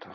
[0.00, 0.08] と。
[0.08, 0.14] は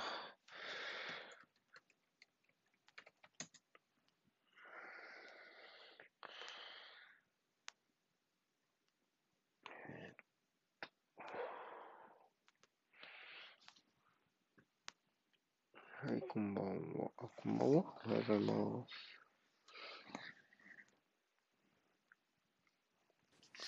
[16.16, 16.72] い、こんばんは。
[17.18, 17.84] あ、こんばんは。
[18.06, 19.16] おはようございます。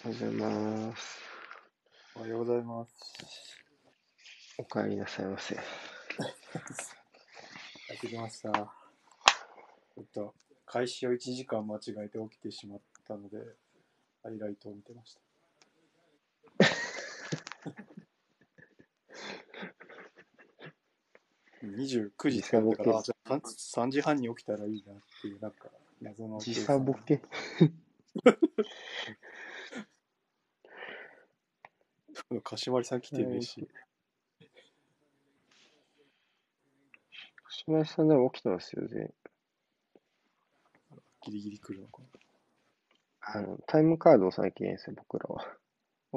[0.06, 1.20] おはようございます。
[2.16, 2.92] おはようございます。
[4.60, 5.58] お帰りなさいませ。
[6.18, 8.74] 帰ってきました。
[9.98, 10.34] えっと、
[10.66, 13.38] 開始を1時間間違えて起きてしまったので、
[14.24, 15.22] ハイライトを見てました。
[21.64, 25.70] 29時ったから、あじゃあ 3, 3時半に起きたらいいなっていう、なんか、
[26.02, 26.66] 謎の計時算。
[26.66, 27.22] 差ボケ。
[32.44, 33.68] かしまりさん来てるし、
[37.50, 39.10] 島井さんでも起きてますよ、全員
[41.28, 42.08] ギリギリ来るのかな。
[43.22, 45.44] あの、タイムカードを最近ですよ、僕らは。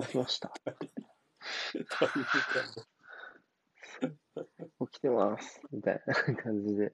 [0.06, 0.52] 起きました。
[4.86, 5.60] 起きてます。
[5.72, 6.92] みたいな感じで。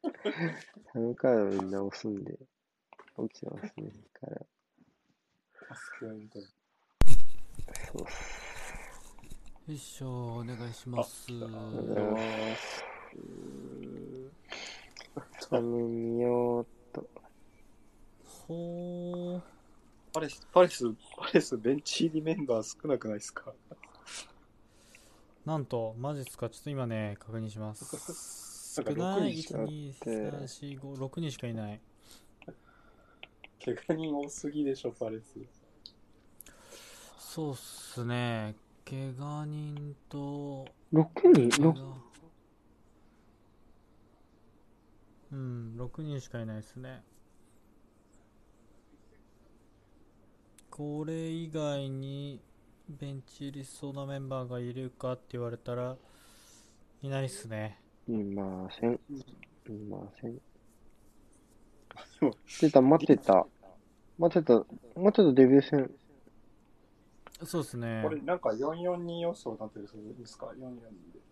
[0.93, 2.39] タイムカードみんな押すんで、
[3.29, 3.91] 起きてますね。
[4.15, 4.47] から
[5.69, 6.49] マスクがみたいな。
[6.49, 8.47] そうっす。
[9.69, 11.27] よいしょ、お願いします。
[11.29, 13.96] ありがとうございます。
[15.51, 17.09] 頼みようと。
[18.49, 19.41] ほー。
[20.13, 20.85] パレス、パレス、
[21.17, 23.53] パレスベンチ入りメンバー少なくないですか？
[25.45, 27.85] なんと、マジっすかちょっと今ね、確認します。
[28.83, 31.81] 少ない？6人 ?1、2、3、4、5、6人しかいない。
[33.65, 35.39] 怪我人多すぎでしょ、パレス。
[37.19, 38.55] そうっすね。
[38.89, 41.97] 怪我人と、6人怪 ?6 我
[45.33, 47.03] うん、6人しかいないですね。
[50.71, 52.41] これ以外に
[52.89, 55.97] ベンチ入りそうなメンバーがいるかって言われたら、
[57.03, 57.81] いないっすね。
[58.09, 58.93] いません。
[58.93, 58.99] い
[59.89, 60.35] ません。
[60.35, 60.41] で
[62.21, 63.47] も、出た、待ってた。
[64.19, 64.67] 待ってた、待
[65.09, 65.91] ってたデビュー戦。
[67.45, 68.09] そうですねこ。
[68.09, 70.81] れなんか442予想になってるそうですか ?442
[71.13, 71.26] で。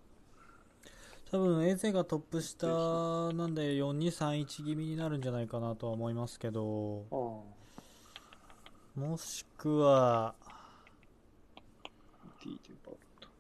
[1.35, 2.69] 多分、エゼがトップ下
[3.33, 7.17] なんで4231気味になるんじゃないかなとは思いますけど、あ
[8.95, 10.37] もしくは。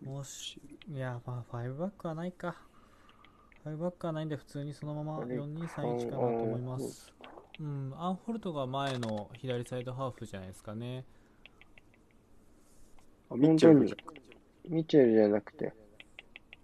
[0.02, 0.60] もし、
[0.92, 2.56] いや、まあ、5バックはないか。
[3.64, 7.12] 5バックはないんで、普通にそのままこれ4231かなと思います。
[7.60, 11.04] うん、アンホルトが前の左サイドハーフじゃないですかね。
[13.30, 13.94] あミッチェルじ
[14.68, 15.83] ミチェルじゃなくて。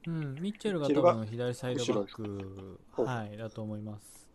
[0.07, 4.29] うん、ミッチェルが多分左サイドバック、はい、だと思います。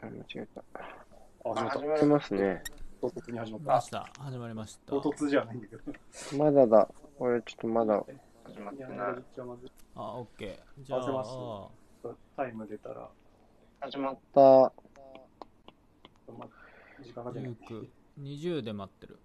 [0.00, 0.62] あ、間違えた。
[1.44, 2.62] あ、始まりますね。
[3.00, 3.82] 唐突に始まっ。
[3.82, 4.22] たた。
[4.24, 4.90] 始まりました。
[4.90, 5.82] 唐突じゃないんだけど。
[6.36, 6.88] まだだ。
[7.18, 8.04] 俺ちょっとまだ
[8.44, 8.96] 始まってない。
[9.94, 10.84] あオッケー。
[10.84, 11.68] じゃあ、
[12.36, 13.08] タイム出たら、
[13.78, 14.40] 始まった。
[14.40, 14.72] ま
[17.00, 17.56] 時間が出ない。
[17.68, 17.88] 19、
[18.20, 19.18] 20で待ってる。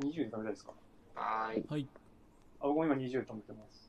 [0.00, 0.72] 20で食べたいですか？
[1.18, 1.64] はーい。
[1.68, 1.88] はい。
[2.60, 3.88] あ、僕も今20で止めてます。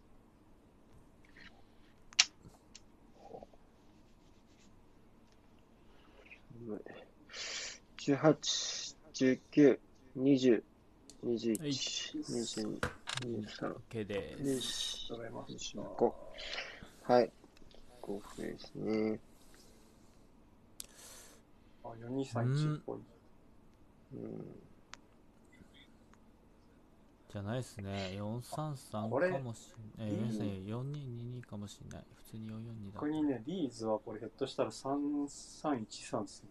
[7.98, 9.80] 18、19、
[10.18, 10.64] 20、
[11.24, 12.80] 21、はい22、
[13.22, 15.14] 23、OK です。
[15.14, 15.76] 24、ありがとうございます。
[15.78, 16.14] 25。
[17.04, 17.32] はい。
[18.02, 19.20] 5分ですね。
[21.84, 23.00] あ、4231っぽい。
[24.16, 24.69] うん。
[27.32, 28.18] じゃないですね。
[28.18, 30.10] 433これかもしんない。
[30.10, 32.04] えー、皆さん4222かもしんない。
[32.16, 33.10] 普通に442だ逆。
[33.10, 36.50] にね、リーズはこれひょっとしたら3313ですね。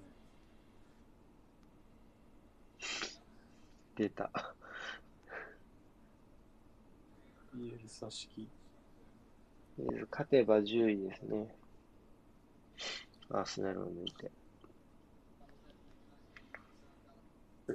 [3.96, 4.30] 出た。
[7.54, 8.48] ビエルサ式。
[9.80, 11.56] えー勝てば10位ですね。
[13.30, 14.30] アーセナルを抜いて。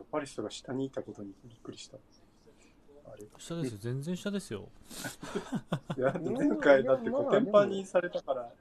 [0.10, 1.98] パリスが下にいたことにびっくりした。
[3.14, 3.78] あれ下ですよ。
[3.80, 4.70] 全然下ですよ。
[5.98, 8.52] いや、前回だってコテンパンにされたから、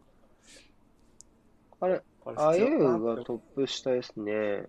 [1.80, 4.66] あれ、あゆ強いなってがトップ下ですね。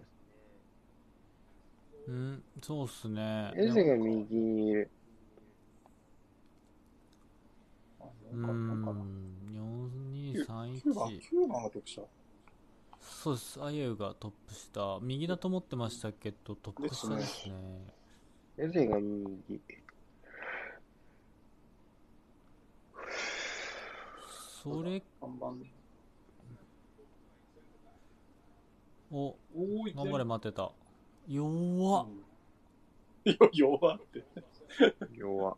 [2.07, 3.51] うん、そうっすね。
[3.55, 4.89] エゼが右にいる。
[8.33, 9.03] うんかなんかん、
[10.33, 11.21] 9番、4231。
[11.29, 12.01] 9番がトップ下。
[13.01, 13.61] そうです。
[13.61, 14.99] あゆがトップ下。
[15.01, 17.55] 右だと思ってましたけど、トップ下ですね。
[18.57, 19.61] なぜが右
[24.63, 25.01] それ。
[25.19, 25.47] 看板
[29.11, 29.35] お
[29.95, 30.71] 頑張れ待ってた。
[31.27, 32.07] 弱っ、
[33.25, 34.23] うん、弱って。
[35.13, 35.57] 弱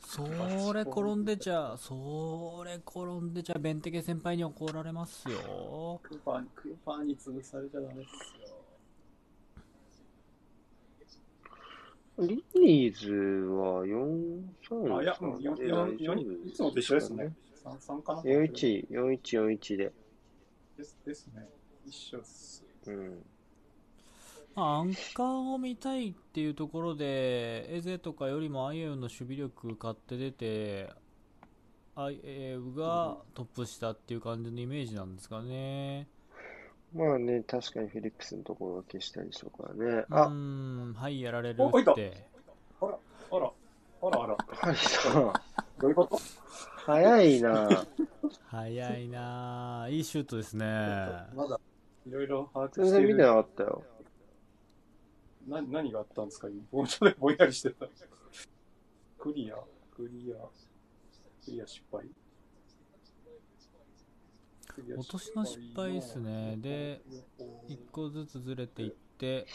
[0.00, 6.00] それ転んでちゃそれ転んでちゃベンテケ先輩に怒られますよ。
[6.02, 6.18] クー
[6.84, 8.39] パーに潰されちゃダメです
[12.18, 17.34] リリーズは4、3、あ、いや、うん、4、4、4、いつもと一緒ですね。
[17.64, 19.92] 3、3かな41、41、41で。
[20.76, 21.48] ですですね。
[21.86, 22.64] 一緒です。
[22.86, 23.22] うん。
[24.54, 30.90] まあアンカーを見たいっていうところでエゼとかよりもアイエウの守備力買って出て
[31.94, 36.08] アイエウがトップしたっていう感じのイメージなんですかね
[36.92, 40.04] まあね、確かにフィリップスのところは消したりしょうからね。
[40.08, 42.26] うーあ、んはいやられるおいたって
[42.80, 42.98] あら、
[43.30, 43.52] あら、
[44.02, 44.36] あらあら。
[44.48, 45.32] ハリさん、
[45.78, 46.18] どういうこと？
[46.86, 47.86] 早いな
[48.48, 50.66] 早いなあいいシュートですね
[51.34, 51.60] まだ、
[52.08, 53.06] いろいろ把握全してる。
[53.06, 53.84] 然見てなかったよ。
[55.46, 56.48] な何があったんですか？
[56.48, 57.86] 今もうちょっとぼんやりしてた。
[59.18, 59.56] クリア、
[59.94, 60.36] クリア、
[61.44, 62.04] クリア失敗。
[64.96, 66.56] 落としの失敗ですね。
[66.58, 67.02] で
[67.68, 69.46] 一個ずつずれていって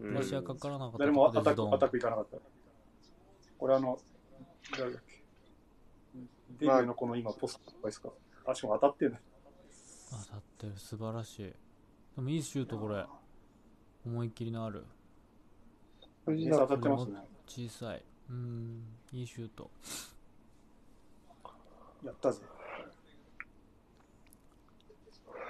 [0.00, 0.08] うん。
[0.08, 2.36] プレッシャーかからなかった誰もアタック、アタックいかなかった。
[3.58, 3.98] これあの、
[4.78, 5.18] 誰だっけ？
[6.60, 8.10] デビューのこの今、ポストですか？
[8.46, 9.20] あ、しかも当たってんね。
[10.10, 10.72] 当たってる。
[10.76, 11.42] 素晴らしい。
[11.42, 11.54] で
[12.16, 13.04] もいいシュートこれ。
[14.06, 14.84] 思いっきりのある。
[16.26, 17.16] 藤当田たってますね。
[17.46, 18.04] 小さい。
[18.30, 18.84] うん。
[19.12, 19.70] いいシュート。
[22.04, 22.40] やったぜ。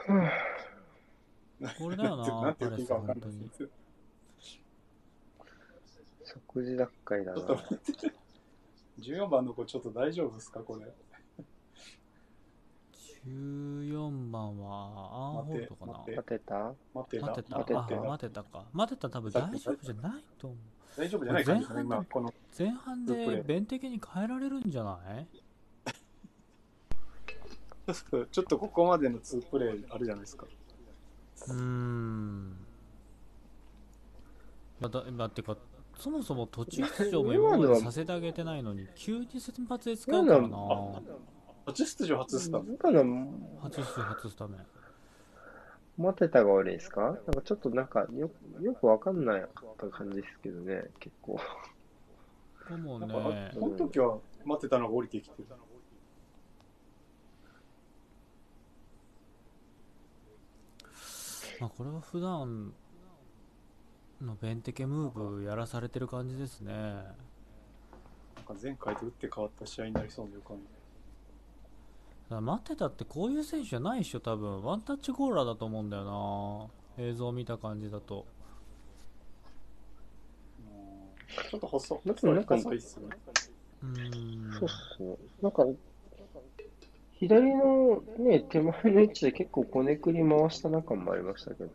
[0.07, 3.71] これだよな なんて言っていいかわかんないパレス本です。
[6.25, 7.47] 即時奪回だなちょっ。
[7.47, 8.13] と待って。
[9.01, 10.87] 14番の子ちょっと大丈夫ですかこれ
[13.27, 16.75] ？14番はアンホールドかな待ってた？
[16.95, 17.27] 待ってた？
[17.27, 20.59] 待てた待てたあ待てたか待てた多分大丈夫じゃないと思う
[20.97, 21.83] 大丈夫じゃない感じですね。
[21.85, 25.27] 前半今、この、前半で弁的に変えられるんじゃない？
[28.31, 30.47] ちょっとここまでの2プレーあるじゃないですか。
[31.49, 32.57] うーん
[34.81, 35.57] またまあてか
[35.97, 41.01] そもそも途中出場も今までさせてあげてないのに急に先発で使うからなあ
[41.67, 42.77] 初出場初スタメン。
[42.77, 44.67] 今の初出場初スタメン
[45.97, 47.01] 待てたが悪いですか？
[47.03, 48.31] なんかちょっとなんかよ
[48.61, 49.49] よくわかんない
[49.91, 51.41] 感じですけどね、結構。
[52.71, 55.57] でもねか、この時は待ってたのが降りてきてた。
[61.61, 62.73] まあこれは普段
[64.21, 67.05] のベンテケムーブやらされてる感じですねなん
[68.47, 70.57] か前回と打って変わった試合になりそうな予感。
[72.31, 78.27] 待ってたってこういう選手じゃないっしょ多分ワンタッチゴーラーだと思うんだよな映像見た感じだと
[81.51, 83.07] ちょっと細な細いっすね。
[83.83, 85.17] うーんそうっすね。
[85.41, 85.65] なんか、
[87.19, 91.71] 左のね、手前の位置で結構こねくり回した中もありましたけど。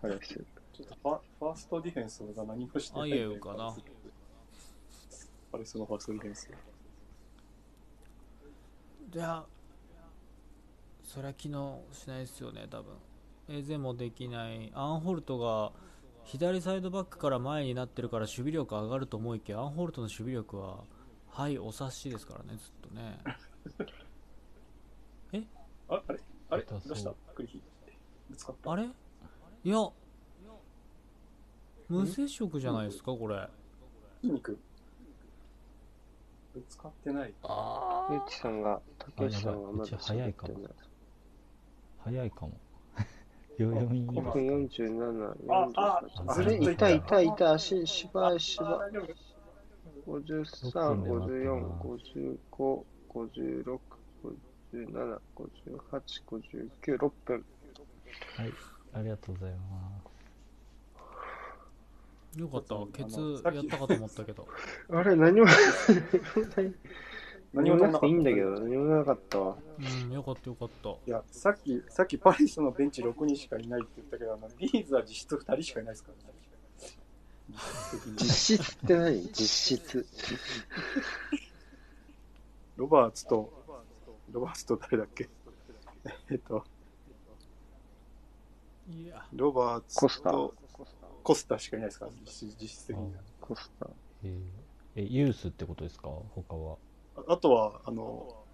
[0.00, 0.34] パレス。
[0.72, 3.12] ちょっとファファーストディフェンスが何もしてない。
[3.12, 3.76] あいえよかな
[5.50, 6.50] パレスのファーストディフェンス。
[9.14, 9.44] いや
[11.02, 12.92] それは機能しないですよね多分
[13.48, 15.72] エゼもできないアンホルトが
[16.24, 20.84] 左サイドバックから前になってるから守備力上がると思いきやアンホルトの守備力は
[21.30, 23.18] はいお察しですからねずっとね
[25.90, 26.20] ああれ？
[26.50, 26.62] あれ？
[26.64, 26.96] どう。
[26.96, 27.14] した？
[27.34, 27.62] クリヒ
[28.28, 28.72] ぶつかった？
[28.72, 28.84] あれ？
[29.64, 29.76] いや。
[31.88, 33.12] 無接触じゃないですか？
[33.12, 33.48] これ。
[34.20, 34.58] 筋肉？
[36.54, 37.32] ぶつかってない。
[37.42, 40.54] あゆうちさんが、竹内さんがまだ早いかも。
[41.98, 42.52] 早いかも。
[43.58, 46.34] 秒読みいい5ですか分47、ああ48。
[46.34, 49.00] ずあれい痛い痛い、足、しばいしばあ大丈
[50.06, 53.78] 夫53、6分で待って54、な55、56、
[54.72, 57.44] 57、58、59、6分。
[58.36, 58.52] はい、
[58.94, 60.18] ありがとうございます。
[62.38, 64.46] よかったケツやったかと思ったけど
[64.92, 65.46] あれ、何も、
[66.56, 66.74] 何
[67.52, 69.56] 何もなくていいんだけど、何もなかったわ。
[69.78, 76.38] うんよかったよかったいや、さっき、さっきパリスのベンチ6人しかいないって言ったけど、あのリーズは実質2人しかいないですからね。
[77.48, 79.22] 実質的に実質って何？
[79.32, 80.06] 実質。
[82.78, 83.52] ロバーツと、
[84.30, 85.28] ロバーツと誰だっけ？
[86.30, 86.64] えっと、
[88.88, 90.54] いやロバーツコスタと
[91.24, 92.06] コスタしかいないですか？
[92.06, 93.20] ら、実質実質的には。
[93.40, 93.88] コスタ。
[94.22, 96.08] えユースってことですか？
[96.34, 96.76] 他は。
[97.26, 98.44] あとは、あの、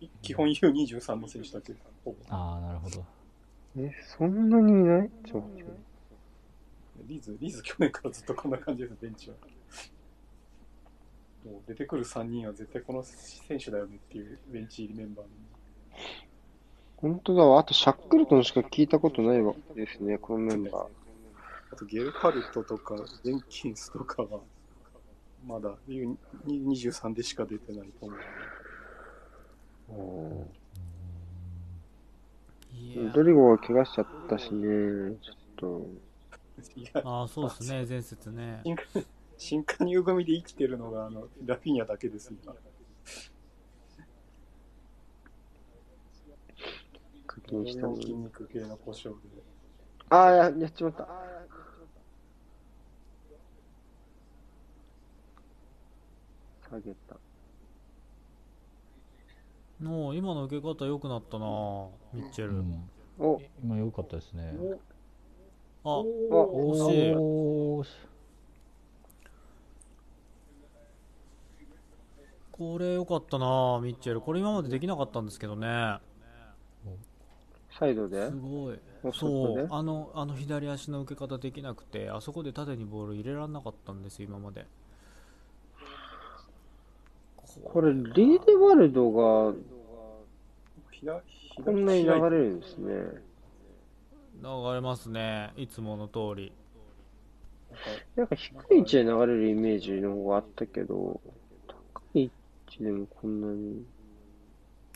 [0.00, 1.74] い基本 U23 の選手だけ。
[2.30, 3.04] ああ、なるほど。
[3.76, 5.10] え、そんなにいない？
[5.26, 5.44] ちょ
[7.04, 9.36] リーズ、リーズ去年からずっとこんな感じです、ベンチは。
[11.46, 15.32] もう出てくる3人は絶対この選手だよねっていうベンチ入りメンバーに。
[16.96, 17.60] 本当だわ。
[17.60, 20.74] あと、シャックルトンしか聞いたことないわですね、このメンバー。
[21.72, 24.40] あとゲルハルトとか、ジェンキンスとかは、
[25.46, 28.20] まだ U23 でしか出てないと思う。
[33.14, 35.82] ドリゴが怪我しちゃったしね、ちょっ
[36.74, 38.62] いや、ああそうですね前節ね
[39.38, 42.52] 新加入組で生きてるのが、あの、ラフィーニャだけです、今。
[42.52, 42.58] と、
[47.26, 48.24] 課金したの筋に。
[48.24, 49.42] 肉系の故障で。
[50.08, 51.08] ああ、や、やっちまった。
[56.68, 57.16] 下げた。
[59.80, 61.46] の今の受け方良くなったな
[62.12, 62.88] ミッチェル、うん、
[63.18, 64.54] お、今良かったですね。
[65.84, 67.90] あお惜しいおーし
[72.58, 74.20] これ良かったなミッチェル。
[74.20, 75.98] これ今までできなかったんですけどね。
[77.78, 78.30] サイドで？
[78.30, 78.78] すごい。
[79.02, 79.68] おそう。
[79.70, 84.66] あのあの左足の受け方できなくてあそこで縦にボール入れられなかったんですよ今まで。
[87.64, 88.12] これ、リー
[88.44, 89.54] デバルドが
[90.90, 91.22] 左、
[91.64, 92.92] こんなに流左れるんですね。
[94.42, 95.54] 流れますね。
[95.56, 96.52] いつもの通り。
[98.14, 101.20] なんか低い位置で流れるイメージの方があったけど、高
[102.74, 103.84] い位置でもこんなに。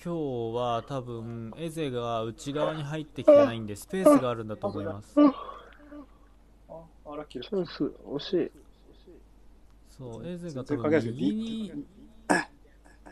[0.02, 5.14] 今日は多分エゼが内側に入ってきてないんでスペースがあるんだと思います
[6.70, 7.38] あ、あら、チ。
[7.38, 8.50] ャンス、惜しい。
[10.00, 11.74] そうエゼが多分右によ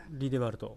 [0.09, 0.75] リデバルト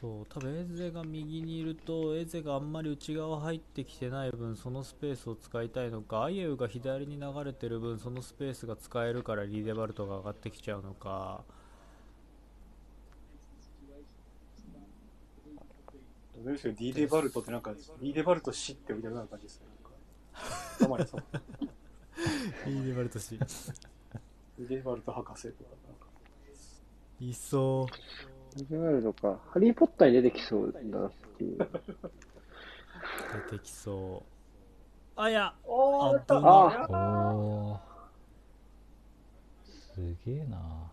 [0.00, 11.42] そう多分エゼが右にいるとエゼがあんまり内側入ってきてない分そのスペースを使いたいのかアイエウが左に流れてる分そのスペースが使えるからリデバルトが上がってきちゃうのか
[16.42, 19.66] どうですよ、D デバルトってなんか、D デバルト死って呼びたくなる感じですね。
[20.80, 21.22] なんか頭にそう。
[22.66, 23.38] リデバルトし
[24.58, 26.06] D デバルト博士とか、なんか。
[27.20, 27.86] いそ
[28.56, 29.38] リーデバルドか。
[29.50, 31.62] ハリー・ポッターに出てきそうだなっていう。
[31.62, 31.68] う
[33.50, 34.22] 出てきそ
[35.16, 37.78] うあいやおーやったあおー
[39.94, 40.90] すげえな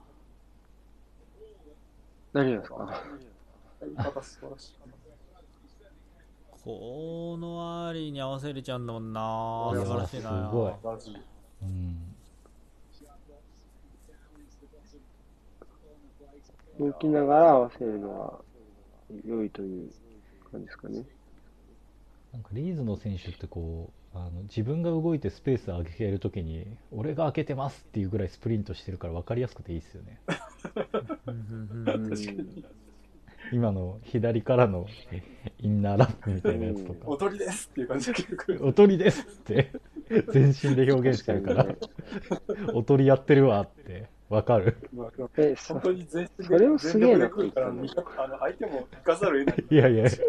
[2.33, 3.03] 何がですか？
[3.81, 4.73] 言い方素晴らしい。
[6.69, 9.71] このアーリーに合わせれちゃうんだもんな。
[9.73, 10.49] 素晴らしいな。
[10.51, 10.73] すごい。
[11.63, 12.15] うん。
[16.79, 18.43] 動きながら合わせるの
[19.09, 19.89] が良いという
[20.51, 21.03] 感じですかね。
[22.33, 30.19] なんかリーズの選手ってこうあの自分が動いてスペース上げるときに俺が開けてますっていうぐらいスプリントしてるから分かりやすくていいですよね。
[31.25, 31.33] うん。
[31.33, 31.89] うん。
[31.89, 32.63] うんうん
[33.51, 34.85] 今の左からの
[35.59, 36.99] インナーラップみたいなやつとか。
[37.05, 39.71] おとりですっていう感じで結構おとりですって。
[40.31, 41.65] 全身で表現してるから。
[41.65, 41.77] 確
[42.73, 44.07] おとりやってるわって。
[44.29, 44.77] 分かる？
[44.93, 47.73] まあ、え、そ本当に全身それをすげえるから、
[48.39, 49.65] 相手も行かざるを得ない。
[49.69, 50.09] いやいや。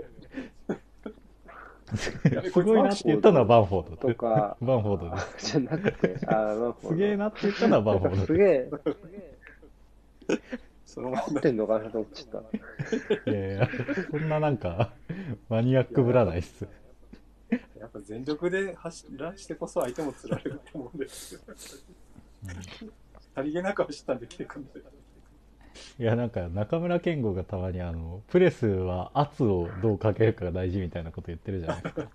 [1.94, 3.96] すごいなって言ったのはバンフォード。
[3.96, 5.52] とか、バンフォードです。
[5.52, 8.70] じゃなくて、すげえなって言ったのはバンフォードすげえ、
[10.90, 12.42] そのま合ってんのかなと思っちゃっ
[13.25, 13.30] た。
[13.30, 13.68] いやいや
[14.11, 14.92] そんななんか
[15.49, 16.66] マニアックぶらないっす
[17.78, 21.40] やっぱ全力で走らしてこそ相手も釣られると思うんですよ。
[23.35, 24.87] さりげなく走ったんで来てくんだよ。
[25.99, 32.09] いやなんか中村健吾がたまにあのプレスは圧をどうかけるかが大事みたいなこと言ってるじゃないですか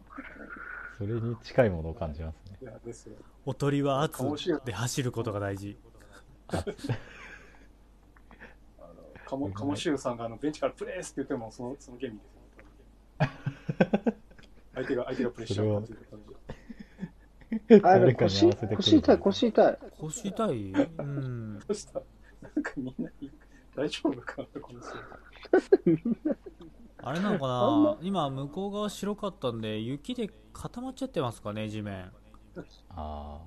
[0.98, 3.16] それに近いものを感じますね。
[3.46, 4.24] おとりは圧
[4.66, 5.78] で走ることが大事
[6.48, 6.64] あの、
[9.26, 12.42] カモ、カモシューさんがあのベンチからプレースって言っても、その、そのゲームですよ。
[14.76, 16.36] 相手が、相手がプレッシャーを感じる感じ。
[18.16, 19.78] 腰、腰痛い、腰痛い。
[20.00, 20.72] 腰痛い。
[20.72, 21.60] うん。
[21.60, 22.02] どうした
[22.42, 23.10] なんかみんな、
[23.76, 24.90] 大丈夫かなこの人。
[26.98, 27.98] あれなのかな？
[28.02, 32.12] 今向こう側白かったんで雪で固まっちゃってますかね地面。
[32.90, 33.42] あ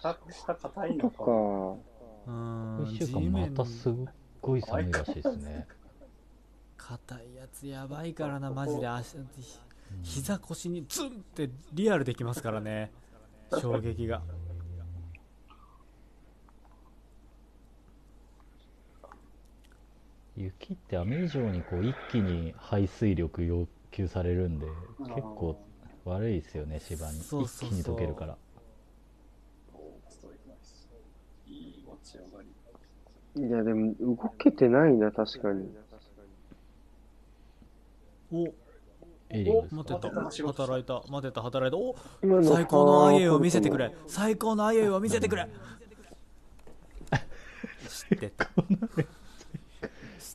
[0.00, 1.24] 下、下硬いとのか。
[2.26, 2.78] うん。
[2.84, 3.54] 1週地間ま面。
[3.54, 3.92] たすっ
[4.42, 5.66] ごい寒いらしいですね。
[6.76, 8.88] 硬いやつやばいからなマジで。
[8.88, 9.16] 足
[10.02, 12.92] 膝腰にズンってリアルできますからね。
[13.60, 14.22] 衝撃が。
[20.34, 24.66] 雪って雨以上にこう一気に排水力要求されるんで
[24.98, 25.60] 結構
[26.04, 27.18] 悪いですよね芝に。
[27.20, 28.38] 一気に溶けるから
[30.08, 30.88] ストライクナイス。
[31.46, 32.48] いい持ち上がり。
[33.36, 35.68] いや、でも動けてないな、確かに。
[38.32, 38.46] お。
[39.30, 40.48] エイリングです待てた待てた。
[40.48, 41.02] 働いた。
[41.10, 41.42] 待てた。
[41.42, 41.76] 働いた。
[41.78, 43.94] お今の最高のアイエイを見せてくれ。
[44.06, 45.48] 最高のアイエイを見せてくれ。
[47.88, 48.44] 知ってた。
[48.44, 48.50] 知っ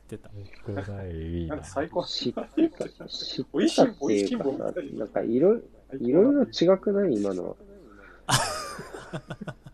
[0.10, 0.30] てた。
[0.68, 2.04] なんなか最高。
[2.04, 4.46] 知ってた、知っしたいっていうか
[4.98, 5.62] なんかいろい
[6.02, 7.14] いろいろ違くない？
[7.14, 7.56] 今の。
[8.28, 9.56] は。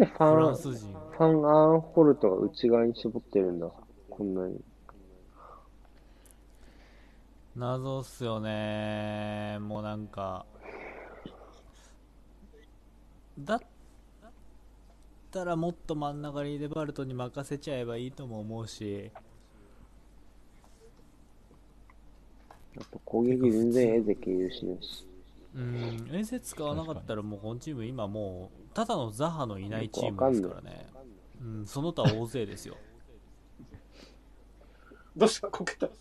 [0.00, 0.92] でフフラァン、ンス人。
[0.92, 3.70] ファンアンホルトが内側に絞ってるんだ？
[4.08, 4.58] こんなに。
[7.54, 9.58] 謎っすよね。
[9.60, 10.46] もうなんか。
[13.38, 13.60] だっ
[15.30, 19.10] たらもっと真ん中にデバルトに任せちゃえばいいとも思うし。
[22.78, 24.78] あと攻撃全然エゼキいるしね。
[25.54, 26.08] うん。
[26.12, 30.86] エゼ使わなかったらもうこのチーム今もうただのザハのいないチームですからね。
[31.40, 32.76] うんその他大勢ですよ。
[35.16, 35.48] どうした？
[35.48, 35.86] こけた。
[35.86, 35.94] いや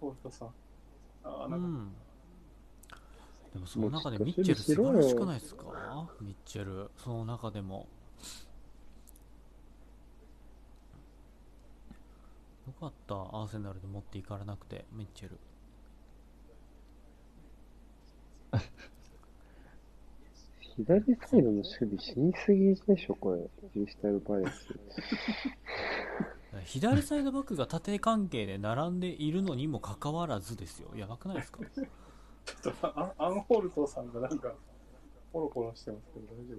[0.00, 0.48] ホールトさん。
[1.24, 1.92] あーなんか、うん。
[3.54, 5.64] でもその中でミッチェル素晴らしくないですか？
[6.20, 6.90] ミッチェル。
[6.96, 7.88] その中でも
[12.66, 13.14] よかった。
[13.14, 14.84] アーセナルで持っていかれなくて。
[14.92, 15.38] ミッチェル。
[20.76, 23.42] 左サイドの守備死にすぎでしょ、これ。
[23.42, 24.68] クリスタルパレス。
[26.64, 30.88] 左サイドバックが縦関係で並んでいるのにもかかわらずですよ。
[30.96, 31.60] やばくないですか？
[31.64, 34.52] ちょっとアンアンホールトさんがなんか、
[35.32, 36.56] ポロポロしてますけど大丈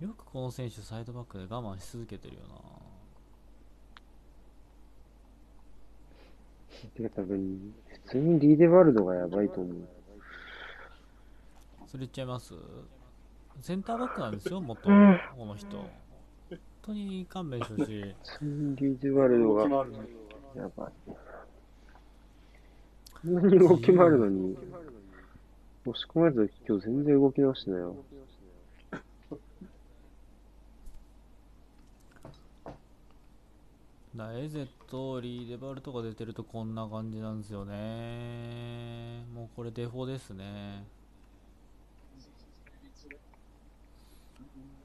[0.00, 0.04] 夫。
[0.06, 2.42] よくこの選手サイドバックで我慢し続けてるよ
[6.88, 9.72] てか多分、普通にリーデバルドがやばいと思う。
[9.72, 9.78] な
[11.86, 12.54] それ言っちゃいます？
[13.60, 15.88] センターバックなんですよ元うんこの人本
[16.82, 20.92] 当に勘弁してほしい普通にリーデバルドがやばい。
[23.22, 24.56] こんなに動き回るのに、
[25.84, 27.96] 押し込まれた時今日全然動き直してないよ。
[34.16, 39.24] だエゼとリーデバルとか出てるとこんな感じなんですよね。
[39.32, 40.84] もうこれデフォですね。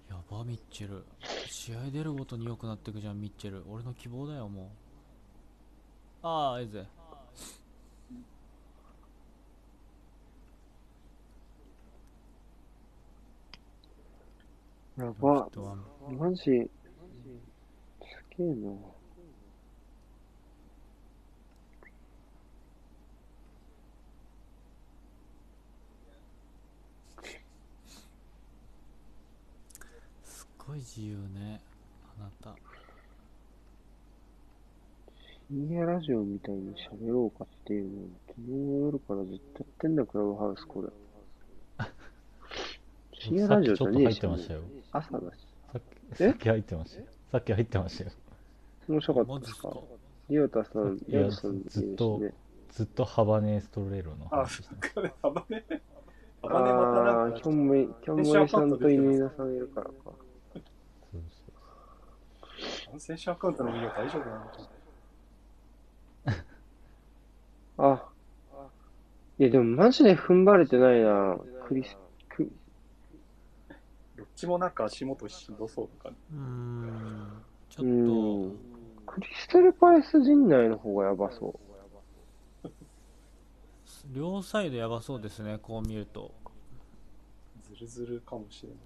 [0.07, 1.03] やばミッチェル。
[1.47, 3.63] 試合出るごとに良くなってくじゃんミッチェル。
[3.67, 4.63] 俺の希望だよも
[6.23, 6.27] う。
[6.27, 6.85] ああエゼ。
[14.97, 15.49] やば。
[16.09, 16.49] マジ、す
[18.37, 18.71] げえな。
[30.23, 31.61] すっごい自由ね。
[32.19, 32.55] あなた。
[35.47, 40.89] 深夜ラジオみたいに喋ろうかっていうのを昨日の夜からずっとやってんだ、クラブハウス、これ。
[43.13, 44.61] 深夜ラジオじゃねえし、さっきちょっと入ってましたよ。
[44.91, 45.47] 朝だし。
[45.71, 47.05] さっきえさっき入ってましたよ。
[47.31, 48.11] さっき入ってましたよ。
[48.87, 49.69] 面白かったですか？
[50.29, 52.33] リオタさん、リオタさんずっとね。
[52.71, 55.63] ずっとハバネストレロのあ、話してまこれ、ハバネ、
[56.41, 59.93] ハバネまたああー、なんかキョンモリ、キョンモリさんと犬稲さんいるからか。
[62.85, 64.59] すそうそう選手アカウントの運用大丈夫なのか
[67.77, 68.01] あ。
[69.37, 71.37] いや、でもマジで踏ん張れてないな。
[71.67, 71.97] クリス、
[72.29, 72.49] ク、
[74.15, 78.55] どっちもなんか足元しんどそうとか、ね、うーんちょうっん。
[79.05, 81.53] クリスタルパレス陣内の方がやばそう。
[81.53, 81.65] と
[84.13, 86.31] 両サイドやばそうですねこう見ると
[87.69, 88.77] ずるずるかもしれない。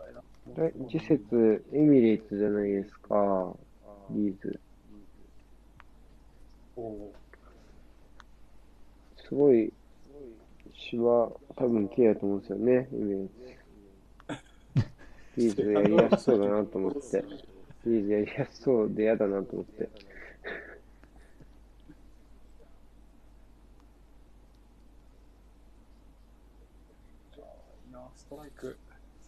[0.00, 0.33] あれだえ
[0.88, 3.56] 次節、エミレーツじゃないですか。
[4.10, 4.60] リーズ。
[9.16, 9.72] すごい、
[10.74, 14.90] 芝、多分綺麗だと思うんですよね、エミレーツ。
[15.38, 17.24] リーズやりやすそうだなと思って。
[17.86, 19.88] リーズやりやすそうで嫌だなと思って。
[28.14, 28.83] ストライク、ス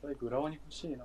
[0.06, 1.04] トライク浦和に欲しいな。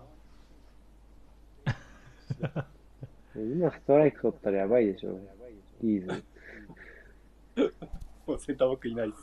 [3.35, 5.19] 今ストライク取ったらやばいでしょ、
[5.81, 6.23] リーズ。
[8.27, 9.17] もうセンターバックいないっす。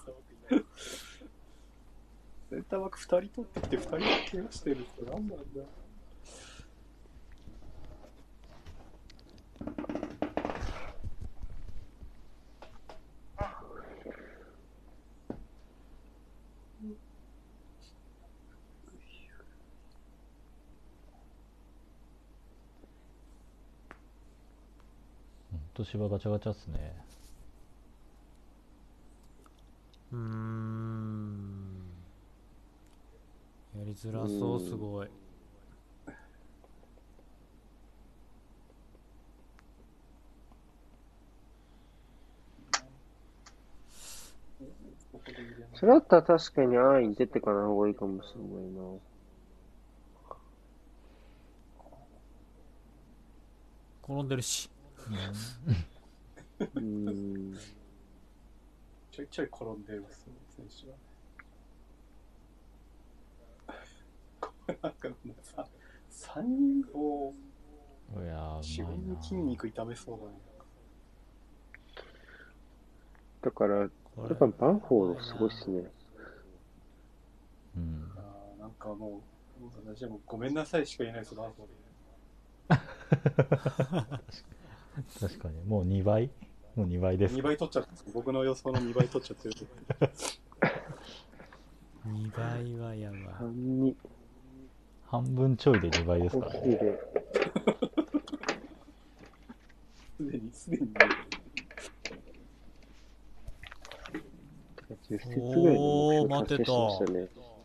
[2.50, 3.88] センターバック2人取ってきて2人
[4.32, 5.36] 怪我してるって何なんだ
[25.78, 26.92] うん年芝ガチャガチャっすね。
[30.12, 31.58] うーん。
[33.78, 35.08] やりづらそうすごい。
[45.74, 48.98] それだったら確かに安易に出てかない方がいいかもしれないな。
[54.02, 54.68] 転んでるし
[56.60, 57.58] うーん。
[59.10, 60.96] ちょいちょい転んでるっすね、選手は。
[64.40, 65.08] これなんか
[65.42, 65.66] さ、
[66.10, 67.34] 3人を
[68.62, 70.32] 自分の筋肉痛めそうだね。
[73.42, 73.90] だから、やっ
[74.36, 75.90] ぱバンフォードすごいっすね。
[77.76, 79.22] うんあーなんかも
[79.60, 81.68] う、私はもうごめんなさいしか言えないですよ、バーフォー
[85.20, 85.62] 確かに。
[85.64, 86.30] もう2倍？
[86.74, 87.34] もう2倍です。
[87.36, 89.54] 2倍取っちゃったんです僕の予想の2倍取っちゃってる。
[92.06, 93.20] 2倍はやばい。
[93.20, 93.96] 3に、
[95.06, 97.00] 半分ちょいで2倍ですコからーヒーで。
[100.18, 100.88] すでに、すでに、
[105.08, 107.57] 10節ぐらいの目標達成しました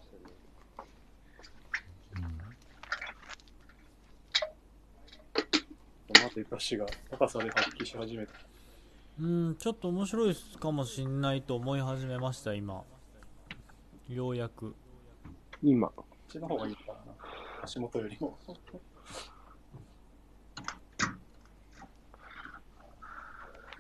[6.37, 6.43] ね。
[6.43, 8.33] まず生かしが高さで発揮し始めた。
[9.19, 12.81] うんちょっと面白いかもしんないと思い始めました今
[14.09, 14.73] ようやく
[15.61, 15.87] 今。
[15.89, 16.95] こっちの方がいいかな。
[17.63, 18.37] 足元よりも。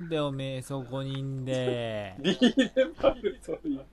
[0.09, 3.85] でおめえそこにんで リーレンパルトいう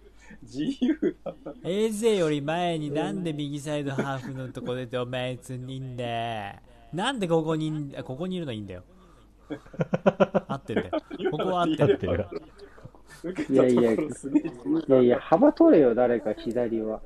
[0.43, 1.53] 自由だな。
[1.63, 6.59] AJ より前になんで右サイドハーフのとこ出てお前つんにんで
[6.93, 8.83] なんでここにここにいるのいいんだよ
[10.49, 10.91] 合ってんだよ
[11.31, 12.27] ここは合ってる合ってる
[13.23, 17.01] 受けたところすげえ自由いやいや、幅取れよ、誰か左は。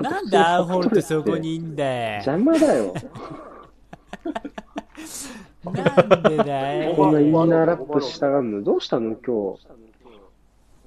[0.00, 2.94] なんでアンホルトそこにいんだよ邪魔だよ。
[5.64, 8.62] なんでだよこんなインナーラップしたがるの。
[8.62, 9.66] どうしたの今日？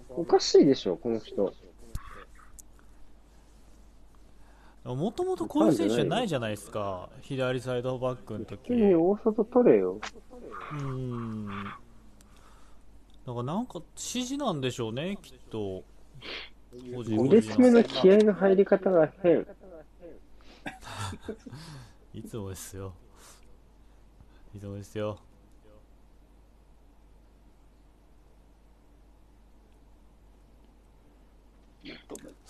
[0.10, 1.54] おかしいでしょ、この人。
[4.93, 7.10] もともとこういう選手ないじゃないですか。
[7.21, 8.67] 左サイドバックの時。
[8.67, 10.00] 君、大外取れよ。
[10.74, 11.65] うーん
[13.26, 15.84] だからなんか指示なんでしょうねきっと。
[16.93, 19.41] 個人2列目の気合の入り方が変。
[22.13, 22.93] いつもですよ。
[24.56, 25.19] いつもですよ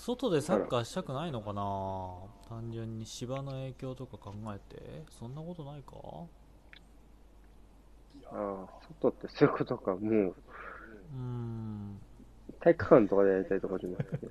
[0.06, 2.16] 外でサッカーしたくないのかな？
[2.48, 5.04] 単純に芝の影響とか考えて。
[5.18, 5.96] そんなことないか？
[8.32, 8.68] ああ、
[9.02, 9.96] 外ってそういうことか。
[9.96, 12.00] もう、うーん。
[12.60, 14.28] 体育館とかでやりたいとかじゃなくて。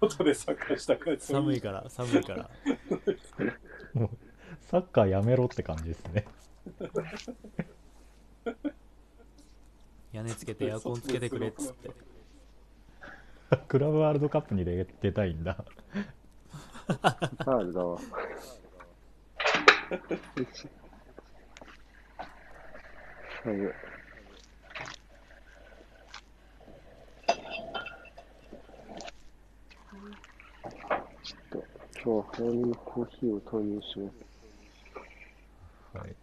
[0.00, 2.50] 外でサッカーしたから寒いから寒いから。
[3.94, 4.10] もう
[4.62, 6.26] サッカーやめろって感じですね。
[10.12, 11.90] 屋根つけてエアコンつけてくれっつって
[13.68, 15.64] クラブワールドカップに出出たいんだ
[16.86, 17.98] ファールだわ。
[23.44, 23.72] 寒い。
[31.22, 35.98] ちょっと、今日は早めにコーヒーを投入します。
[35.98, 36.16] はい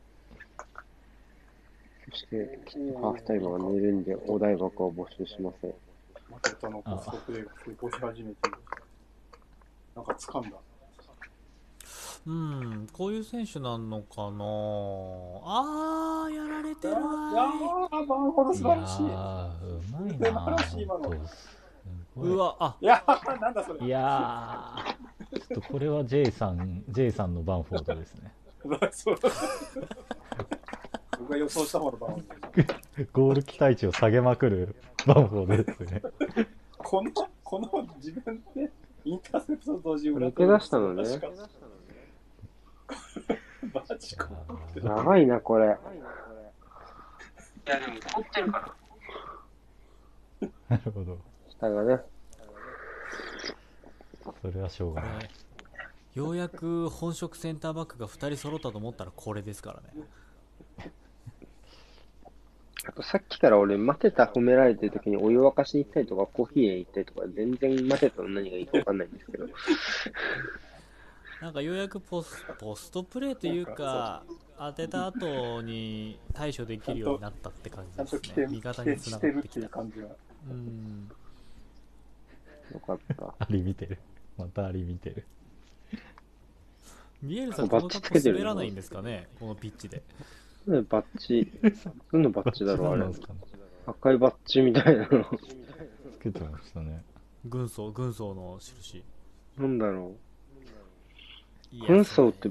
[2.12, 2.60] そして、
[3.02, 5.85] ハーフタイムは寝るんで、お台箱を募集しません。
[6.36, 8.56] マケタのポストプレーが成功し始めてる。
[9.96, 10.58] なんか掴んだ。
[12.28, 14.44] うんこういう選手なのかな
[15.46, 21.14] あーやられてるわー、バンホロいやーうまいな素晴らしい今の
[22.16, 23.86] うわあいやー、なんだそれ。
[23.86, 28.34] いやーちょっとこれは J さん J さんのバンフォードですね
[28.92, 29.18] そう
[31.20, 32.24] 僕が予想した方のバンホロ
[33.14, 36.02] ゴール期待値を下げまくるバンフォードですね
[36.88, 37.12] この、
[37.44, 38.72] この自分で
[39.06, 41.04] インターセプト同時裏抜け出したのね
[43.74, 44.30] マジか。
[44.76, 45.66] 長いな、これ。
[45.66, 45.78] や、
[47.80, 48.76] でも凍ってるか
[50.40, 50.48] ら。
[50.70, 51.18] なるほど。
[51.50, 52.02] 下がね。
[54.44, 55.30] それはしょうがない。
[56.14, 60.06] ようやく本職センターバックが2人揃ったと思ったらこれですからね
[62.88, 69.48] あとさっきから俺、待てた褒められてる時にお湯沸かしに行ったりとか、コーヒーへ行ったりとか、全然待てたの何がいいか分かんないんですけど。
[71.42, 74.24] なんかようやくポスポストプレーというか
[74.58, 80.08] 当てた後に対処できるようになったって感じですね味方につな来てるってがってきたいう感じが。
[80.50, 81.12] うん
[82.74, 83.36] よかった。
[83.38, 84.00] アリ見てる。
[84.38, 85.26] またアリ見てる。
[87.22, 89.28] ミエルさんこの格好滑らないんですかね？
[89.40, 90.02] このピッチで
[90.68, 91.52] なんでバッジ、
[92.12, 93.06] 何のバッジだろう、あれ。
[93.86, 95.24] 赤いバッジみたいなの。
[96.14, 97.04] つけてましたね。
[97.46, 99.04] 軍曹軍曹の印
[99.58, 100.16] なんだろ
[101.74, 101.86] う。
[101.88, 102.50] 軍曹って、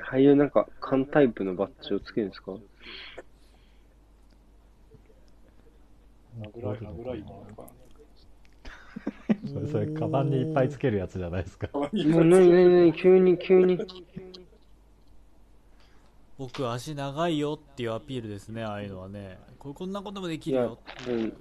[0.00, 2.52] ああいうなんか、缶タイプのバッジをつけるんですか？
[6.54, 7.70] 油い、油いものか
[9.52, 11.68] それ、それ、カバンにいっぱいつけるやつじゃないですか。
[11.72, 11.78] な。
[11.80, 13.78] もうなになになに急に急に。
[16.38, 21.36] 僕足長いよっていうアピールですねああいうのはねここんなこともできるよ、多分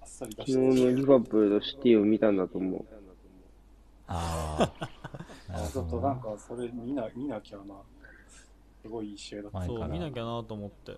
[0.00, 2.84] あっさり出昨して日のリバプールとシティを見たんだと思う。
[4.06, 4.72] あ
[5.48, 5.52] あ。
[5.52, 5.90] なるちょっ。
[5.90, 7.74] となんか、それ見な見なきゃな。
[8.82, 9.62] すごいいい試合だった。
[9.64, 10.96] そう見なきゃなと思って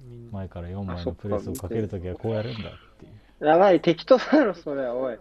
[0.00, 3.08] みん前から4枚のプレスをかけるときはこうやるんだってい
[3.40, 3.44] う。
[3.44, 5.18] やばい、適当だろ、それ、おい。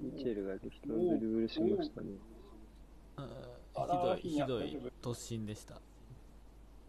[0.00, 2.08] ミチェルが適当にドリブルしましたね。
[4.20, 5.80] ひどいひどい突進でした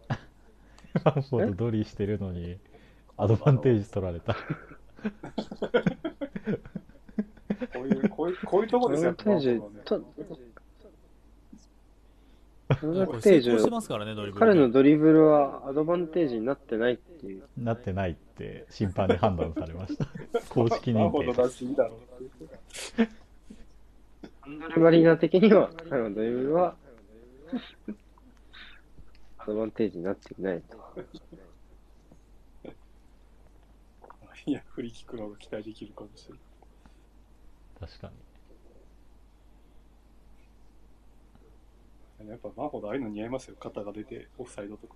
[1.04, 2.58] ワンフォードドリーしてるのに、
[3.18, 4.34] アドバンテージ取られた。
[4.34, 4.40] こ
[7.84, 10.02] ういう、こういう、こういうとこアドですよ、バンテージと、
[12.70, 17.44] アドバンテージ成功してますからねドリブルね彼のドリブルはアドバンテージになってないっていう。
[17.58, 20.08] なってないって審判に判断されました。
[20.50, 21.34] 公式認定。
[24.78, 26.76] マリーナ的には、彼のドリブルは、
[29.38, 30.78] アドバンテージになっていないと。
[34.46, 36.42] いや、フリーキックの方が期待できるかもしれない。
[37.80, 38.12] 確か
[42.20, 42.30] に。
[42.30, 43.56] やっぱ、マンホードああいうの似合いますよ。
[43.60, 44.96] 肩が出て、オフサイドとか。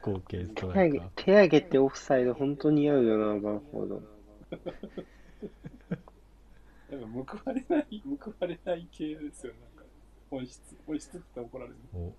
[0.00, 4.02] 合計ス手トライ手上げてオフサイド、本当に似合うよな、バンフォード。
[6.90, 9.52] やっぱ報われない、報われない系ですよ。
[9.60, 9.84] なんか、
[10.30, 11.76] 本質、本質って怒られる。
[11.94, 12.12] お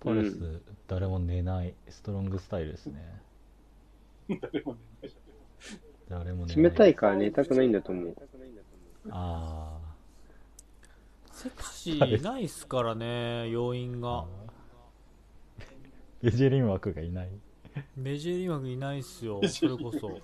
[0.00, 3.22] パレス、誰も寝ないストロングスタイルですね。
[4.40, 4.80] 誰もね、
[6.08, 6.62] 誰も寝ない。
[6.64, 8.16] 冷たいから寝たくないんだと思う。
[9.10, 9.78] あ
[11.32, 14.26] セクシーないっすからね要因あが。
[16.20, 17.30] ベジェリン枠がいない。
[17.96, 20.20] メジェリー枠いないっすよそれこそ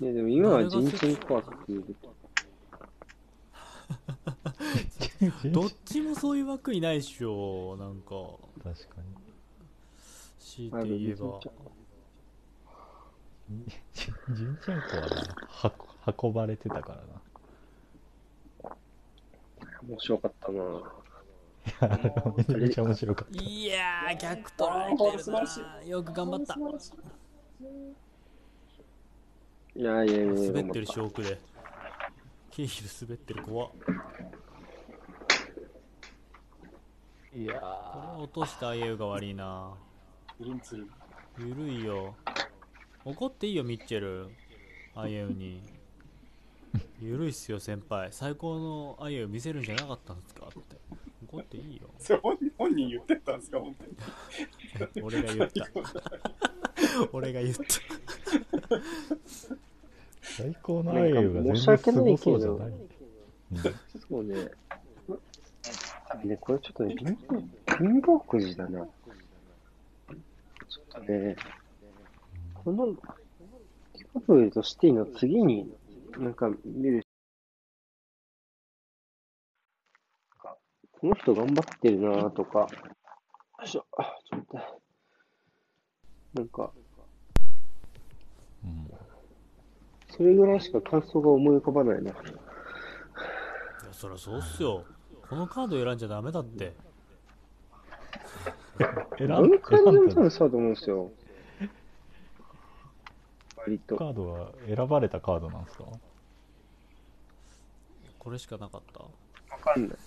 [0.00, 1.84] いや、でも今は人権コアっていう。
[5.52, 8.14] どっちもそういう枠いないっしょなんか。
[8.62, 8.96] 確か
[10.38, 11.40] 強いて言えば。
[13.48, 13.66] に。
[13.92, 18.76] ジジンチェンコはな、は運ばれてたからな。
[19.86, 20.62] 面白かったな。
[21.66, 23.42] いや、めちゃめちゃ面白かった。
[23.42, 25.82] いやー逆取られてるな。
[25.84, 26.54] よく頑張った。
[29.76, 31.38] いやいやいやいや、滑ってる証拠で。
[32.50, 33.70] ケイヒル滑ってる怖っ
[37.36, 39.70] いやこれ落としたアイエウが悪いな
[40.40, 40.86] ウルンツル。
[41.38, 42.14] ゆるいよ
[43.04, 44.28] 怒っていいよミッチェル
[44.94, 45.60] アイエウに
[47.00, 50.76] ゆるいっすよ先輩最高のアイエウ見せるんじゃなかったんですかって
[51.26, 55.02] 怒っていいよそれ本人本人言ってたんですか、本当に。
[55.02, 55.68] 俺が言った
[57.12, 57.62] 俺が言った
[60.22, 62.68] 最高のアイユが全然申し訳すごないけどそうじゃない。
[62.68, 62.78] うん
[64.08, 64.50] そうね。
[66.22, 67.40] ね、これちょっとね、貧乏
[67.78, 68.78] 貧乏くじだな。
[68.78, 68.84] ちょ
[70.82, 71.36] っとね、
[72.54, 72.94] この、リ
[74.14, 75.72] バプールとシティの次に、
[76.18, 77.02] なんか見る、なん
[80.38, 80.56] か
[81.00, 82.68] この人頑張ってるなとか、よ
[83.64, 84.80] いしょ、あちょっと待って。
[86.34, 86.72] なんか、
[88.64, 88.90] うん
[90.16, 92.12] それぐらいしか感想が思い浮かばないな。
[92.12, 92.20] いや
[93.90, 94.84] そりゃそうっすよ
[95.28, 96.74] このカード選んじゃダメだって
[99.18, 101.10] 選んあの感じでも多分そうだと思うんですよ。
[103.56, 103.96] 割と。
[103.96, 105.84] カードは選ばれたカードなんですか？
[108.18, 109.08] これしかなかったわ
[109.60, 109.98] かんない。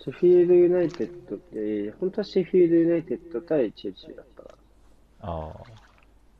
[0.00, 5.28] シェフィールドユナイテッドって、本当はシェフィールドユナイテッド対チェルシーだったから。
[5.28, 5.54] ああ、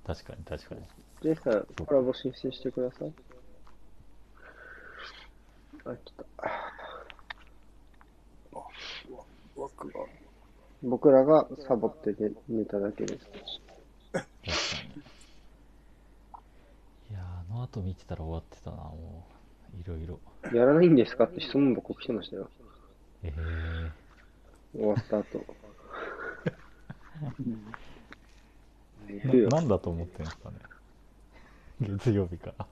[0.07, 0.83] 確かに確かに。
[1.23, 3.13] ジェイさん、コラボ申請してください。
[5.85, 6.25] あ、来た。
[9.79, 9.95] 枠が。
[10.83, 12.15] 僕らがサボって
[12.49, 13.25] 寝寝ただけです。
[14.13, 14.27] 確か
[14.97, 15.03] に。
[17.11, 19.81] いやーあの後見てたら終わってたな、もう。
[19.81, 20.19] いろいろ。
[20.57, 22.51] やらないんですかって質問箱来てましたよ。
[23.23, 23.33] え
[24.75, 25.45] 終わった後。
[29.09, 29.55] 寝えるよー。
[29.55, 30.57] なんだと思ってんですかね。
[31.81, 32.67] 月曜日から。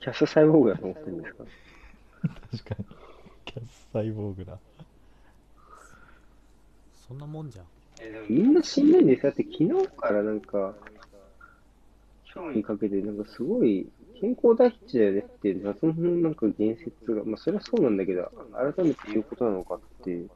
[0.00, 1.44] キャスサイボーグだと思ってるんですか
[2.50, 2.86] 確かに。
[3.44, 4.58] キャスサイボーグだ。
[7.06, 7.66] そんなもんじゃん
[8.28, 9.30] みんな死んないんですよ。
[9.30, 10.74] だって昨日からなんか、
[12.34, 13.86] 今日にかけてなんかすごい
[14.20, 20.28] 健康第一だよねっていう謎のなんか言説が、まあそれはそうなんだけど、改めて言うことなのかっていう。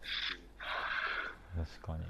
[1.56, 2.04] 確かに。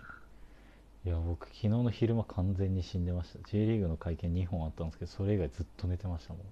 [1.05, 3.39] いや、僕、昨日の昼間完全に死んでました。
[3.51, 6.43] J リーグの会見2本あったんですけど、それ以外ずっと寝てましたもん。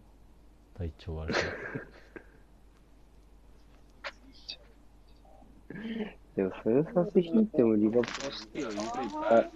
[0.79, 1.47] 体調悪くて。
[6.37, 9.47] でもそれをさせ引いてもリバプールはいた。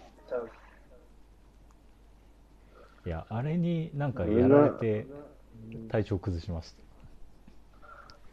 [3.07, 5.07] いや、あれになんかやられて
[5.91, 6.73] 体調崩しまし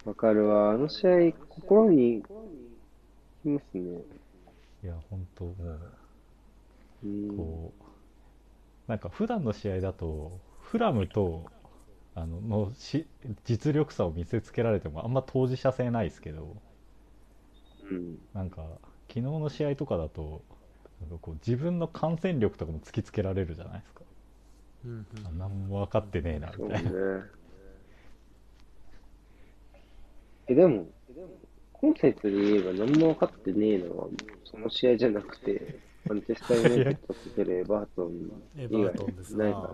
[0.04, 0.10] た。
[0.10, 0.72] わかるわ。
[0.72, 2.24] あの試合、心に
[3.44, 4.02] きますね。
[4.84, 5.54] いや、本当も
[7.04, 7.38] う、うん。
[7.38, 11.50] こう、なんか普段の試合だと、フラムと、
[12.16, 13.06] あの、のし
[13.46, 16.56] 実力差を見せつけられてもあんま当事者性ないですけど、
[17.92, 18.18] うん。
[18.34, 18.64] なんか、
[19.08, 20.42] 昨日の試合とかだと、
[21.02, 24.02] なんかこう自分の感染力とかも突きつけられるじゃないですか。
[24.86, 26.92] うんうんあ何も分かってねえな、みたいな。。
[30.48, 30.88] え、でも、
[31.74, 34.08] コンセントで言えば何も分かってねえのは、
[34.46, 39.68] その試合じゃなくて、マンチェスター・ユナイテッドと出るエバートンエバ以ートンです外ないかな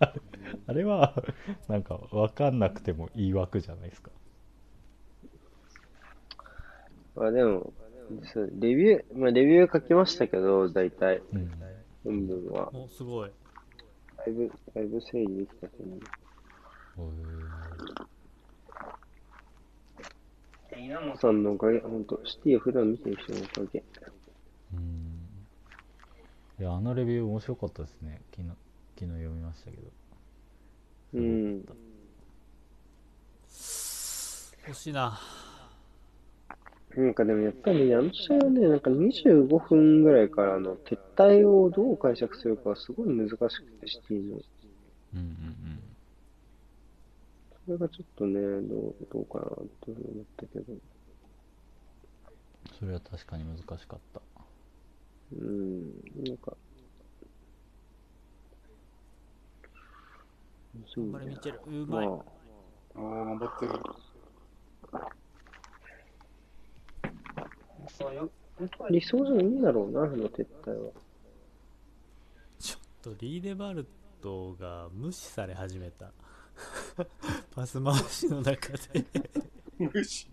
[0.00, 0.12] ら。
[0.66, 1.22] あれは、
[1.68, 4.10] なんか分かんなくてもいい枠じゃないですか。
[7.14, 7.72] まあでも、
[8.32, 11.50] そうレビュー、まあレビュー書きましたけど、大体、うん。
[12.04, 12.74] 本文は。
[12.74, 13.30] おすごい
[14.16, 16.00] だいぶ、だいぶ整理できたと思う。
[20.74, 23.78] へ稲本さんのおかげ、ほんと、シティを普段見てる人のおかげ。
[23.78, 23.82] ー
[24.74, 25.28] うん。
[26.60, 28.22] いや、あのレビュー面白かったですね。
[28.30, 28.48] 昨日、
[28.98, 29.82] 昨日読みましたけど。
[31.14, 31.64] うん。
[34.64, 35.18] 惜しいな
[36.96, 44.36] なんかでもやっぱり、あの試合はね、なんか25分ぐらいからの撤退をどう解釈するかはすごい難しくて、シティの。
[45.14, 45.52] うんうん
[47.64, 50.72] それがちょっとね、どう、どうかなと思ったけど。
[50.72, 50.80] うん。
[52.76, 54.20] それは確かに難しかった。
[55.32, 55.82] うん、
[56.24, 56.56] なんか。
[60.96, 62.20] 頑張れミッチェルうまあまい、あ
[62.96, 63.72] あ、頑張ってる。
[68.58, 70.90] 本当は理想じゃないんだろうな、あの撤退は。
[72.58, 73.86] ちょっとリーデバル
[74.20, 76.12] トが無視され始めた
[77.54, 79.04] パス回しの中で
[79.78, 80.28] 無視。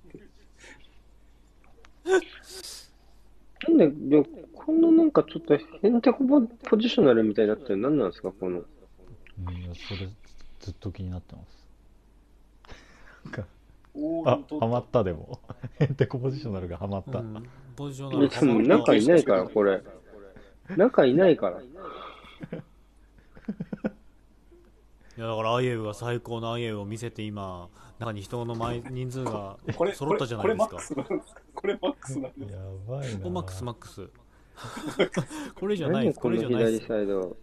[3.68, 7.90] なんで、こんななんかちょっとヘンテコポポジショナルみたいになってるの？
[7.90, 8.60] 何なんですか、この。
[8.60, 10.08] うん、いやそれ
[10.60, 11.68] ずっと気になってます。
[13.26, 13.48] なんか、
[13.96, 15.40] あおー、ハマったでも。
[15.80, 17.20] ヘンテコポジショナルがハマった。
[17.20, 17.44] うん
[17.76, 19.82] ポジショナルでも中いないから、これ。
[20.76, 21.62] 中いないから。
[21.62, 21.66] い
[25.22, 27.68] やだからアイエウが最高のアイエウを見せて今
[28.00, 31.42] 中に人の前人数がこれ、揃ったじゃないですかこれマックスなんですか？
[31.56, 33.26] これマックスなんですやばいな。
[33.28, 34.10] おマックスマックス
[35.60, 37.36] これ以上ないですこれ以上ないですサイド。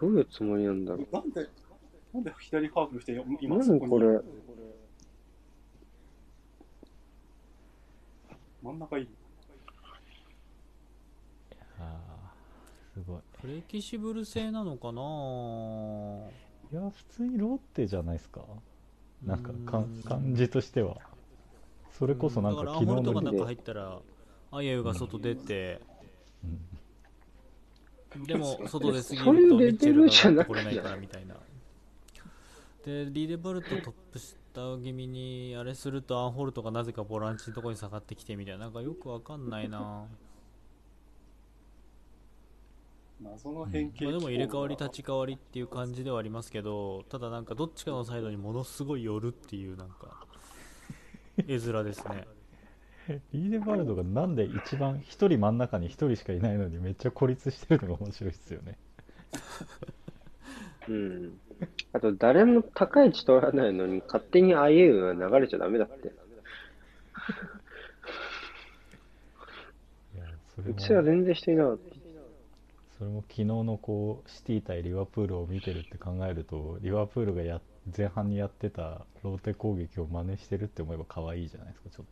[0.00, 1.14] どういうつもりなんだろう。
[1.14, 1.46] なんで、
[2.18, 4.18] なんで左ハーフの人今そこに何これ？
[8.60, 9.08] 真ん中いる。
[11.78, 13.20] あーすごい。
[13.40, 15.00] フレキシブル性なのかな
[16.72, 18.40] いや、普通にロッテじゃないですか。
[19.24, 20.96] なんかかうん感じとしては。
[21.96, 24.00] それこそなんかだから昨日ホルトがの中入ったら
[24.50, 25.80] アイエウが外出て、
[28.26, 31.36] でも外出すぎるとミッチェルれなくてないからみたいな
[32.84, 38.64] でリーデバルトトップ下気味にあれするとアンホルトがなぜかボランチのところに下がってきてみたいな。
[38.64, 40.06] なんかよくわかんないな。
[43.20, 50.24] 謎の変形、まあでも入れ替わり立ち替わりっていう感じではありますけどただなんかどっちかのサイドにものすごい寄るっていうなんか
[51.36, 52.28] 絵面ですね。
[53.32, 58.76] リーデバルドがなんで一番一人真ん中に一人しかいないのにめっちゃ孤立してるのが面白いっすよね
[60.88, 61.40] うん。
[61.92, 66.14] あと、誰も高い位置取らないのに、勝手にあいうが流れちゃダメだって。
[70.14, 70.24] いや
[70.54, 71.96] それうちはも全然人いなかった。
[72.98, 77.62] それも昨日のこうシティ対リバプールを見てるって考えるとリバプールがや
[77.96, 82.06] 前半にやってたローテ攻撃を真似してるって思えば可愛いじゃないですかちょっ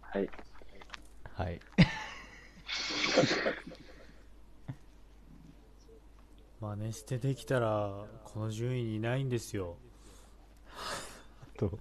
[0.00, 0.30] はい。
[1.36, 1.60] とはい
[6.60, 9.76] 真似してできたらこの順位にいないんですよ
[10.74, 11.78] あ と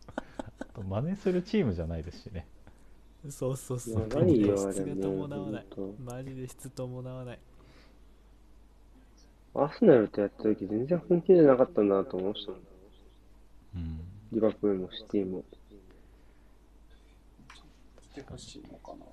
[0.59, 2.47] あと真似するチームじゃないですしね
[3.29, 4.95] そうそうそやうばいよ、あ質が。
[4.95, 5.65] 伴わない
[5.99, 7.39] マジで質伴わない
[9.53, 12.61] アーセナルとやった時全然本気じゃなかったなと思いましたもん。
[13.75, 15.43] うんリバプールもシティも。
[18.01, 19.05] 来てほしいのかな。
[19.05, 19.07] なん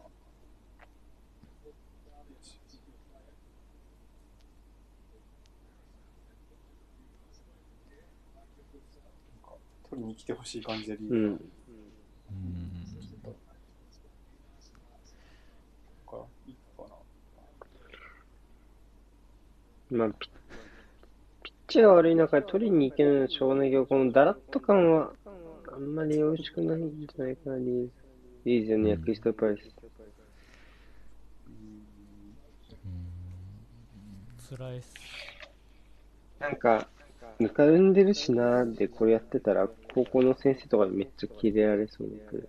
[9.43, 9.57] か
[9.95, 11.36] 取りに来てほしい感じでリーうん。
[11.36, 11.40] ダー
[16.11, 16.82] かうんらいいか
[19.90, 19.99] な。
[19.99, 20.28] まあ、ピ
[21.42, 25.12] ピッチャーが悪い中で取りに行けないのはしょうがないけど、このダラッと感は
[25.72, 27.90] あんまり美味しくないんじゃないかな、リーズ。
[28.45, 29.70] リーズのやクリストプライス。
[31.47, 31.86] うん
[34.57, 34.95] 辛いっす
[36.38, 36.86] なんか、
[37.40, 42.42] ぬかるんでるしなーでこれやってたら、高校の先生とかにめっちゃキレられそうなプレ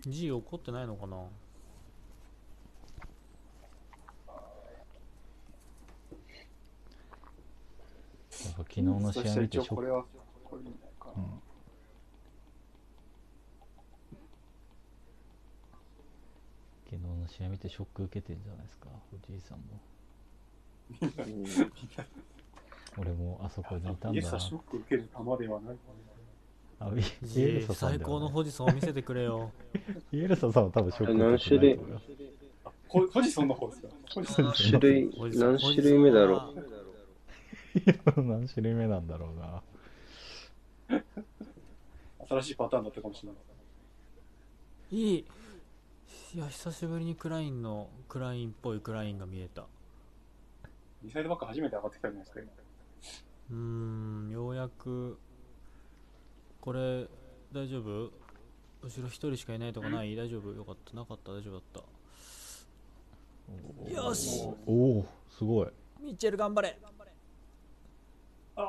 [0.10, 1.16] G 怒ってないのかな？
[1.16, 1.22] や
[8.52, 9.82] っぱ昨日の試合見てショック。
[11.16, 11.40] うん
[16.88, 18.86] 昨日の試合見てショック受けてんじゃないですか
[19.26, 19.95] 藤井さんもうん
[22.98, 25.08] 俺もあそこにいたんイエだスはショック受ける球
[25.44, 25.80] ではないか
[26.78, 29.50] あイイエルサさんね、高のポジションを見せてくれよ。
[30.12, 32.70] イエルサさんは多分ショック受けてないと思いますな。
[32.88, 33.88] ポポジションの方ですか？
[34.42, 39.62] 何種類何種類目だろポジションは何種類目なんだろうな。
[42.28, 44.96] 新しいパターンだったかもしれない。
[44.96, 45.24] いい。
[46.34, 49.66] いや久しぶりにクラインのクラインっぽいクラインが見えた
[51.02, 52.50] ミサイルバック初めて上がってきたじゃないですか、今
[53.50, 53.56] うー
[54.28, 55.18] んようやく。
[56.60, 57.06] これ
[57.52, 58.10] 大丈夫？
[58.82, 60.16] 後ろ一人しかいないとかない？
[60.16, 60.52] 大丈夫？
[60.52, 60.96] よかった。
[60.96, 61.32] なかった？
[61.32, 61.84] 大丈夫だっ
[63.86, 63.92] た。
[63.92, 64.42] よし。
[64.66, 65.68] おおすごい。
[66.00, 66.78] ミッチェル頑張れ。
[68.56, 68.64] ああ、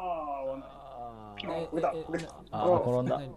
[0.46, 1.92] わあこれだ。
[1.92, 2.36] これだ。
[2.52, 3.20] あー転んだ。
[3.20, 3.32] ね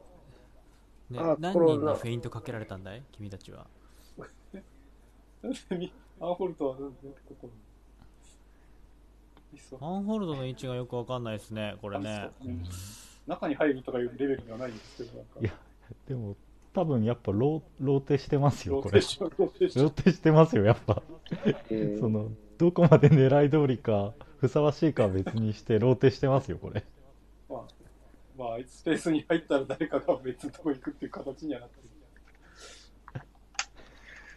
[1.19, 3.03] あ何人にフェイントかけられたんだい？
[3.13, 3.67] 君たちは。
[5.43, 6.77] なんでみアンホルトは
[9.53, 12.31] なんでここにいっそアンホールドの位置がよくわかんないですねこれね。
[12.45, 12.49] う。
[12.49, 12.63] ん
[13.27, 15.41] 中に入るとかいうレベルではないんですけど、なんか。
[15.41, 15.53] いや
[16.09, 16.37] でも
[16.73, 19.01] 多分やっぱローローテしてますロよこれ。
[19.01, 21.03] ローテしてますよやっぱ。
[21.71, 22.01] えー。
[22.01, 26.85] そのどこまで狙い通りかふさわしいかは別にしてローテしてますよこれ。
[27.49, 27.61] まあ、
[28.39, 31.90] まあ、スペースに入ったら誰かが別のとこ行くっていう形にはなってる。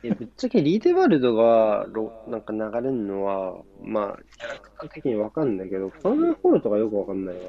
[0.04, 7.42] いやぶっちゃけリーデバルドがロなんか流れるのは、まあ、キャラクター的にわかんないけど、ファンホールとかよくわかんないわ。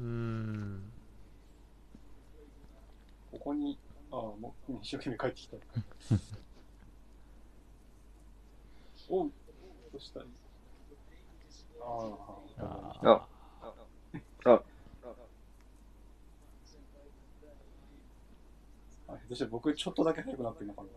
[0.00, 0.82] うーん
[3.30, 3.78] ここに、
[4.10, 5.56] ああ、もう一生懸命帰ってきた。
[9.10, 9.30] おう、
[9.92, 10.28] どうしたらい？
[10.28, 10.32] い
[11.82, 12.68] ああ、
[13.04, 13.28] あ
[14.44, 14.64] あ、あ、
[19.08, 20.88] あ、どうして僕ちょっとだけ速くなってるのかな。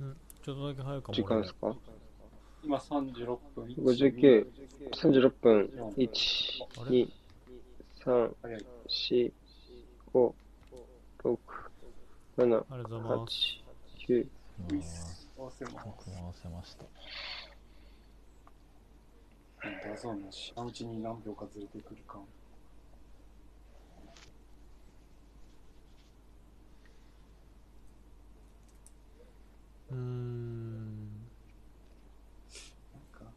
[0.00, 1.74] うんちょっとだけ早いかも時間ですか？
[2.64, 3.64] 今36分。
[3.66, 4.46] 59
[4.92, 5.70] ?36 分。
[5.96, 7.10] 1、あれ2、
[8.04, 8.66] 3、早い。
[8.88, 9.32] 4、
[10.12, 10.32] 5、
[11.24, 11.38] 6、
[12.38, 13.34] 7、ありがとうござい8ます、
[14.08, 15.28] 9、ウィス。
[15.38, 15.76] 合わせます。
[15.86, 16.84] 僕も合わせました
[19.88, 22.18] ダゾーンの知らんうちに何秒かずれてくるか。
[29.92, 31.02] うーん。
[32.92, 33.30] なんか、なん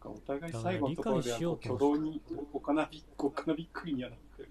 [0.00, 4.48] かお互い最後のところでだから理解しようと挙動におかなびおかなびっくりにはなってる。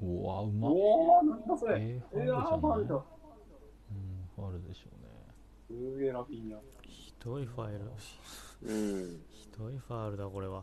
[0.00, 0.70] うわうまっ。
[0.70, 1.76] おお、なんだそれ。
[1.80, 2.98] えー、ファえー、あーファウルだウ
[4.52, 5.12] ルじゃない
[5.70, 6.58] うんフすげえラフィーニャ。
[6.88, 7.80] ひどいファイル。
[8.64, 9.22] うん。
[9.30, 10.62] ひどいファールだこれは。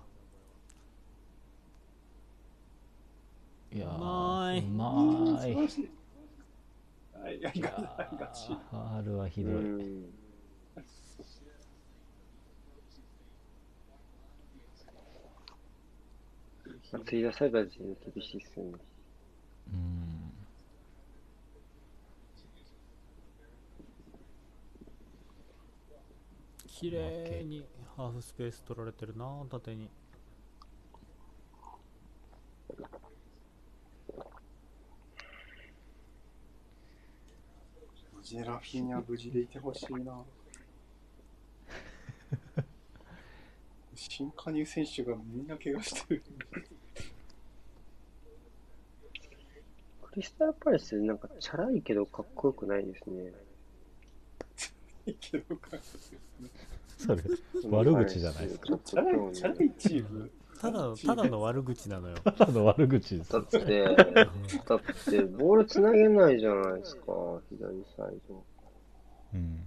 [3.71, 4.59] いやーうまい。
[4.59, 5.98] うまい
[7.19, 7.23] い。
[7.23, 7.95] はい、ありいや。
[7.97, 8.49] ありがち。
[8.51, 10.13] ーファールはひうどい、ん。
[16.91, 18.73] まあ、つい出された時点で厳しいっすよね。
[19.71, 20.09] うん
[26.67, 27.67] 綺麗に
[27.97, 29.89] ハーフスペース取られてるな縦に
[38.29, 40.23] ジでラフィーニャ無事でいてほしいな。
[43.95, 46.21] 新加入選手がみんな怪我してる。
[50.03, 53.33] クリスタルパレス、なんかチャラいけどかっこよくないですね。
[55.07, 55.71] いいけどか。
[56.99, 57.23] それ
[57.67, 60.29] 悪口じゃないですかい、チャラいチーム？
[60.59, 62.15] ただただの悪口なのよ。
[62.23, 63.31] ただの悪口です。
[63.31, 67.03] だって、だって、ボールつなげないじゃないですか、
[67.49, 68.43] 左サイド。
[69.35, 69.63] うん。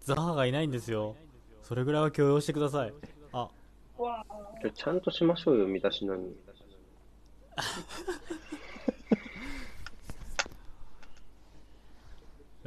[0.00, 1.14] ザハがいないんですよ。
[1.62, 2.94] それぐらいは許容してください。
[3.32, 3.50] あ。
[3.98, 6.34] じゃあちゃんとしましょうよ、身だしなみ。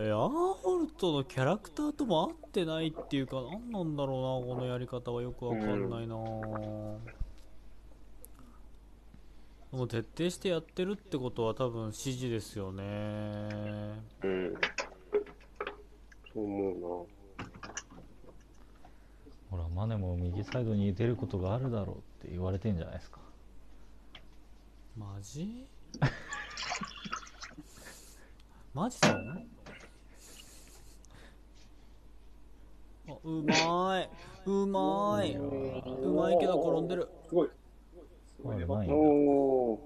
[0.01, 6.15] えアーホルトのキャラクターとも合ってないっていうか何なんだろうなこのやり方はよくわかんないな、
[9.71, 12.83] でも徹底してやってるってことは多分指示ですよね。
[14.23, 14.53] うん。
[16.33, 17.07] そう思
[19.51, 23.19] ほらマネも右サイドに出ることがあるだろうって言われてんじゃないですか。
[24.97, 25.67] マジ？
[28.73, 29.58] マジさん
[33.23, 34.09] うまい。
[34.45, 35.35] うまい。
[35.35, 37.09] うまいけど転んでる。
[37.27, 37.49] すごい。
[38.35, 38.63] すごいね。
[38.63, 38.95] うまいうな。
[38.95, 39.79] おー。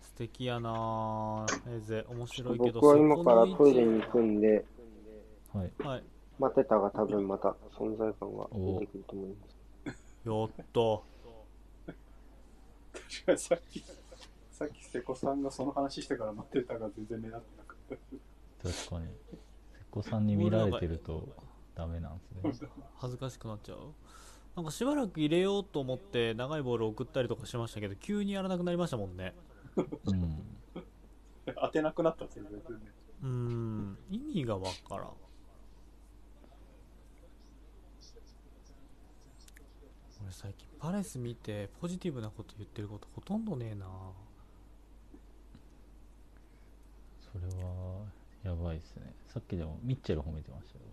[0.00, 4.64] 素敵やなエゼ面白いけど僕は今からトイレそに行くんで、
[5.52, 5.70] はい。
[5.78, 6.02] はい。
[6.38, 8.48] 待ってたが多分また存在感が。
[8.50, 9.56] 出てくると思います。
[10.24, 10.80] やった
[12.92, 13.84] 確かにさっき、
[14.50, 17.76] さっき瀬古さんがその話してから待ってたが全然目立ってなかっ
[18.62, 18.68] た。
[18.68, 19.06] 確かに。
[19.06, 21.28] 瀬古さんに見られてると
[21.76, 22.68] ダメなんですね。
[22.96, 23.92] 恥ずかしくなっちゃう？
[24.56, 29.34] なんかしばらく入れようと思って長いボール送ったりとかしましたけど急にやらなくなりましたもんね。
[29.76, 30.42] うん。
[31.54, 32.80] 当てなくなったんですよ、全然。
[32.80, 32.92] ね。
[33.22, 33.98] うーん。
[34.10, 35.12] 意味がわからん。
[40.24, 43.86] 俺最近パレス見てポジティブなこと言ってることほとんどねえな。
[47.20, 48.06] それは
[48.42, 49.14] やばいですね。
[49.28, 50.84] さっきでもミッチェル褒めてましたよ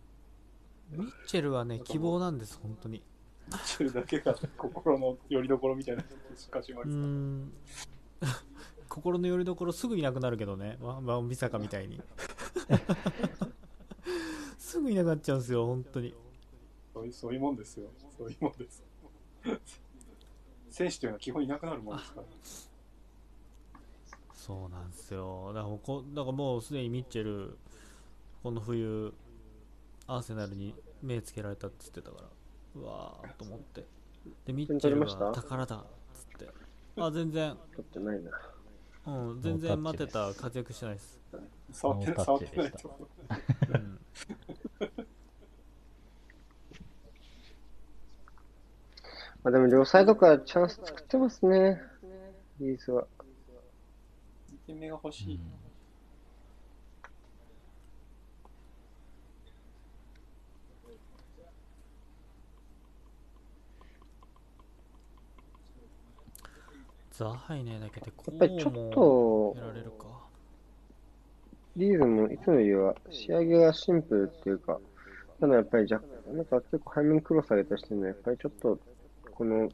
[0.98, 3.02] ミッチェルはね希望なんです本当に。
[3.66, 6.04] チェルだけが心の拠り所みたいな
[8.88, 10.78] 心の拠り所すぐいなくなるけどね。
[10.82, 12.02] ワンワンビサカみたいに。
[14.58, 16.14] すぐいなくなっちゃうんですよ本当に。
[16.94, 17.90] そういうそういうもんですよ。
[18.18, 18.84] そういうもんです。
[20.70, 22.28] 選手というのは基本いなくなるもんですから。
[24.34, 25.54] そうなんですよ。
[25.54, 27.58] だからこだからもうすでにミッチェル
[28.42, 29.14] この冬
[30.08, 32.30] アーセナルに目つけられたっつってたから
[32.82, 33.86] うわーと思って
[34.46, 35.26] でミッチェル取りました？
[35.26, 36.50] が宝だっつって
[36.98, 38.32] あ全然取ってないな。
[39.06, 41.20] うん全然待ってた活躍してないです
[41.72, 43.10] 触って触ってないッチでしたと。
[43.70, 44.00] うん
[49.44, 51.82] まあでも両サイドからチャンス作ってますね。
[52.62, 53.06] リーズは。
[54.54, 55.36] 2点目が欲しい。
[55.36, 55.63] うん
[67.14, 70.08] ザハイねだけでこうやっぱりちょっもとやられるか。
[71.76, 74.80] リーズもいつもよりは仕上げがシンプルっていうか、
[75.40, 78.80] ただやっぱり若干、なんか結構背面クロス上げたりしてるのは、やっぱりちょっと、
[79.32, 79.70] この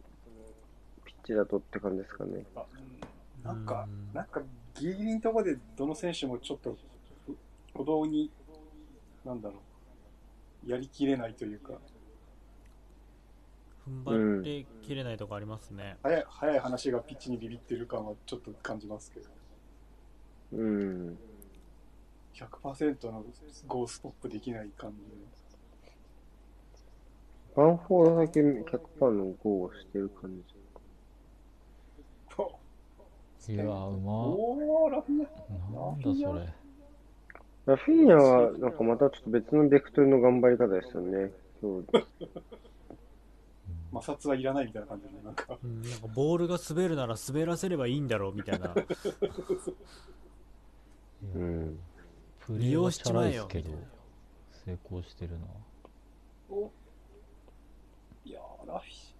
[1.05, 2.43] ピッチだとって感じですかね。
[3.43, 4.41] なんかうん、なんか
[4.75, 6.77] ギリギリのところでどの選手もちょっと
[7.73, 8.29] 歩道に、
[9.25, 9.55] なんだろ
[10.65, 11.73] う、やりきれないというか、
[13.88, 19.30] 踏ん張ってきれないとこありますね、早い早い話がピッチにビビってる感はちょっと感じますけど、
[20.53, 21.17] うん。
[22.34, 23.23] 100%の
[23.67, 24.97] ゴーストップできない感じ
[27.55, 30.53] バンフォードだけ100%のゴーをしてる感じ。
[33.47, 33.53] で。
[33.55, 35.27] いやーうまおー、ラフィア。
[35.73, 36.53] なんだそれ
[37.65, 41.32] ラフィーニャは、なんかまたちょっと別のベクトルの頑張り方ですよね。
[41.61, 41.86] そう
[43.91, 48.73] 摩擦はいらないみたいな感じで、なんか、うん、なんかボールが滑るなら滑らせればいいんだろうみたいな。
[51.35, 51.79] うん。
[52.39, 53.69] プレーはチャラいですけど
[54.65, 55.45] 成功してるな
[56.49, 56.71] お
[58.25, 59.13] いやー、ラフィ、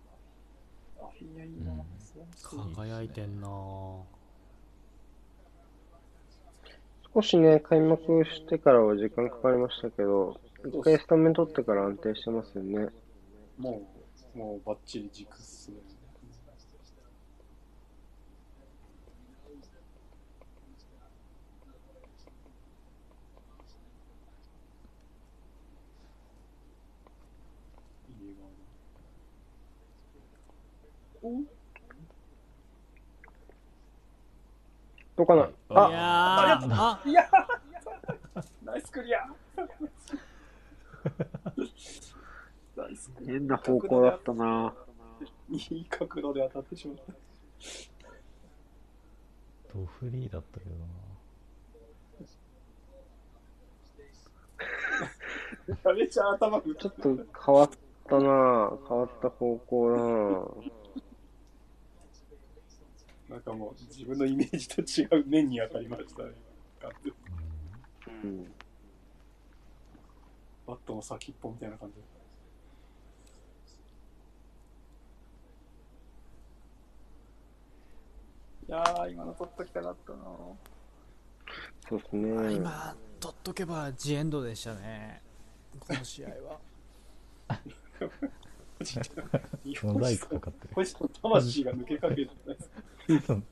[1.02, 1.72] ラフィーニャいいな。
[1.72, 2.00] うん
[2.44, 4.02] 輝いてんなぁ
[7.14, 12.90] 少しね、開幕してからは時間かかりましたけど、一回スタメン取ってから安定してますよね。
[13.58, 13.99] もう、
[14.40, 15.76] もうバッチリ軸っすね。
[28.18, 28.48] いいわ
[31.22, 31.44] お
[35.18, 35.90] どうかな、いあ。
[35.92, 36.60] や。
[36.66, 37.30] ーあいや。
[38.64, 39.28] ナイスクリア
[43.26, 44.74] 変な方向だったな。
[45.50, 47.14] いい角度で当たってしまった。
[49.74, 50.72] ドフリーだったけど
[55.86, 57.70] なめちゃ頭ちょっと変わっ
[58.08, 59.92] たな変わった方向
[63.30, 66.30] だなんかもう自分のイメージと違う面に当たりましたね。
[66.82, 66.90] な
[68.24, 68.52] うん。
[70.66, 71.98] バットの先っぽみたいな感じ
[78.70, 80.20] いやー、今の取っときたかったな。
[81.90, 82.54] そうですね。
[82.54, 85.24] 今取っとけばジエンドでしたね。
[85.80, 86.60] この試合は。
[89.82, 90.68] モザイクかかって
[91.22, 93.44] 魂が抜けかけてないですそう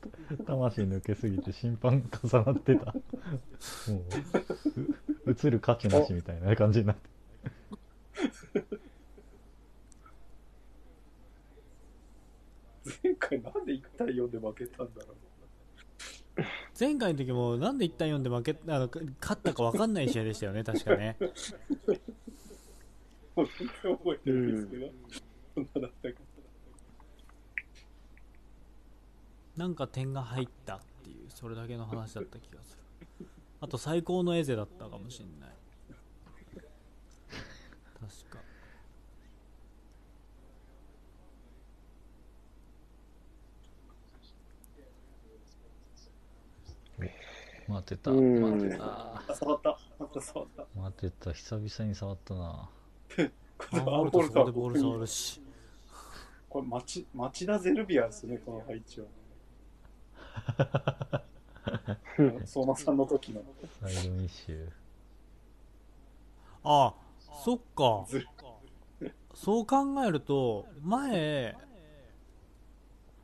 [0.46, 2.92] 魂抜けすぎて審判重なってた。
[2.92, 3.00] も
[5.26, 7.10] うう映る価値なしみたいな感じになって
[13.02, 15.16] 前回なんで1対4で負けたんだろう
[16.78, 18.88] 前回の時もなんで1対4で負けあの
[19.20, 21.16] 勝ったか分かんない試合でしたよね確かね。
[23.34, 24.54] もう全然覚えてるん。
[24.54, 24.92] ですけど、
[25.54, 26.18] そんなだったか
[29.56, 32.78] なんか点が入ったっていうそれだけの話だった気がす
[33.20, 33.26] る。
[33.60, 35.50] あと最高のエゼだったかもしれない。
[38.00, 38.38] 確か
[47.68, 49.78] 待ってたうん待ってたあ、触った。
[49.98, 50.66] また触った。
[50.74, 52.70] 待ってた久々に触ったな
[53.72, 55.42] アンホルトボール触るし
[56.48, 59.06] これ町、町田ゼルビアですね、この配置は。
[62.46, 63.42] 相馬さんの時の。
[63.82, 64.70] サイドミッシュ
[66.64, 66.94] あ
[67.44, 68.26] そっかず
[69.34, 71.56] そう考えると前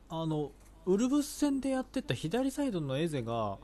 [0.09, 0.51] あの
[0.85, 3.57] ウルブス戦でやってた左サイドのエゼが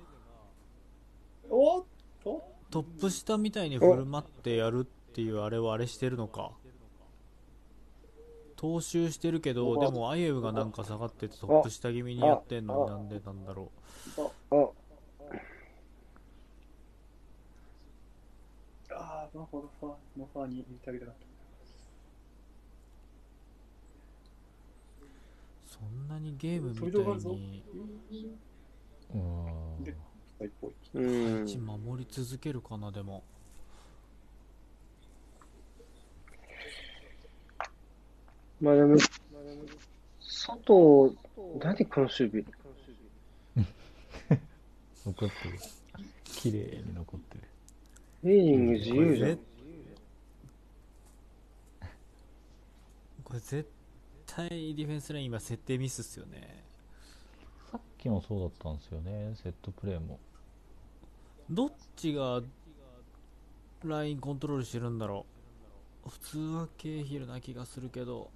[1.51, 1.83] おっ
[2.23, 2.41] と？
[2.71, 6.51] トップ下みたいに振る舞ってやるっていうあれはあれしてるのか。
[8.55, 13.71] 踏襲してるけどでもアイエウがなんか下がっててトップ下気味にやってんのになんでなんだろ
[14.17, 14.21] あ、
[18.93, 21.25] ああ、なるほど、ファー、のファーに見てあげたかった。
[25.05, 25.07] う
[25.65, 27.63] そんなにゲームみたいに。
[29.15, 29.23] うわ
[30.93, 31.39] うん。
[31.39, 33.23] 位置守り続けるかなでも。
[38.59, 38.97] まあでも、
[40.19, 41.15] 外、
[41.59, 42.43] 何この守備？
[45.05, 45.59] 残ってる。
[46.23, 47.43] 綺麗に残ってる。
[48.23, 49.39] レーニング自由じゃん。
[53.23, 53.69] これ絶
[54.27, 56.63] 対ディフェンスライン今設定ミスっすよね。
[57.71, 59.33] さっきもそうだったんですよね。
[59.35, 60.19] セットプレーも
[61.51, 62.41] どっちが
[63.83, 65.25] ラインコントロールしてるんだろ
[66.05, 66.09] う？
[66.09, 68.31] 普通はケーヒルな気がするけど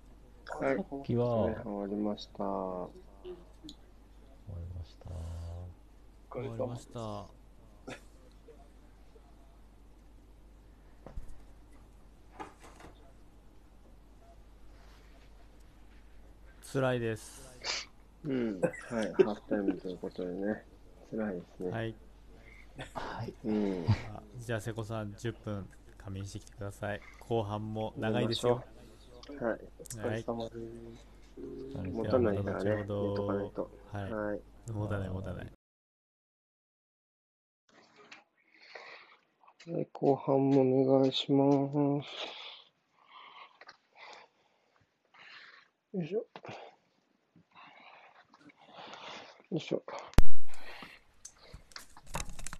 [0.59, 0.75] はい。
[0.75, 2.43] さっきははい終終わりました。
[2.43, 2.89] わ
[3.23, 3.31] り
[4.77, 5.05] ました
[6.29, 7.25] 終わりました
[16.73, 17.57] 辛いです
[18.25, 18.59] うん。
[18.59, 18.71] はい。
[19.23, 20.65] ハーフタイムということでね。
[21.11, 21.71] 辛いですね。
[21.71, 21.95] はい
[22.93, 23.85] はいうん。
[24.13, 25.67] あじゃあ瀬古さん10分
[25.97, 28.63] 仮眠してきてください後半も長いですよ
[29.41, 29.59] はい。
[29.79, 30.57] お疲れ様です。
[31.91, 32.75] 持たないからね。
[32.75, 33.71] 寝とかないと。
[33.91, 34.41] はいはい。
[34.71, 35.51] もたないもたない
[39.67, 41.43] はい後半もお願いしま
[42.03, 42.07] す。
[45.97, 46.19] よいしょ。
[46.19, 46.25] よ
[49.57, 49.81] いしょ。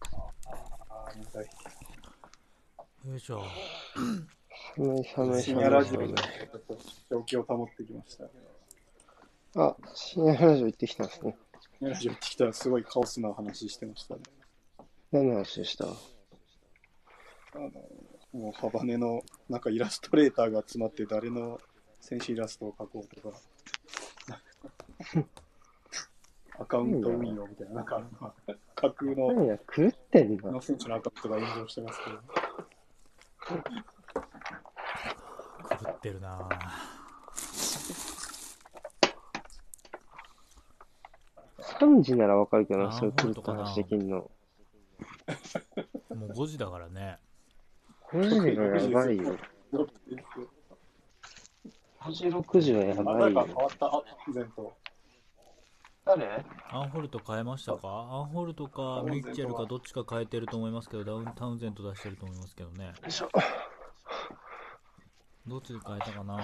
[0.10, 0.32] あ
[0.90, 1.05] あ、重たい。
[3.06, 3.42] よいしょ
[4.76, 6.16] 寒い寒い深寒い夜ラジオで寒い。
[7.10, 8.26] 状況を保ってきました。
[9.62, 11.38] あ、深夜ラジオ行ってきたんですね。
[11.80, 14.22] 深夜ラジオ行ってきたらすごいカオスな話してましたね。
[15.12, 15.90] 何の話でしたあ
[17.54, 17.70] の、
[18.34, 21.62] もうハバネのなんかイラストレーターが集まって誰の
[22.02, 23.38] 選手イラストを描こうとか、
[26.60, 28.02] アカウント運用みたいな、なんか
[28.76, 30.62] 架空の何や、狂ってんなの。
[30.62, 32.18] 選手のアカウントが炎上してますけど、
[35.84, 36.50] 狂ってるな
[41.80, 44.32] 3時ならわかるけどな、そういう狂った話できんの。
[46.16, 47.18] もう5時だからね
[48.12, 49.36] 5時がやばいよ。
[49.74, 49.88] 5
[52.12, 53.56] 時、6時はやあばいよ誰か変。
[53.56, 54.04] わった、あ、
[54.34, 54.78] 全と。
[56.06, 56.46] 誰？
[56.72, 57.80] アンホルト変えましたか？
[57.88, 63.30] アンホルトかミッチェルかどっちか変えてると思いますけどダウンタウンゼント出してると思いますけどねよいしょ。
[65.48, 66.40] どっちで変えたかな？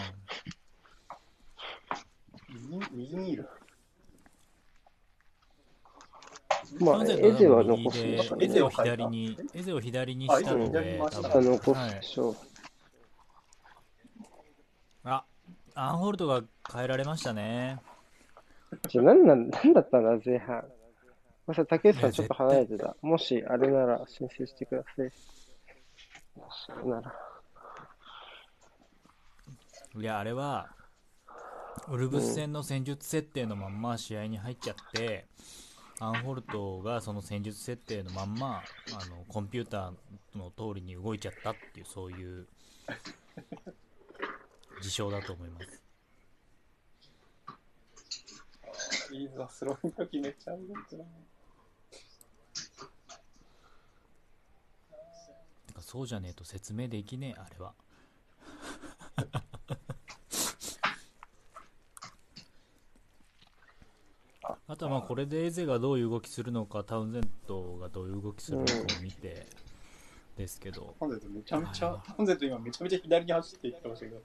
[2.50, 3.48] 右右にいる。
[6.80, 8.38] まあ、エゼは残すん。
[8.38, 11.10] でエゼを左にエゼを左にしたのであ
[11.42, 12.36] 残すはいでしょう。
[15.04, 15.26] あ
[15.76, 16.42] アンホルトが
[16.74, 17.80] 変えられましたね
[18.90, 20.64] じゃあ、なんなん、だったんだ、前半。
[21.48, 22.96] まさ、竹内さんちょっと離れてた。
[23.02, 25.12] もし、あれなら申請してください。
[26.36, 27.14] もし、あれなら。
[29.94, 30.70] いやあれは
[31.90, 35.26] ウルブス戦の戦術設定のまんま試合に入っちゃって、
[36.00, 38.64] アンホルトがその戦術設定のまんま
[38.94, 42.48] あのコンピューターの通りに動いちゃったっていうそういう
[44.82, 45.81] 事象だと思います
[49.12, 51.04] いいぞ、スローインの時めっちゃうまいな。
[55.68, 57.74] てかそうじゃねえと説明できねえあれは
[64.68, 69.48] あとはまあこれでエゼがどういう動きするのかタウンゼントがどういう動きするのかを見て
[70.38, 74.16] ですけど、ハンゼントめちゃめちゃはい、ハンゼント今めちゃめちゃ左に走っていってましたけど。
[74.18, 74.22] や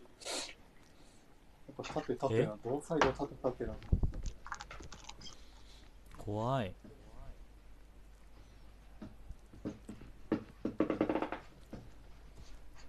[1.73, 3.75] っぱ縦縦な、両サイド縦縦な。
[6.27, 6.75] 怖い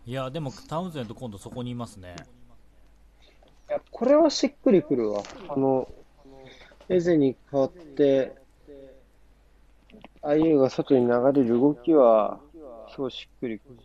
[0.06, 2.16] いやでもタウンゼント今度そこにいますね
[3.70, 5.24] いや、これはしっくりくるわ。
[5.50, 5.90] あの、
[6.88, 8.34] エゼに変わって、
[10.22, 12.40] あゆが外に流れる動きは、
[12.94, 13.78] すごいしっくりくる。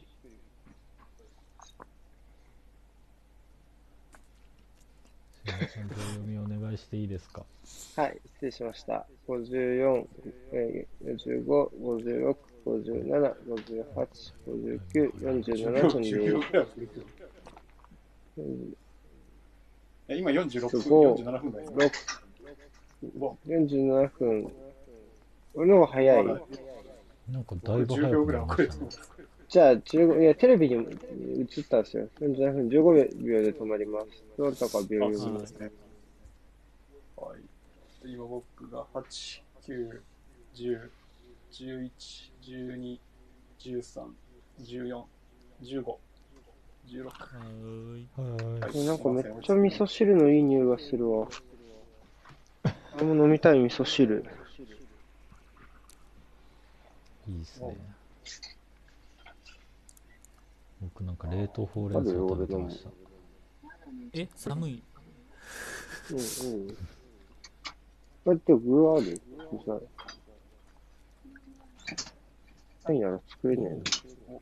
[5.45, 7.45] すいません秒読みお願いしていいですか？
[7.97, 9.07] はい、失礼しました。
[9.29, 10.07] 54、
[10.53, 13.85] えー55、56、57、58、
[14.47, 17.07] 59、47分10で秒、ぐらい遅れてる
[20.09, 21.71] え今46分、すごい47分だよ。
[21.73, 21.91] 6、
[23.47, 24.53] 47分。
[25.55, 26.25] 俺の方が早い。
[26.25, 29.13] なんかだいぶ10早く秒ぐらないりましたね遅れてます。
[29.53, 32.09] じゃあ、15、いや、テレビに映ったんですよ。
[32.23, 34.07] 47分、15秒で止まります。
[34.39, 35.71] どなたか秒あ、読みそうですね。
[37.17, 38.11] はい。
[38.11, 40.01] 今僕が8、9、
[40.55, 40.91] 10、
[41.53, 41.91] 11、
[42.43, 42.99] 12、
[43.61, 44.07] 13、
[44.63, 45.03] 14、
[45.63, 45.97] 15、
[46.87, 47.05] 16。
[47.05, 51.29] はーいはいえなんかめっちゃ味噌汁のいい匂いがするわ。
[52.97, 54.25] 俺も飲みたい味噌汁。
[57.29, 57.77] いいっすね
[60.83, 62.91] 僕なんか冷凍ほうれん草食べてました
[64.15, 64.83] え寒い
[66.11, 66.21] うんう
[66.57, 66.67] ん。
[66.69, 66.75] だ
[68.33, 69.21] って具ある
[72.85, 74.41] 何やら作れねえの。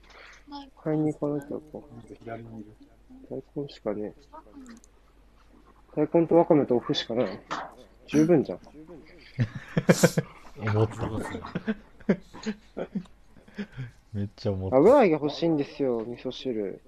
[0.82, 1.62] 買いに行かなきゃか。
[3.30, 4.14] 大根しかねえ。
[5.94, 7.40] 大根とわかめとお麩しかない。
[8.06, 8.58] 十分じゃん。
[10.58, 11.40] 思っそうですね
[14.12, 16.80] めっちゃ思った油揚げ欲しいんですよ、味噌汁。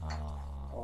[0.00, 0.74] ああ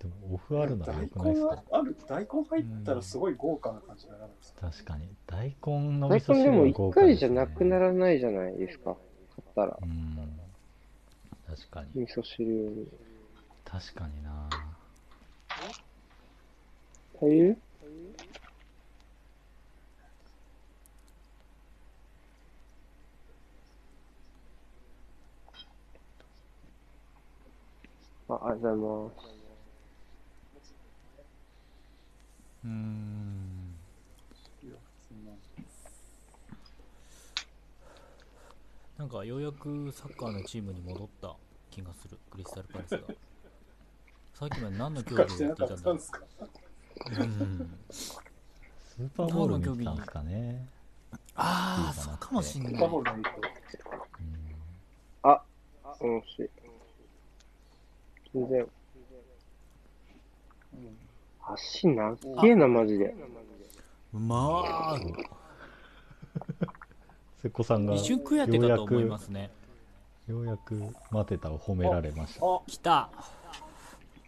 [0.00, 1.50] でもオフあるなら大よくないですか？
[1.50, 1.96] 根はある。
[2.08, 5.08] 大根入ったらすごい豪華な感じになるんですか、確かに。
[5.26, 8.96] 大根の大味噌汁根でも一回じゃなくならないじゃないですか？
[9.36, 9.78] 買ったら。
[9.80, 10.40] うん。
[11.46, 12.02] 確かに。
[12.02, 12.88] 味噌汁。
[13.64, 14.48] 確かにな。
[17.20, 17.58] 足りる
[28.36, 29.34] ありがとうございます。
[32.64, 33.74] うーん。
[38.98, 41.34] なんかようやくサッカーのチームに戻った
[41.70, 42.18] 気がする。
[42.30, 42.98] クリスタルパレスが。
[44.34, 46.20] さっきまで何の競か技をやっていたんだったんですか？
[47.18, 47.78] うん。
[47.88, 50.68] スーパーボール見てたんですかね。
[51.34, 53.30] ああそうかもしんスーないパーボールのいいと
[56.02, 56.14] うん。
[56.14, 56.50] うん、し。
[58.34, 58.64] 全然、う
[60.76, 60.98] ん。
[61.54, 63.14] 足なっげえな、マジで。
[64.12, 64.98] まあ
[67.42, 69.50] 瀬古さんが一瞬食やってかと思いますね。
[70.28, 72.46] ようやく待てたを褒められました。
[72.46, 72.60] あ。
[72.66, 73.10] 来た。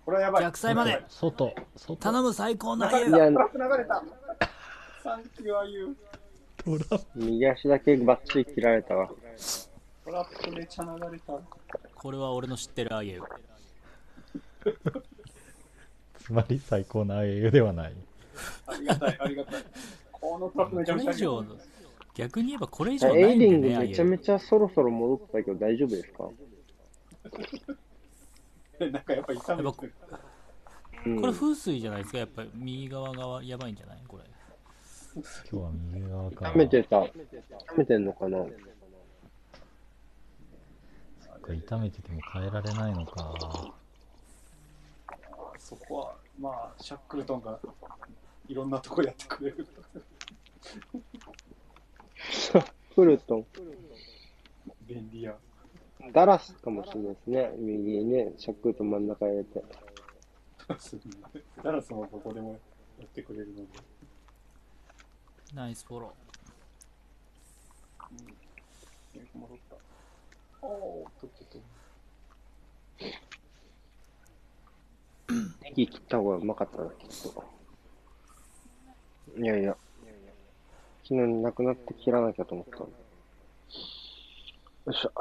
[0.05, 0.43] これはやばい。
[0.43, 1.05] 逆サイまで。
[1.09, 1.55] 外。
[1.77, 2.91] 外頼む最高の。
[2.91, 3.19] 流れ家いや。
[3.19, 4.05] たトラップ流れた。
[5.03, 5.97] サンキューあゆ
[6.57, 9.09] トラッ右足だけバッチリ切られたわ。
[10.05, 11.35] トラップめっちゃ流れた。
[11.95, 13.27] これは俺の知ってるあゆプ
[16.19, 17.95] つまり最高な英雄ではない。
[18.67, 19.63] ありがたいありがたい。
[20.13, 21.45] このトラップめちゃこめちゃれ以上
[22.15, 26.29] 逆に言えばこれ以上なエイリングめちゃめちゃそろそろ戻ったけど大丈夫ですか？
[28.81, 29.93] なんかやっぱ痛めてる。
[31.07, 31.21] うん。
[31.21, 32.19] これ風水じゃないですか？
[32.19, 34.03] やっぱり右側がやばいんじゃない？
[34.07, 34.25] これ。
[35.15, 36.51] 今日は右側から。
[36.51, 37.05] 痛めてた。
[37.05, 37.15] 痛
[37.77, 38.39] めてんのかな？
[41.55, 43.75] 痛めてても変えられないのか
[45.77, 47.59] そこはまあシャックルトンが
[48.49, 49.67] いろんなとこやってくれる
[52.95, 53.47] フルトン。
[54.87, 55.35] 便利や
[56.13, 57.53] ダラスかもしれないですね。
[57.59, 59.63] 右にね、シャックルと真ん中入れて。
[61.63, 62.59] ダラスもどこでも
[62.99, 63.63] やってくれるので。
[65.55, 66.15] ナイスフォロ
[69.35, 69.77] 戻った。
[70.63, 71.59] おおとっとと
[75.63, 77.45] ネギ切った方がうまかったな、きっと。
[79.39, 79.77] いやいや。
[81.05, 82.85] 昨日なくなって切らなきゃと思ったの。
[82.85, 82.91] よ
[84.93, 85.13] いしょ。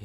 [0.00, 0.04] え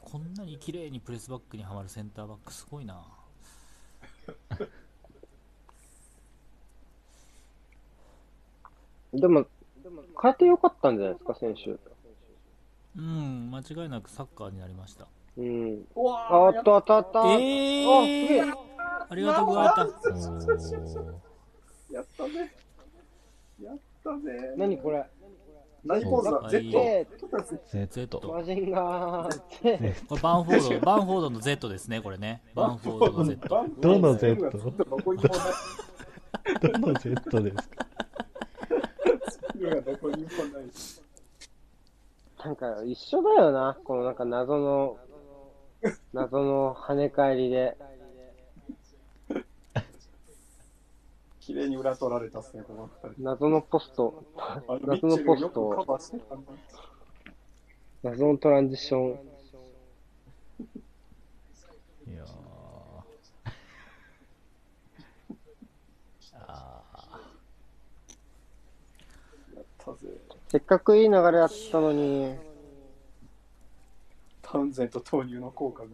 [0.00, 3.04] こんなに綺麗にプレスバックにはまるセンターバックすごいな
[9.12, 9.46] でも、
[10.20, 11.76] 変えてよかったんじゃないですか、選手。
[12.98, 15.06] うん間違いなくサッカーになりました。
[15.36, 15.84] うん。
[15.94, 17.20] うわーあっと、当たった。
[17.38, 18.54] えー、
[19.10, 22.50] ありがとうございますおーやったぜ
[23.62, 25.04] やったぜ何これ？
[25.84, 26.78] 何ポーズだはい ?Z?
[27.74, 29.62] え Z マジンガー。
[29.62, 32.42] ぜこれバンフォードバンフォードの Z ですねこれね。
[32.54, 33.48] バンフォードの Z
[33.80, 34.50] どの Z？
[36.62, 37.86] どの Z ですか？
[39.58, 40.66] ルがどこにもない
[42.44, 43.76] なんか一緒だよな。
[43.84, 44.98] このなんか謎の、
[46.12, 47.76] 謎の跳ね返りで。
[51.40, 52.90] 綺麗に裏取られたっすね、この。
[53.18, 54.24] 謎のポスト。
[54.84, 55.86] 謎のポスト
[58.02, 59.18] 謎のトランジション。
[62.08, 62.26] いやー
[66.46, 67.20] あ
[69.54, 70.08] やったぜ。
[70.48, 72.34] せっかくいい流れあったのに。
[74.42, 75.88] タウンゼント投入の効果が。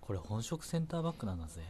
[0.00, 1.62] これ本職センターバックなんだぜ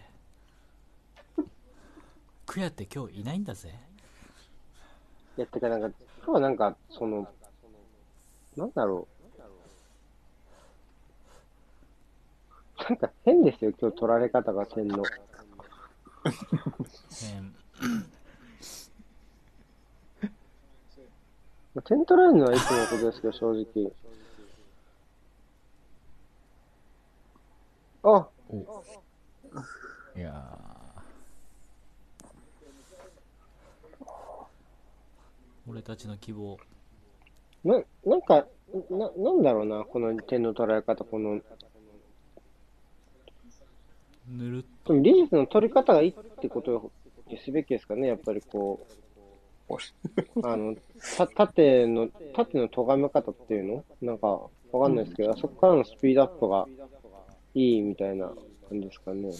[2.47, 3.72] クヤって今日いないんだぜ
[5.37, 7.28] いや、てかなんか、今日はなんか、その、
[8.57, 9.07] なんだろ
[12.78, 12.82] う。
[12.82, 15.03] なんか変ですよ、今日取られ方が点の。
[17.83, 18.14] えー
[21.75, 23.93] まあ点取られるのはいつものことですけど、正直。
[28.05, 28.29] あ、
[30.14, 30.59] いや
[35.66, 36.59] 俺たちの希望。
[37.64, 38.47] な、なんか、
[38.91, 41.41] な、なんだろうな、この点の取られ方、この、
[44.29, 46.93] ぬるっでもリーズの取り方がいいってこと
[47.29, 48.95] にすべきですかね、やっぱりこう、
[50.47, 50.77] あの、
[51.16, 53.85] た、縦の、縦の咎め方っていうの？
[54.03, 54.29] なんか、
[54.72, 56.66] わかんないですけど、あそこからのスピードアップが
[57.55, 58.27] いいみたいな
[58.68, 59.31] 感じですかね。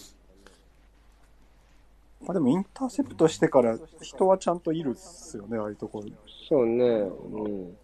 [2.20, 6.14] まあでもインターセプトしてから人はちゃんといるっすよね、ああいうところに。
[6.49, 7.76] そうね、うん。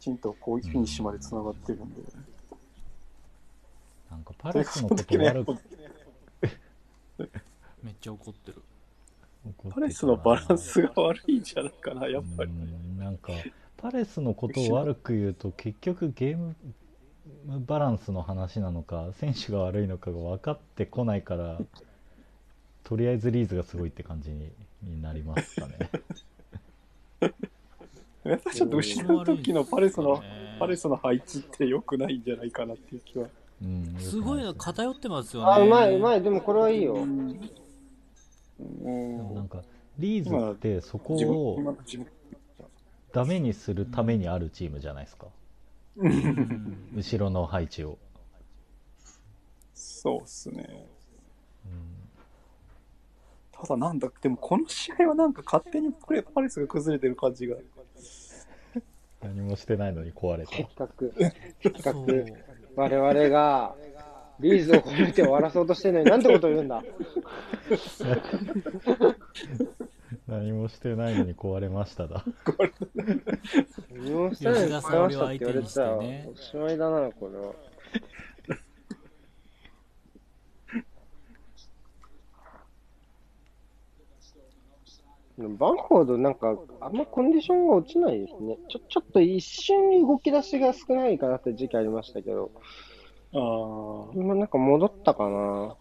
[0.00, 2.02] ちんとこうフィニッシュまで繋がってるんで。
[4.10, 5.56] なんかパレスのこと悪く
[7.82, 8.62] めっちゃ怒ってる
[9.70, 12.50] パレスのバランスが悪いんじゃないかな、やっぱり。
[12.50, 13.32] うんなんか
[13.76, 16.54] パレスのことを悪く言うと結局ゲーム
[17.66, 21.58] バランスの話なのか選手が悪いのかが分かってこないから
[22.84, 24.52] とりあえずリーズがすごいって感じに
[24.84, 25.90] になりますかね
[28.22, 33.26] やっぱりちょっと後ろの時のパレスの、ねパレスの配置って良くないんじゃないかなっていう気は。
[33.62, 36.22] うんすごい偏ってますよねあ、うまい、うまい。
[36.22, 36.94] でもこれはいいよ。
[36.94, 37.50] うん。
[38.62, 39.62] でもなんか
[39.98, 41.76] リーズってそこを。
[43.12, 45.26] ダメにするためにあるチームじゃないですか。
[45.96, 47.98] う ん後ろの配置を、
[49.74, 50.86] そうっすね。
[51.66, 52.08] うん。
[53.52, 57.56] ただなんだ、でもこの試合はなんか勝手にプレパレスが崩れてる感じが。
[59.22, 60.88] 何もしてないのに壊れた
[62.74, 63.76] 我々が、
[64.40, 66.82] リーズを褒めて終わらそうとしてるのに、なんてこと言うんだ。
[70.28, 72.24] 何もしてないのに壊れましただ
[73.90, 77.54] 何もしてないのに吉田沙保里を買いましたって言われてたら、相手にしてねおしまいだな、これは。
[85.38, 88.58] でもバンフォードなんか、あんまコンディションが落ちないですね。
[88.68, 92.50] ちょ、ちょっと一瞬動き出しが少ないかなって時期ありましたけど、
[93.34, 95.28] ああ、今なんか戻ったかな。
[95.28, 95.76] うん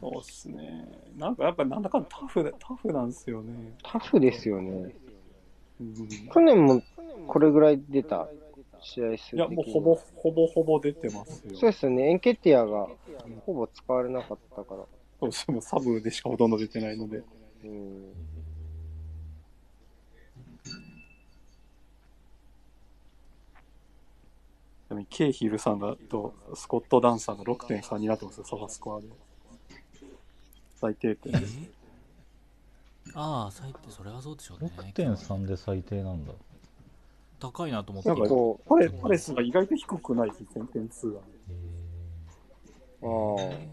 [0.00, 0.86] そうっすね。
[1.16, 3.74] なんかやっぱなんだかんだタフで、タフなんですよね。
[3.82, 4.94] タフですよね。
[5.80, 5.94] うん、
[6.32, 6.82] 去年も
[7.26, 8.28] これぐらい出た
[8.80, 11.56] 試合数いや、もうほぼ、ほぼほぼ出てますよ。
[11.56, 12.10] そうですよね。
[12.10, 12.88] エンケティアが
[13.46, 14.84] ほぼ使われなかったから。
[15.20, 17.22] そうですもうサブでしかほとんど出てないので。
[17.64, 18.12] うん。
[24.94, 29.08] ちなみにケイヒルさんがとスコット・ダンさんが6.3になってますよ、ソファスコアで。
[30.76, 31.58] 最低点です。
[33.14, 36.32] ああ最低それはそうでしょうね6.3で最低なんだ
[37.38, 41.18] 高いなと思ってなんかこパレパレスが意外と低くないです、点点数が。
[41.18, 41.26] ああ、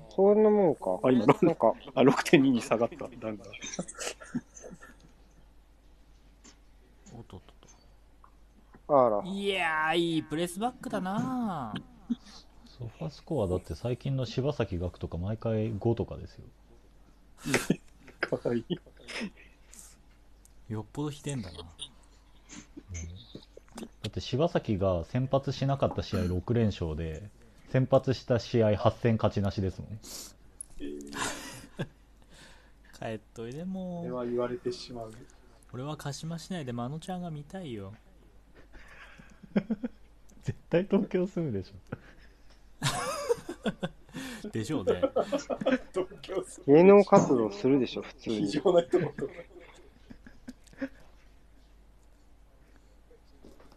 [0.09, 0.99] そんなもんか。
[1.03, 3.45] あ今なんか、あ、6.2に下がった、ダンが。
[7.15, 7.41] おっとっ。
[9.25, 11.73] いやーいいプレスバックだな。
[12.77, 16.43] ソファスコアだって最近の柴崎岳とか毎回5とかですよ。
[18.19, 18.79] かわいい。
[20.67, 21.57] よっぽどひでんだな。
[21.57, 21.63] だ
[24.09, 27.29] って柴崎が先発しなかった試合6連勝で
[27.69, 29.99] 先発した試合8戦勝ちなしですもん。
[32.99, 35.13] 帰っといでもこれは言われてしまう。
[35.71, 37.93] 俺は鹿島市内でまのちゃんが見たいよ
[40.43, 45.01] 絶対東京住むでしょ でしょうね
[45.93, 48.47] 東京す芸能活動するでしょ、普通非に。
[48.49, 49.09] 常な一言。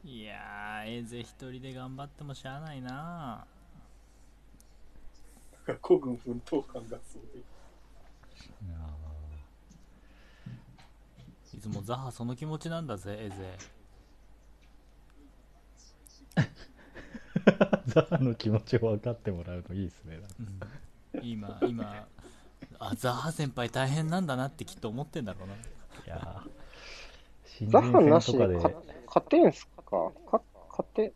[0.05, 3.47] いやーエーゼ一人で頑張ってもしゃあないな
[5.83, 7.43] 古軍奮闘感がすごい。
[11.55, 13.59] いつもザハその気持ちなんだぜエーゼ
[17.87, 20.21] ザハの気持ちを分かってもらうといいですね。
[21.13, 21.23] うん。
[21.23, 22.07] 今今
[22.79, 25.55] あザハ先輩大変なんだなってきっと思ってんだろうな。
[25.55, 25.59] い
[26.07, 26.43] や
[27.69, 28.61] ザハな人戦とかで。
[28.61, 28.75] しで勝
[29.07, 29.83] 勝てんすか？
[30.31, 31.13] か勝て、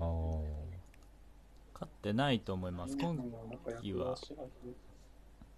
[0.00, 0.40] あー。
[1.72, 3.16] 勝ってないと思います今
[3.80, 4.16] 期はは。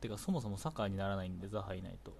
[0.00, 2.12] てかそもそもサッカーにならないんでザハいないと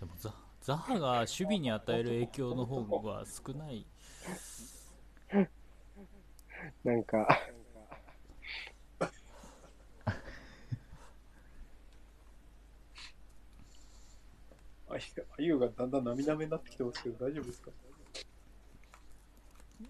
[0.00, 3.86] でもザザハが守備に与える影響の方が少ない。
[6.84, 7.26] なんか、
[14.88, 14.96] あ
[15.38, 17.70] ゆがだんだん涙目になってきてますけど、大丈夫ですか？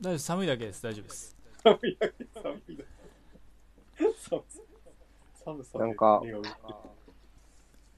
[0.00, 1.36] 大丈夫寒いだけです大丈夫です。
[1.62, 4.04] 寒いだけ、寒いだけ。
[4.28, 4.60] 寒さ
[5.44, 6.22] 寒さでなんか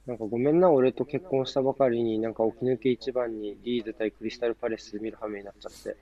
[0.05, 5.95] なんかごめんな、俺と結婚したばかりに、なんか起き抜け一番にリーズ対クリスタルパレス見る羽目になっちゃって。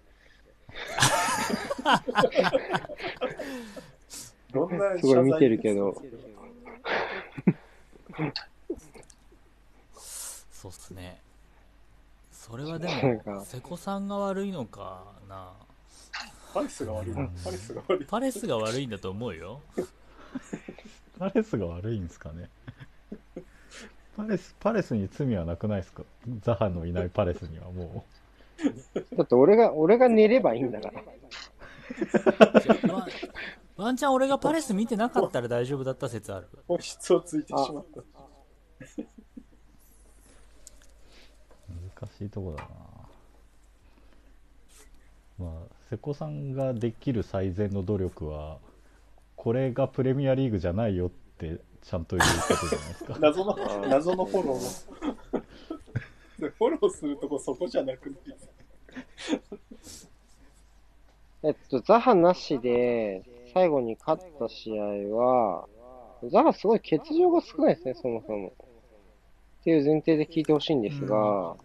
[4.51, 6.01] どんなすごい見てるけど
[10.51, 11.19] そうっすね。
[12.31, 15.53] それはでも瀬古さんが悪いのかな。
[16.53, 17.13] パレスが悪い。
[17.43, 18.05] パレスが悪い。
[18.05, 19.61] パレスが悪いんだと思うよ。
[21.17, 22.49] パレスが悪いんですかね
[24.17, 26.03] パレスパレスに罪はなくないですか？
[26.41, 28.05] ザハのいないパレスにはも
[29.15, 31.01] だって俺が、俺が寝ればいいんだから。
[32.93, 33.07] ワン
[33.77, 38.01] ワンチャン俺がパレス見てなかったら大丈夫だった説ある本質をついてしまった。
[38.01, 38.03] う
[41.99, 42.69] 難しいとこだな
[45.39, 48.59] まあ瀬古さんができる最善の努力は
[49.35, 53.55] これがプレミアリーグじゃないよってちゃんと言うことじゃないですか謎の、
[53.87, 54.59] 謎のフォロー
[56.49, 58.35] フォローするとこそこじゃなくて。
[61.43, 63.23] えっと、ザハなしで、
[63.53, 65.67] 最後に勝った試合は、
[66.29, 68.53] ザハすごい欠場が少ないですね、そもそも。
[69.61, 71.55] っていう前提で聞いてほしいんですが、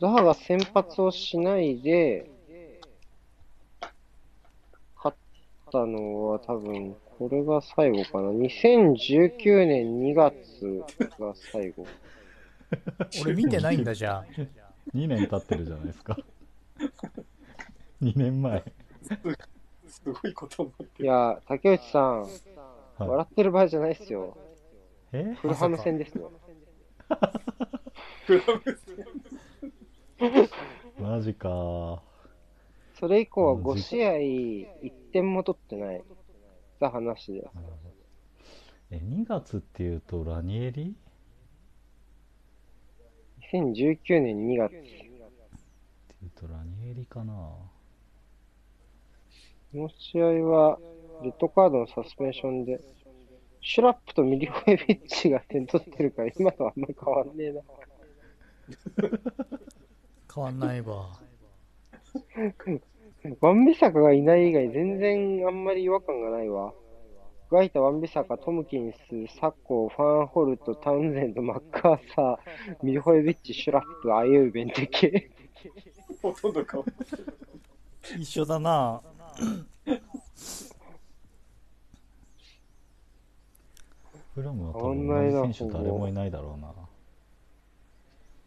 [0.00, 2.30] ザハが先発をしないで、
[4.96, 5.16] 勝っ
[5.76, 8.30] たのは多分、これが最後かな。
[8.30, 10.82] 2019年2月
[11.18, 11.86] が最後。
[13.22, 14.26] 俺見てないんだじゃあ
[14.94, 16.18] 2年経ってるじゃないですか
[18.02, 18.64] 2年前、
[19.86, 21.04] すごいことになってる。
[21.04, 22.30] いや、竹内さん、はい
[22.98, 24.38] 笑ってる場合じゃないっすよ。
[25.12, 25.34] え？
[25.42, 26.32] フルハム戦ですよ。
[28.26, 28.44] クラ
[30.30, 30.48] ブ
[30.98, 32.02] マジか
[32.98, 36.04] それ以降はうん5試合1点も取ってない。
[36.78, 37.48] ザ話で。
[38.90, 40.94] え2月っていうとラニエリ
[43.50, 44.76] ？2019年2月。
[44.76, 44.86] って
[46.22, 47.70] いうとラニエリかなこ
[49.72, 50.78] の試合は、
[51.22, 52.78] レッドカードのサスペンションで、
[53.62, 57.62] シュラップとミリホエビッチが点取ってるから、今とあんまり変わんねえな。
[60.34, 61.18] 変わんないわ
[63.40, 66.72] ワンビサカがいない以外、全然あんまり違和感がないわ。
[67.50, 68.98] ガイタ、ワンビサカ、トムキンス、
[69.38, 72.38] サッコー、ファンホルト、タウンゼンド、マッカーサー、
[72.82, 75.30] ミリホエビッチ、シュラップ、アユーベンテケ。
[76.22, 76.86] ほとんど変わ
[78.18, 79.00] 一緒だな。
[84.34, 86.72] フラムは多分同じ選手誰もいないだろうな。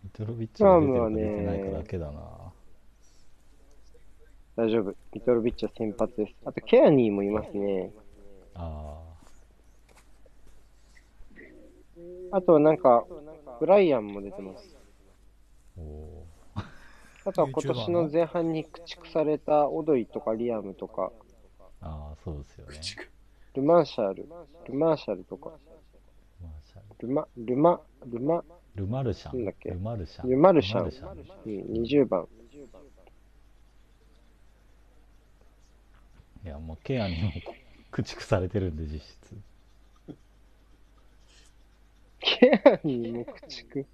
[0.04, 2.49] ミトロビッチが出てるかムはね出てないかだけだな
[4.60, 4.94] 大丈夫。
[5.14, 6.34] ミトロビッチは先発です。
[6.44, 7.94] あと、ケアニーもいますね。
[8.56, 9.00] あ
[12.32, 13.06] あとはなんか、
[13.62, 14.76] ブライアンも出てます。
[15.78, 16.26] あおお
[17.24, 21.14] あとは今年の前半に駆逐されたオドイとかリアムとか、
[21.80, 22.80] ああそうですよね。
[23.56, 24.28] ルマンシャール、
[24.68, 25.52] ルマーシャルとか、
[27.00, 27.14] ルル。
[27.14, 28.44] マ、ルマ、ルマ、
[28.76, 29.38] ルマルシャン。
[29.38, 29.70] なんだっけ？
[29.70, 30.30] ルマルシャン。
[30.30, 30.90] ルマルシャン。
[30.90, 31.52] ルマルシうん、
[31.84, 32.28] 20番。
[36.44, 37.32] いやもうケアにも
[37.92, 39.36] 駆逐されてるんで実質
[42.20, 43.74] ケアニーも駆逐？
[43.74, 43.88] ケ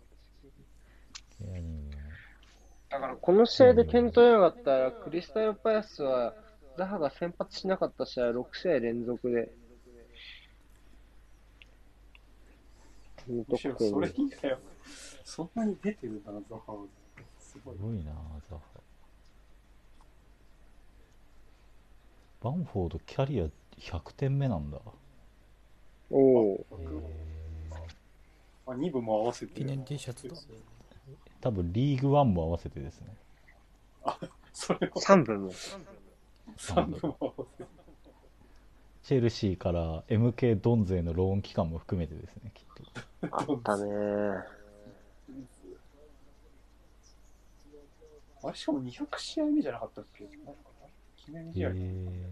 [1.53, 1.91] アにも
[2.89, 6.33] だからこの試合で点取れなかったら、クリスタルパヤスは、
[6.77, 9.51] ザハが先発しなかった試合6試合連続で、
[13.27, 14.59] 無むしろ得点それいいんだよ。
[15.25, 16.85] そんなに出てるんだな、ザハは。
[17.37, 17.81] すごいす。
[17.81, 18.13] ごいな
[18.49, 18.61] ザハ
[22.45, 23.45] バンフォードキャリア
[23.79, 24.77] 100点目なんだ。
[26.11, 28.71] おおえー。
[28.71, 29.55] あ、2部も合わせて。
[29.55, 30.35] 記念 T シャツだ
[31.41, 33.07] 多分リーグワンも合わせてですね。
[34.53, 35.51] それを3分も。
[36.55, 37.69] 3部も合わせて。
[39.01, 42.83] チェルシーから MK ドンゼのローン期間も含めてですねきっと。
[43.31, 43.91] あったね。
[48.43, 50.29] あれ、しかも200試合目じゃなかったっけ？
[51.31, 51.71] なんか記念試合。
[51.73, 52.29] え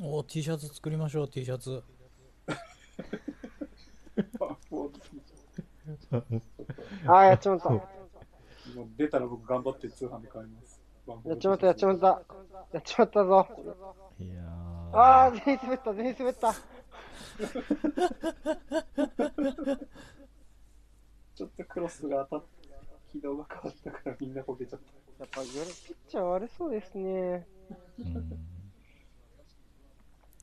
[0.00, 1.82] お T シャツ作りましょう T シャツ
[7.06, 7.72] あやっちまった。
[7.72, 7.80] や
[8.74, 10.80] もう出たら僕頑張って通販で買います。
[11.34, 12.22] っちまった、やっちまった。
[12.72, 13.48] やっちまったぞ。
[14.20, 14.46] ー、いやー
[14.92, 16.54] あー、全員滑った、全員滑った。
[21.34, 22.68] ちょっとクロスが当たって、
[23.12, 25.24] 軌道が変わったからみんなこけちゃった。
[25.24, 27.46] やっぱピッチャー悪そうですね。
[27.98, 28.48] うん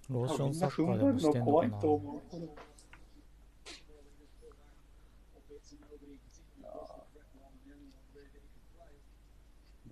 [0.09, 1.79] ローションサッカーでもしてんのかな。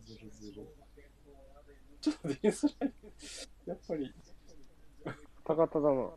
[0.06, 0.68] ずるずる。
[2.00, 2.94] ちょっとディスライ、
[3.66, 4.14] やっぱり、
[5.46, 6.10] 高田だな。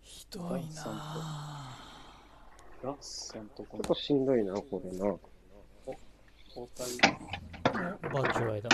[0.00, 1.76] ひどいな
[2.82, 5.14] ラッソンとちょっとしんどいな、これな。
[6.54, 6.86] 交代。
[8.12, 8.68] バチュアイだ。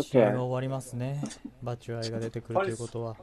[0.00, 1.22] 試合が終わりますね。
[1.62, 3.16] バチュアイが出てくるということは。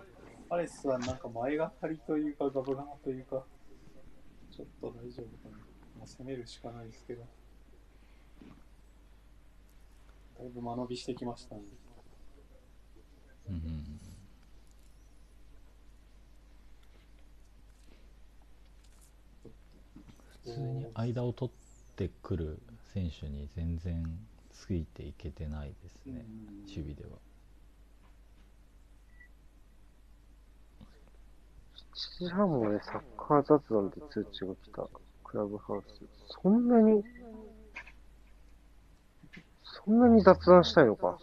[0.49, 3.43] パレスはなんか前がかりというかガブラマというか
[4.52, 5.57] ちょっと大丈夫かな、
[5.98, 7.26] まあ、攻めるしかないですけど。
[10.38, 11.61] だいぶ間延びしてきましたね。
[13.49, 14.10] うん。
[20.43, 22.59] 普通に間を取ってくる
[22.93, 24.03] 選手に全然
[24.51, 27.09] ついていけてないですね、うん守備では。
[32.19, 34.88] ちらもね、サッカー雑談で通知が来た。
[35.23, 36.01] クラブハウス。
[36.43, 37.03] そんなに、
[39.63, 41.18] そんなに雑談したいのか？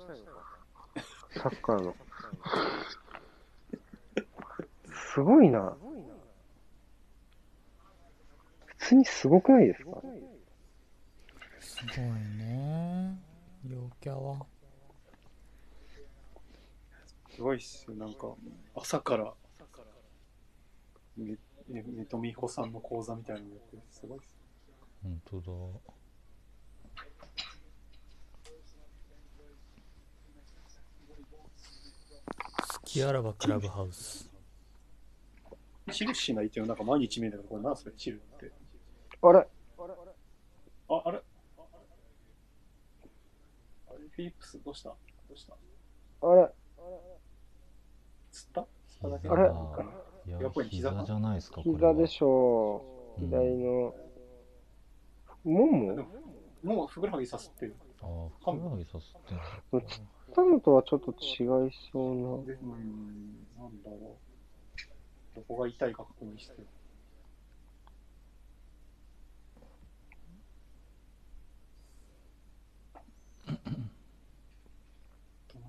[1.37, 1.95] サッカーの。
[5.15, 5.77] すごいな。
[8.89, 10.01] 普通にすごくないですか？
[11.61, 12.07] すごい
[12.39, 13.19] ね。
[13.69, 14.47] 陽キャは。
[17.29, 17.97] すごいっすよ。
[17.97, 18.35] なんか、
[18.75, 19.35] 朝から、
[21.19, 21.37] ね、
[21.69, 23.83] ね、ねとみほさんの講座みたいなのやってる。
[23.91, 24.35] すごいっす。
[25.03, 25.43] 本当だ。
[25.53, 25.83] 好
[32.85, 34.31] きあらばクラブハウス。
[35.93, 37.91] チルしないってなんか毎日見えるんだけど、これ何すか？
[37.95, 38.51] チルって。
[39.21, 39.47] あれ？
[40.89, 41.19] あ、あれ？
[43.89, 43.99] あれ？
[44.11, 44.91] フィリップスどうした？
[44.91, 44.97] ど
[45.35, 45.55] うした？
[45.55, 46.49] あれ？
[48.31, 48.67] つった？
[48.89, 49.51] つっただけあれ？
[50.27, 52.85] いややっぱり膝膝じゃないですか、これは膝でしょ
[53.19, 53.23] う。
[53.23, 53.95] うん左の。
[55.45, 55.97] もも？
[55.97, 56.09] でも
[56.63, 57.75] もうふくらはぎさすってる。
[58.03, 59.43] ああ、ふくらはぎさすってんだ。
[59.89, 60.03] つっ
[60.35, 62.45] たのとはちょっと違いそうな。
[62.45, 65.37] で、うん、なんだろう。
[65.37, 66.53] どこが痛いか確認して。
[66.53, 66.63] 楽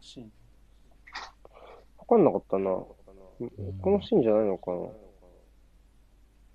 [0.02, 0.30] しいね。
[1.98, 2.70] わかんなかったな。
[2.70, 2.96] こ
[3.86, 4.78] のシーンじゃないのかな。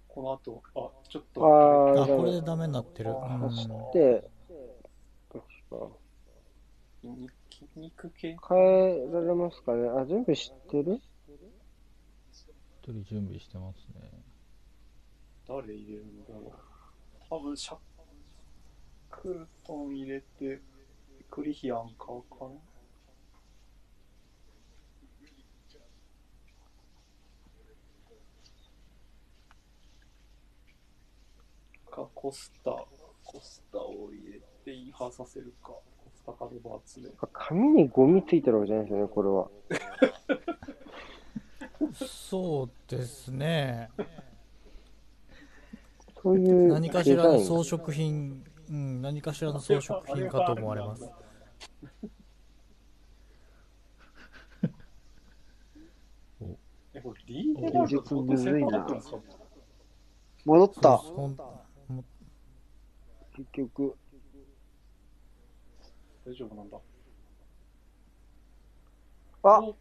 [0.09, 3.11] この後、あ、ちょっと、あー、あ、これでダメになってる。
[3.11, 4.31] うん走って、
[5.33, 5.89] どっちか。
[7.03, 8.37] 筋筋肉系？
[8.49, 9.89] 変えられますかね？
[9.89, 11.01] あ、準備してる？
[12.83, 14.11] 一人準備してますね。
[15.49, 16.53] 誰入れるんだろう。
[17.29, 17.79] 多分シャッ
[19.11, 20.61] クルトン入れて、
[21.31, 22.51] クリヒアンかかな？
[31.95, 32.73] か、コスタ、
[33.23, 35.69] コスタを入れてインハーさせるか。
[35.69, 37.11] コスタカルバーツで。
[37.33, 39.49] 髪にゴミついてるわけじゃないですよね、これは。
[42.07, 43.91] そうですね。
[46.21, 51.09] そういう何かしらの装飾品、うん、何かしらの装飾品かと思われます。
[56.95, 58.87] え、これリーデ技術むずいなっ
[60.45, 61.03] 戻った
[63.37, 63.97] 結局。
[66.27, 66.79] 大丈夫なんだ。
[69.43, 69.77] あお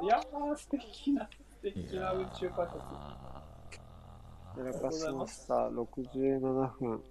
[0.00, 2.78] おいやー、素敵な、素敵な宇宙開発。
[2.80, 3.42] あ
[4.58, 5.54] やらかしました。
[5.70, 6.40] 67
[6.78, 7.02] 分。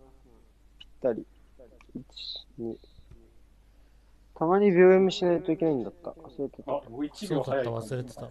[0.78, 1.26] ぴったり。
[1.96, 2.04] 1、
[2.60, 2.78] 2。
[4.36, 6.12] たまに秒読みしないといけないんだった。
[6.12, 6.72] 忘れてた。
[6.74, 8.04] あ、僕1そうだった、秒早い。
[8.04, 8.30] 忘れてた。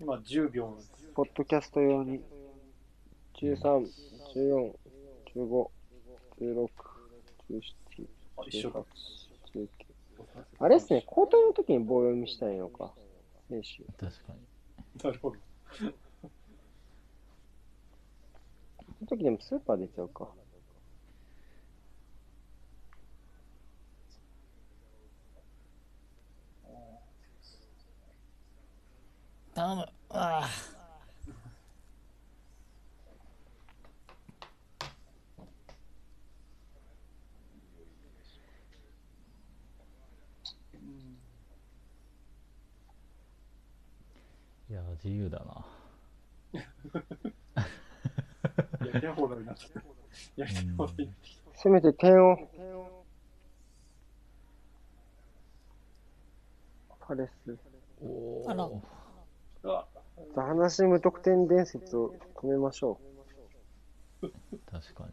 [0.00, 0.78] 今10秒。
[1.14, 2.20] ポッドキャスト用に。
[3.40, 3.86] 13、
[4.34, 4.72] 14、
[5.34, 5.70] 15、
[6.42, 6.68] 16、
[7.50, 8.06] 17、
[8.36, 8.80] あ、一緒だ
[9.54, 9.68] 18。、19。
[10.58, 12.92] あれですね、交代の時に棒読みしたいのか。
[13.48, 13.84] 選手。
[13.84, 14.40] ー確かに。
[15.04, 15.36] なるほど。
[15.78, 15.92] その
[19.08, 20.28] 時でもスーパー出ちゃうか。
[29.54, 29.86] 頼む。
[30.08, 30.48] あ
[44.72, 45.66] いやー、自由だな。
[46.54, 46.62] や
[48.94, 49.80] りたい放題になっちゃった。
[50.40, 52.38] やりたい放題になってきせめて点を。
[57.00, 57.58] パレス。
[58.02, 58.70] おあら
[60.34, 62.98] ザハナシ無得点伝説を止めましょ
[64.22, 64.32] 確
[64.94, 65.10] かに。
[65.10, 65.12] う。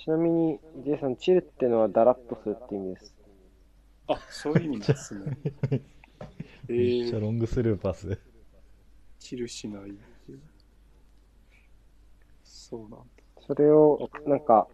[0.00, 3.21] ちなみに、J さん、チルってのはダラッとするって意味です。
[4.14, 5.36] あ、そういう意味なんですね。
[6.68, 8.18] えめっちゃー、ロングスルーパス。
[9.18, 9.92] チルしない。
[12.44, 12.96] そうなんだ。
[13.46, 14.68] それを、なんか、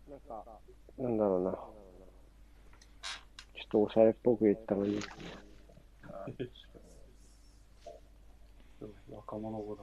[0.98, 1.78] なんだろうな。
[3.68, 4.88] っとおしゃれっぽく言った方が。
[9.10, 9.82] 若者語だ。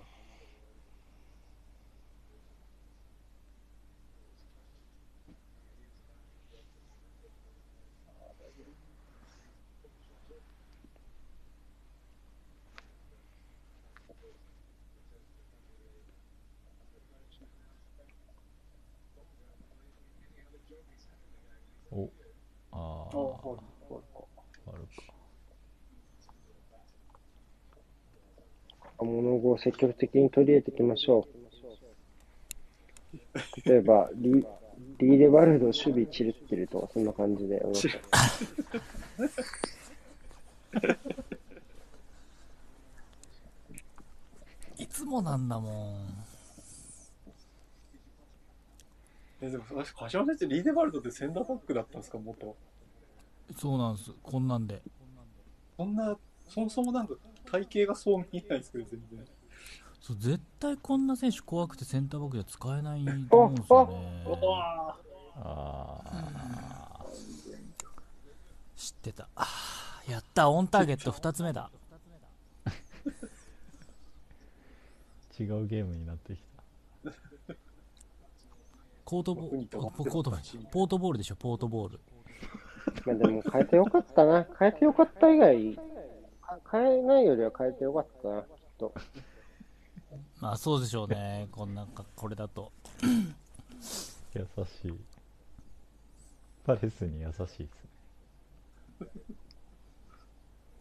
[21.91, 22.09] お
[23.15, 23.57] あああはい
[23.89, 24.03] はい
[24.67, 25.15] あるか
[28.97, 31.35] 若者語を積極的に取り入れていきましょう。
[33.65, 34.45] 例えば、リ
[34.99, 37.89] リーレバルド守備チルってるとか、そんな感じで思った。
[44.83, 46.25] いつもなんだもん
[49.41, 52.55] えでも私、柏先生、リーデバルドってセンターバックだったんですか、元。
[53.57, 54.11] そうなんです。
[54.23, 54.81] こんなんで。
[55.77, 56.17] そんな、
[56.49, 57.15] そもそもなんか
[57.45, 59.25] 体型がそう見えないですけど、全然。
[60.01, 64.27] そう絶対こんな選手怖くてセンターバックでは使えないと思うんですよね。
[65.37, 67.05] ああ
[68.75, 69.27] 知ってた。
[70.07, 70.49] やった。
[70.49, 71.71] オンターゲット2つ目だ。
[75.37, 76.39] 違うゲームになってき
[77.07, 77.53] た。
[79.03, 81.35] コートボールポートボールでしょ。
[81.35, 81.99] ポートボール
[83.05, 84.47] まあでも変えてよかったな。
[84.59, 85.75] 変えてよかった以外、
[86.41, 88.47] か変えないよりは変えてよかったな、きっ
[88.77, 88.93] と。
[90.39, 91.47] まあそうでしょうね。
[91.51, 92.71] こんなんかこれだと。
[94.33, 94.93] 優しい。
[96.65, 97.67] パレスに優しいですね。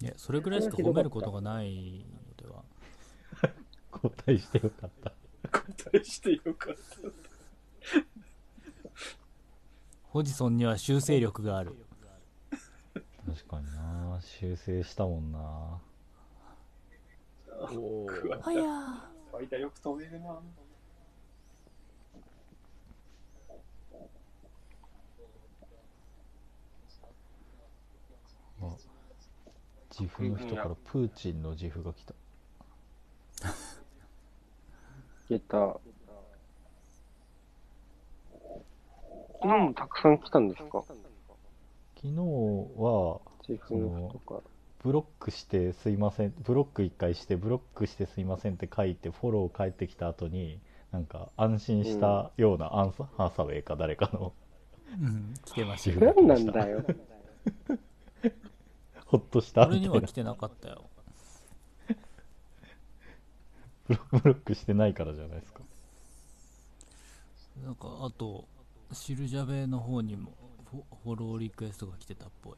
[0.00, 2.04] いやそれぐらいしか褒めることがない
[2.38, 2.62] のでは。
[3.92, 5.12] 交代してよかった。
[5.52, 6.80] 交代してよかった。
[10.02, 11.74] ホジソンには修正力がある
[13.26, 15.38] 確かにな修正したもんな
[17.50, 18.62] おーはや
[19.30, 20.40] ファイターよく飛べるな。
[28.62, 28.70] あ
[29.90, 32.14] 自負の人からプーチンの自負が来た
[35.28, 35.56] 出た。
[35.56, 35.80] 昨
[39.42, 40.82] 日もたくさん来たんですか？
[42.04, 44.42] 昨日はチーフの人とか。
[44.82, 50.60] ブロックしてすいませんブロック1回してブロックしてすいませんって書いてフォロー返ってきた後に
[50.92, 54.34] なんか安心したようなアンサ、ハーサウェイか誰かの
[55.00, 56.84] うん来てました自よ何なんだよ。
[59.06, 60.84] ほっとした俺にはい来てなかったよ
[63.88, 65.62] ブロブロックしてないからじゃないですか
[67.64, 68.44] なんかあと
[68.92, 70.34] シルジャベの方にも
[70.74, 72.54] フォフォローリクエストが来てたっぽい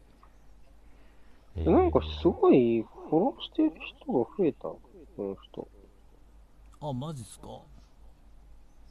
[1.57, 4.63] えーなんかすごいフォローしてる人が増えた。
[4.63, 4.81] こ
[5.19, 5.69] の人。
[6.81, 7.49] あマジっすか？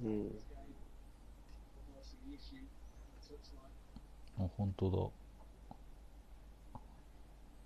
[0.03, 0.31] うん。
[4.39, 5.11] あ本当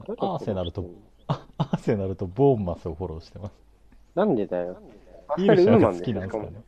[0.05, 0.89] 誰だアーセナルと
[1.27, 3.53] アーセナルとボーンマスをフォローしてます
[4.15, 4.79] なんでだよ。
[5.29, 6.63] アーイセナルウーマンですよ、しかもきなんですかね。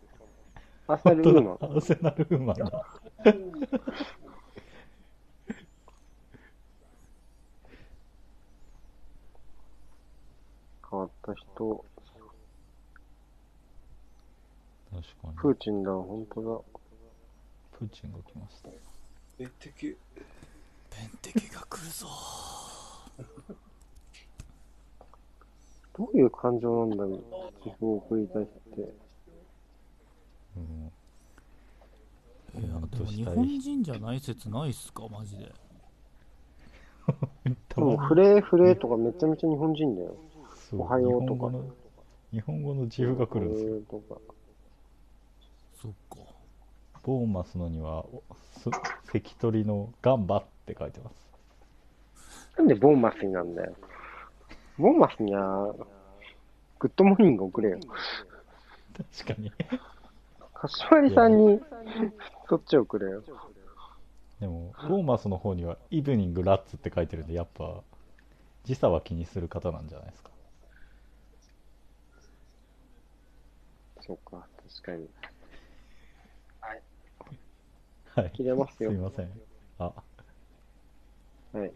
[0.88, 2.86] アーセナルウーマンアーセナルウーマンだ
[10.92, 11.86] 変わった人。
[14.92, 16.62] 確かにプーチンだ、本当だ。
[17.80, 18.70] プーチンが来ました
[19.40, 19.96] え、敵、
[20.90, 22.08] ペンテキが来るぞ
[25.98, 27.24] どういう感情なんだろう。
[27.64, 28.94] 寄付を送りたいって。
[30.58, 30.92] うん
[32.54, 35.46] いやでも日本人じゃない説ないっすかマジで
[37.70, 40.16] たでも、フレーフレーとかめちゃめちゃ日本人だよ。
[40.72, 41.52] そうおはようとか
[42.31, 44.22] 日本語の自負が来るんですよとか。
[45.81, 46.18] そっか
[47.03, 48.06] ボーンマスのには
[49.11, 51.22] 関取のガンバって書いてます
[52.57, 53.73] なんでボーンマスになんだよ。
[54.77, 55.76] ボーンマスには、
[56.80, 57.80] グッドモーニング送れよ。
[59.23, 59.52] 確かに
[60.53, 61.61] 柏木さんに、
[62.48, 63.23] そっち送れよ。
[64.39, 67.81] でもボーンマスの方にはイブニングラッツって書いてるんでやっぱ
[68.64, 70.31] 時差は気にする方なんじゃないですか
[74.02, 75.10] そうか、確かに。
[78.14, 78.98] はい切れますよすい。
[78.99, 79.32] ません
[79.80, 79.94] あ
[81.53, 81.72] はい。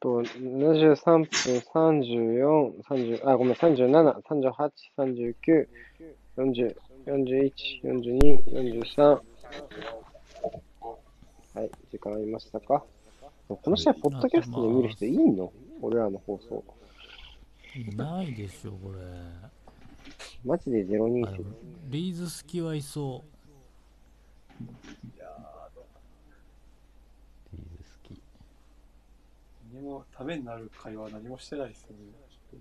[0.00, 5.68] と、73分34、30、あ、ごめん、37、38、39、
[6.36, 6.76] 40、
[7.06, 9.20] 41、42、43。
[11.54, 12.84] はい、時間ありましたか？
[13.48, 15.52] この試合、ポッドキャストで見る人いんの？
[15.80, 16.64] 俺らの放送。
[17.76, 18.98] いないでしょこれ。
[20.44, 21.44] マジで02あでも
[21.88, 23.24] リーズ好きはいそ
[27.52, 28.20] リーズ好き。
[29.74, 31.96] 何もためになる会話何もしてないですよね。
[32.50, 32.56] ちょ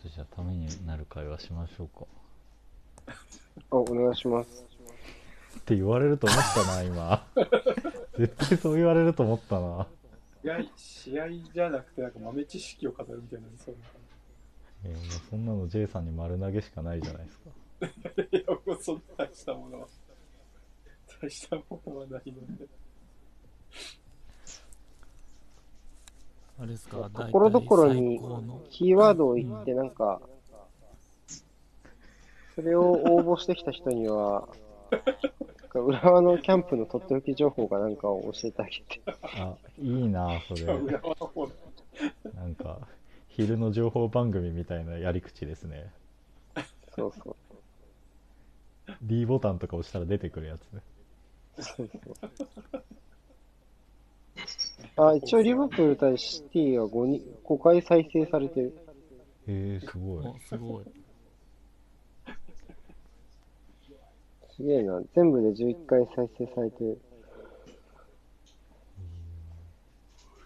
[0.00, 2.06] っとじゃあためになる会話しましょうか。
[3.70, 4.64] あ、お願いします。
[5.58, 7.26] って言われると思ったな今。
[8.18, 9.86] 絶対そう言われると思ったな
[10.42, 13.76] 試合試合じゃなくて、なんか豆知識を語るみたいな、そう
[14.84, 17.50] えーもうそんなの J さんに丸投げしかないじゃないですか。
[18.38, 19.88] いや、もうそんな大したものは、
[21.20, 22.64] 大したものはないので。
[22.64, 22.68] う
[26.60, 28.20] あれですかところどころに
[28.70, 30.20] キーワードを言って、なんか、
[32.56, 34.48] それを応募してきた人には、
[35.68, 39.00] か浦和のキャンプのとっておき情報かなんかを教えてあげて。
[39.22, 40.64] あいいなそれ
[42.34, 42.78] なんか
[43.28, 45.90] 昼の情報番組みたいなやり口ですね
[46.94, 47.36] そうそう。
[49.02, 50.56] D ボタンとか押したら出てくるや
[51.56, 52.82] つそうそう
[54.96, 58.76] あ、一応リバプール対シティは5に5回再生されてる。
[59.46, 60.84] へえすごいおすごい
[64.58, 65.00] すげえな。
[65.14, 67.00] 全部で11回再生されてる。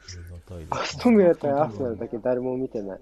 [0.06, 3.00] ありがたいでアストンビラ対アーセナルだけ誰も見てない。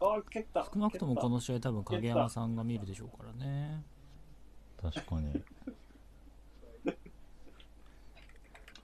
[0.00, 0.68] あ、蹴った。
[0.72, 1.36] 少なくともこの。
[1.36, 3.82] の試合多分影山さんが見るでしょうからね
[4.82, 5.42] 確かに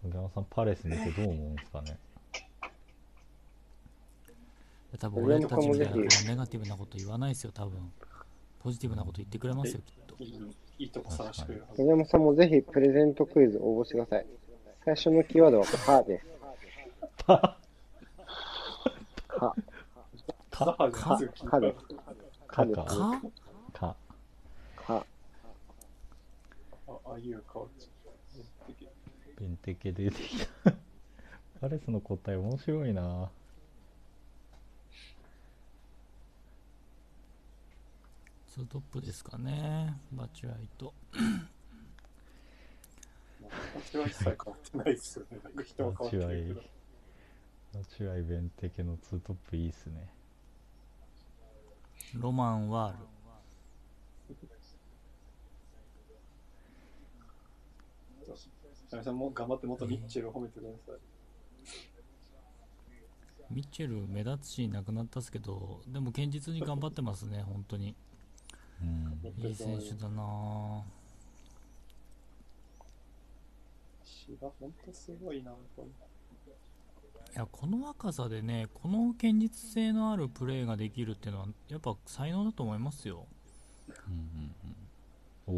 [0.03, 1.99] 影山さんパレス見てどう思うんですかね
[4.99, 7.93] 多分俺たちみたいなネガティブなこと言わないですよ多分。
[8.63, 10.17] ポジティブなこと言ってくれますよきっと。
[10.79, 11.77] いいとこ探してくれるはず。
[11.79, 14.27] 影山さんもぜひプレゼントクイズ応募してください。
[14.85, 16.27] 最初のキーワードはカです。
[17.27, 17.59] パ
[19.29, 19.55] カ、
[20.51, 21.79] ザハがすぐ聞いたカです。
[22.49, 22.77] カです。
[22.77, 23.27] かか
[23.73, 23.97] カ
[24.87, 24.95] カ。
[24.95, 25.05] あ
[27.15, 27.69] あいう顔。
[27.79, 27.89] ち
[29.39, 30.73] ベンテケ出てきた。
[31.61, 33.31] パレスの答え面白いな
[38.53, 40.93] ツートップですかねバチュアイと
[43.85, 45.39] 私は一切変わってないですよね。
[45.45, 46.61] なんか人は変わってるけど。
[47.81, 50.13] ナチュアイベンテケのツートップいいっすね
[52.15, 52.99] ロマンはある
[58.91, 60.97] 皆さんも頑張ってもっとミッチェルを褒めてください。
[63.55, 67.95] ミッチェル目立つしなくなったっすけどでも堅実に頑張ってますね本当に
[68.83, 69.47] うん。
[69.47, 70.83] いい選手だな
[74.05, 75.85] 詩が本当すごいな、これ。
[75.85, 75.89] い
[77.37, 83.27] やこの若さでねこの堅実性のあるプレーができるっていうのはやっぱ才能だと思いますよ。
[84.09, 84.15] うん
[85.49, 85.55] うんうん。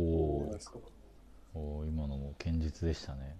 [1.55, 3.36] おおー今のも堅実でしたね。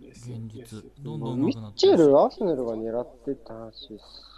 [0.00, 0.82] 現実。
[1.00, 3.72] どんどんミッ上手くなってるしチェル、アーセナルが狙ってた話、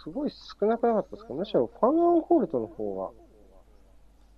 [0.03, 1.33] すごい少なくなかったですか？
[1.33, 3.22] むしろファンアンホールトの方が。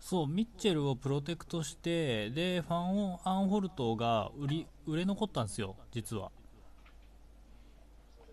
[0.06, 6.30] そうミッチェルをプロテクトしてでファンをアンホルトが売り売れ残ったんですよ実は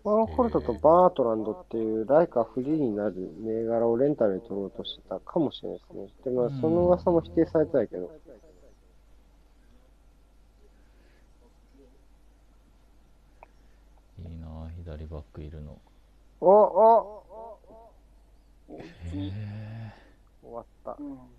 [0.03, 6.07] ファンアンホールトとバートランドっていうライカフリーになる銘柄をレンタルで取ろうとしてたかもしれないですね。
[6.25, 8.11] で、まあ、その噂も否定されてたけど。
[14.29, 15.75] いいなあ左バックいるの
[16.39, 17.23] おお
[18.69, 19.31] へ
[20.43, 20.95] 終わった。
[20.99, 21.32] うん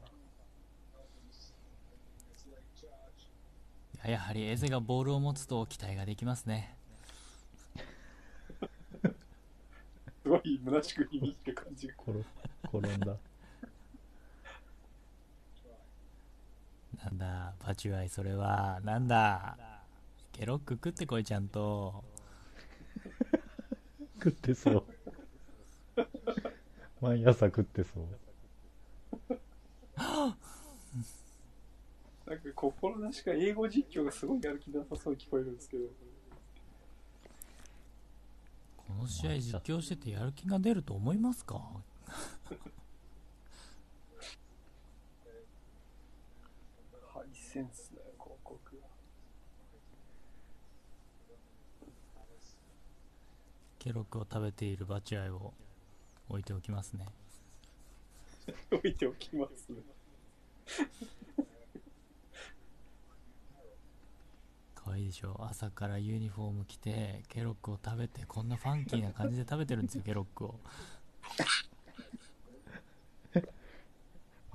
[4.04, 6.76] ややはりエゼがボールを持つと期待ができますね。
[10.22, 11.94] すごい虚しく響いてる感じが。
[12.06, 12.24] 転
[12.78, 13.16] 転んだ。
[17.02, 18.80] なんだバチュアイそれは。
[18.84, 19.56] なんだ
[20.32, 22.04] ケロック食ってこいちゃんと。
[24.22, 24.84] 食ってそう。
[27.00, 28.23] 毎朝食ってそう
[32.26, 35.84] なんか心なしか英語実況がすごいやる気なさそうに聞こえるんですけど。
[38.76, 41.60] この試合実況しててやる気が出ると思いますか？
[47.12, 48.60] ハイセンスだよ、広告。
[53.78, 55.52] ケロックを食べているバチュアイを
[56.30, 57.06] 置いておきますね
[58.72, 59.68] 置いておきます。
[59.68, 59.74] か
[64.90, 65.36] わいいでしょ。
[65.40, 70.60] 朝からユニフォーム着てケロックを食べてこんなファンキーな感じで食べてるんですよケロックを。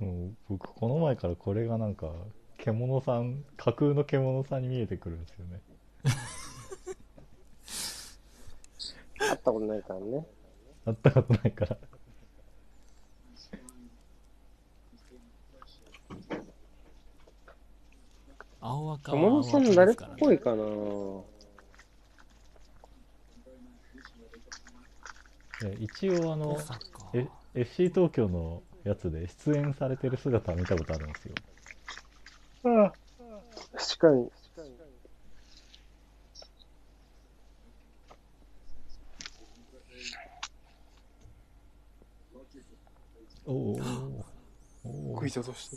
[0.00, 2.10] もう僕この前からこれがなんか
[2.58, 5.60] 獣さん架空の獣さんに見えてくるんですよね。
[9.18, 10.26] 会ったことないからね。
[10.84, 11.76] 会ったことないから
[18.60, 20.64] 青赤は友野さん誰っぽいいかな。
[25.60, 27.10] で一応あのまさか。
[27.14, 31.34] え FC 東京のやつで出演されてる姿は見たことあるんですよ。
[32.64, 32.92] あ
[33.76, 34.30] 確かに。
[43.46, 43.80] おお
[44.84, 45.76] おおクイズとして。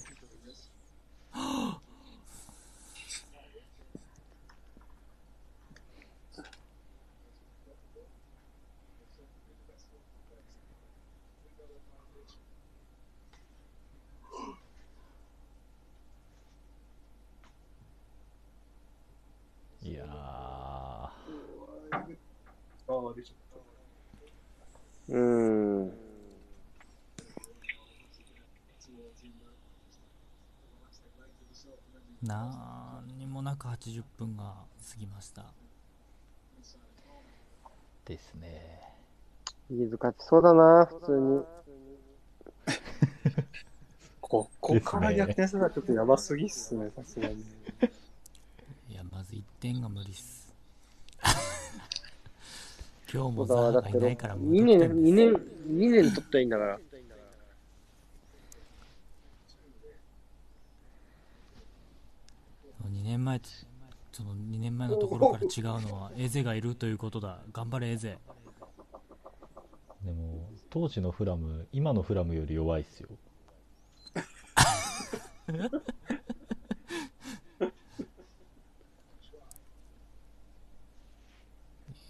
[19.81, 21.01] いやーあ
[22.87, 23.59] あ、出ちゃった。
[25.09, 25.93] うーん。
[32.23, 34.43] なんにもなく80分が
[34.89, 35.43] 過ぎました
[38.05, 38.79] ですね
[39.69, 41.43] 飯塚勝ちそうだな、普通に。
[44.21, 47.41] ここから逆転するのはちょっとやばすぎっすね、さすがに。
[48.89, 50.42] いやまず1点が無理っす
[53.13, 56.79] 今日もザーがいないから無2年、得点です2年、2年取ったらいいんだから。
[63.03, 63.49] 2年前と
[64.11, 68.17] その2年前のところから違うのはエゼがいるということだ頑張れエゼ
[70.03, 73.09] でも当時のフラム今のフラムより弱いっすよ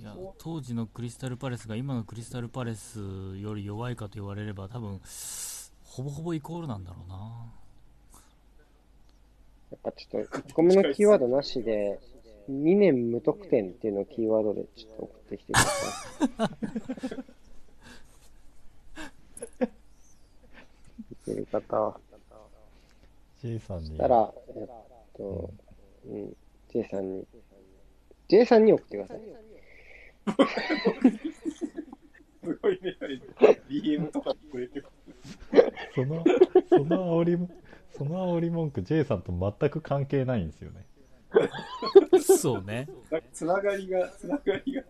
[0.03, 2.99] いや当時のクリスタルパレスが今のクリスタルパレス
[3.37, 4.99] より弱いかと言われれば多分
[5.85, 7.15] ほぼほぼイコールなんだろうな
[9.71, 11.99] やっぱちょっと、1個目のキーワードなしで、
[12.51, 16.45] 2年無得点っていうのをキーワードでちょっと送ってきてくださ
[19.65, 19.69] い。
[21.27, 21.99] 見てる方は。
[23.41, 24.67] J さんにそしたら、えっ
[25.17, 25.49] と、
[26.07, 26.35] うん、
[26.71, 27.25] J さんに、
[28.27, 29.21] J さんに送ってください。
[32.43, 32.97] すごいね、
[33.69, 34.83] DM とかくれて
[35.95, 36.23] その
[36.69, 37.47] その煽り
[37.97, 40.85] その煽り文句 J さんと全く関係ないんですよね。
[42.21, 42.87] そうね。
[43.31, 44.83] つながりが、つながりが。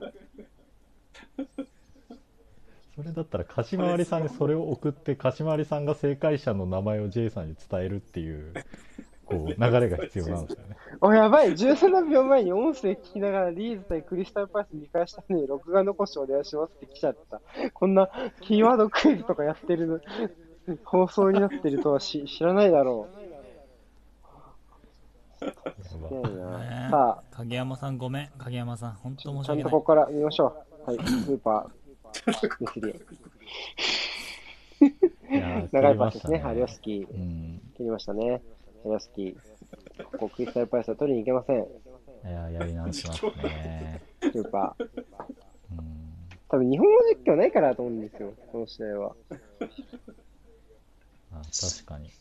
[2.96, 8.54] それだったら貸回りさんにそれを送って貸回りさんが正解者の名前を J さんに伝えるっていう
[9.26, 17.42] こう流れが必要なんですよねお、やばい !17 秒前に音声聞きながらリーズ対クリスタルパレス見返したのに録画残しお願いしますって来ちゃった。
[17.74, 18.10] こんな
[18.42, 20.02] キーワードクイズとかやってる
[20.84, 23.08] 放送になってるとはし知らないだろ
[25.42, 25.52] やう。
[26.00, 30.56] ばねえなねさ影山さんごめん影山さん本当あ、申し訳ないちゃんとここから見ましょ
[30.86, 30.92] う。
[30.92, 32.90] はい、スーパー、ミスリ
[35.32, 36.40] いやー長いパスですね。
[36.40, 37.08] ハリオスキー。
[37.10, 38.42] うん切りましたね。
[38.84, 40.04] ハリオスキー。
[40.04, 41.58] ここクリスタルパレスは取りに行けません。
[41.58, 41.60] い
[42.34, 44.84] やーやり直しますねスーパー。
[45.72, 46.04] うん
[46.50, 49.16] 多分日本語実況ないからだと思うんですよ、この試合は。
[51.32, 52.12] あ確かに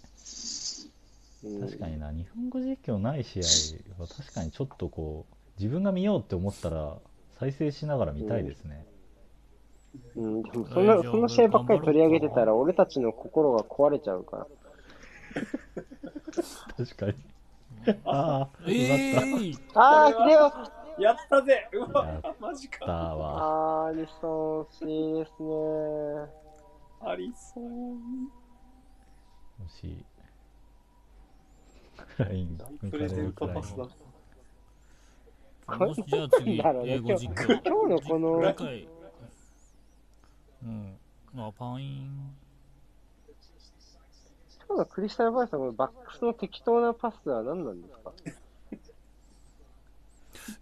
[1.45, 6.97] うん確かにな日本語実況ない試合は確かにちょっとこう自分が見ようって思ったら
[7.39, 8.87] 再生しながら見たいですね、
[10.17, 14.47] うん、でもそんな、そんな試合ばっかり取り上げてたら、俺たちの心が壊れちゃうから。
[16.77, 17.15] 確かに。
[18.05, 19.27] ああえ奪った。
[19.27, 20.57] ーいあー、これはひ
[20.99, 21.69] でよやったぜ。
[21.73, 22.35] うやわ。
[22.41, 22.85] マジだか。
[22.87, 25.53] わあー、アリソン、惜しいですね。
[27.05, 27.65] ありそう。
[29.67, 30.05] 惜しい。
[32.17, 33.89] クライン抜かれプレゼンるくらいトパスだ。
[35.79, 36.93] もしじゃあ次だろうね。
[36.95, 37.61] 英語実況。
[37.65, 38.33] 今日のこの
[40.63, 40.99] うん。
[41.35, 42.37] あパイン
[44.73, 48.11] 今日のクリスタルバイスのこのバックスの適当なパスは何なんですか？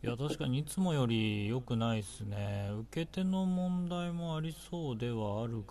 [0.02, 2.70] いや確かにいつもより良くないですね。
[2.90, 5.68] 受け手の問題もありそうではあるが。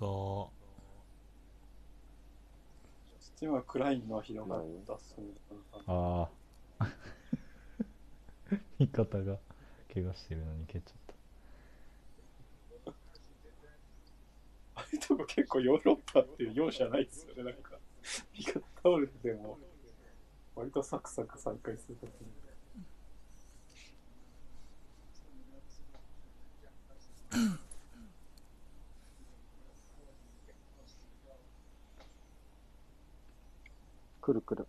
[3.36, 5.26] チームは暗いのはひどかったっすね。
[5.88, 6.30] あ
[6.80, 6.88] あ
[8.80, 9.38] 味 方が
[9.94, 10.94] 怪我してるのに蹴っちゃっ
[12.86, 12.92] た。
[14.82, 17.69] ああいうとこ結構ヨーロッパっていう容赦ないですよね、なんか。
[18.34, 19.58] 味方倒れてても、
[20.56, 22.28] 割とサクサク再開するときに。
[34.22, 34.68] くるくる。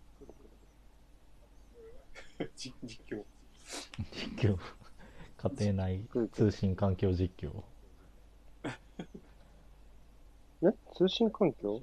[2.55, 3.23] 実実況。
[4.11, 4.57] 実況
[5.37, 7.63] 家庭内通信環境実況
[10.61, 11.81] ね通信環境？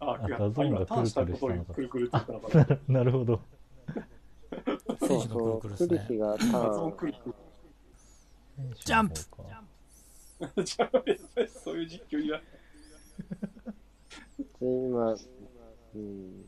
[0.00, 2.78] あ、ダゾーンが今ターンしたことくるくるくるって言ったのかな。
[3.00, 3.40] なるほど
[5.00, 6.88] 選手のくるくるですねクリヒがタダゾーーン。
[6.88, 7.34] ンくるく
[8.84, 9.14] ジャンプ
[10.56, 10.64] る。
[10.64, 10.90] じゃあ、
[11.62, 12.46] そういう実況いらない。
[14.60, 15.16] で、今、
[15.94, 16.44] うん。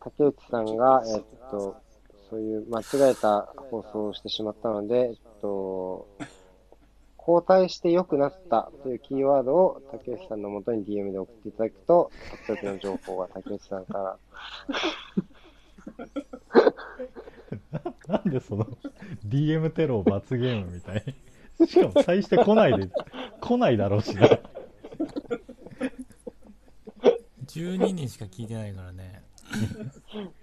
[0.00, 1.76] 竹内さんが、えっと、
[2.30, 6.08] そういう間違えた放送をしてしまったので、えっと、
[7.26, 12.10] 交代して良くなったというキーワードを竹内さんの元に DM で送っていただくと、
[12.46, 14.18] とっの情報が竹内さんから。
[18.06, 18.66] なんでその
[19.26, 21.04] DM テロを罰ゲームみたい
[21.58, 21.66] に。
[21.66, 22.90] しかも最して来ないで
[23.40, 24.28] 来ないだろうしな。
[27.46, 29.24] 12人しか聞いてないからね。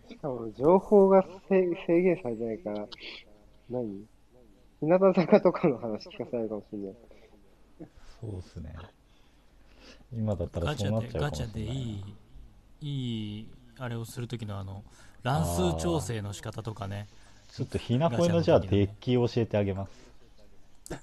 [0.10, 2.88] しかも情報が制制限されてないから、
[3.70, 4.06] 何？
[4.84, 6.94] 日向坂とかの話聞かされるかもしれない。
[8.20, 8.76] そうっすね。
[10.12, 11.66] 今だったらガチそうなっちゃうかもしれないャでい
[12.82, 13.48] いいい
[13.80, 14.84] あれをする時のあの
[15.24, 17.08] 乱数調整の仕方とかね。
[17.50, 19.92] ちょっとひなこいのじゃあデッキを教えてあげます。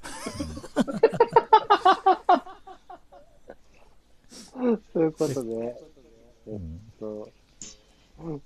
[4.93, 5.75] そういうことで、
[6.49, 7.31] えっうんと、
[8.19, 8.33] う。
[8.33, 8.43] ん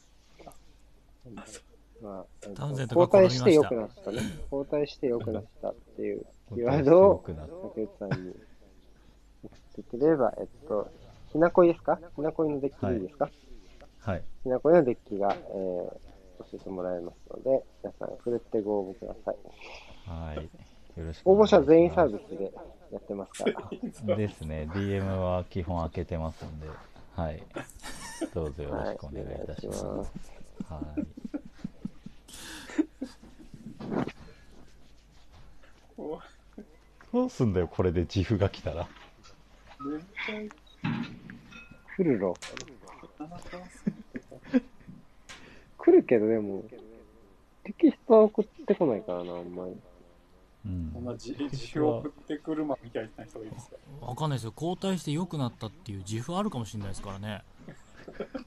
[2.04, 4.18] まあ、えっとタウンゼントが交代して良くなったね。
[4.52, 8.34] 交代して良くなったっていうキーワーよドをくなった竹内さんに
[9.44, 10.90] 送ってくれれば、えっと、
[11.32, 11.98] ひなこいですか？
[12.14, 13.30] ひなこいのデッキでいいですか、
[14.00, 14.22] はい。
[14.42, 19.36] ひなこいのデッキが、えー、教えてもらえますので、皆さん、ふるってご応募ください。
[20.06, 20.36] はい。
[21.00, 21.62] よろしく応募お願いします。
[21.62, 22.52] 者全員サービスで
[22.92, 23.70] やってますから。
[24.16, 24.68] ですね。
[24.72, 26.66] DM は基本開けてますんで。
[27.16, 27.42] はい。
[28.34, 29.84] どうぞよろはい、しくおお願いいたします。
[29.84, 30.12] ます。
[32.74, 32.82] は
[34.02, 34.06] い
[35.96, 36.20] こ
[37.12, 38.88] どうすんだよこれで自負が来たら。
[41.96, 42.34] 来るろ。
[45.78, 46.64] 来るけど、でも、
[47.62, 49.76] テキストは送ってこないからな、あんまり。
[50.66, 50.90] うん。
[50.92, 54.46] こんな自自負を送ってくるまみたいな人がいるんですかわかんないです。
[54.46, 57.44] よ交代して良くなったっていう自負あるかもしれないですからね。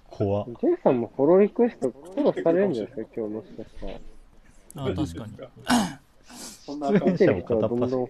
[0.10, 0.46] 怖っ。
[0.46, 3.94] ジェイさんもフォローリクエストフォローされるんじゃないですか、今日もしかしたら。
[4.78, 5.38] あ確かに
[6.66, 7.80] そんなアカウント見てる人はどん。
[7.90, 8.10] そう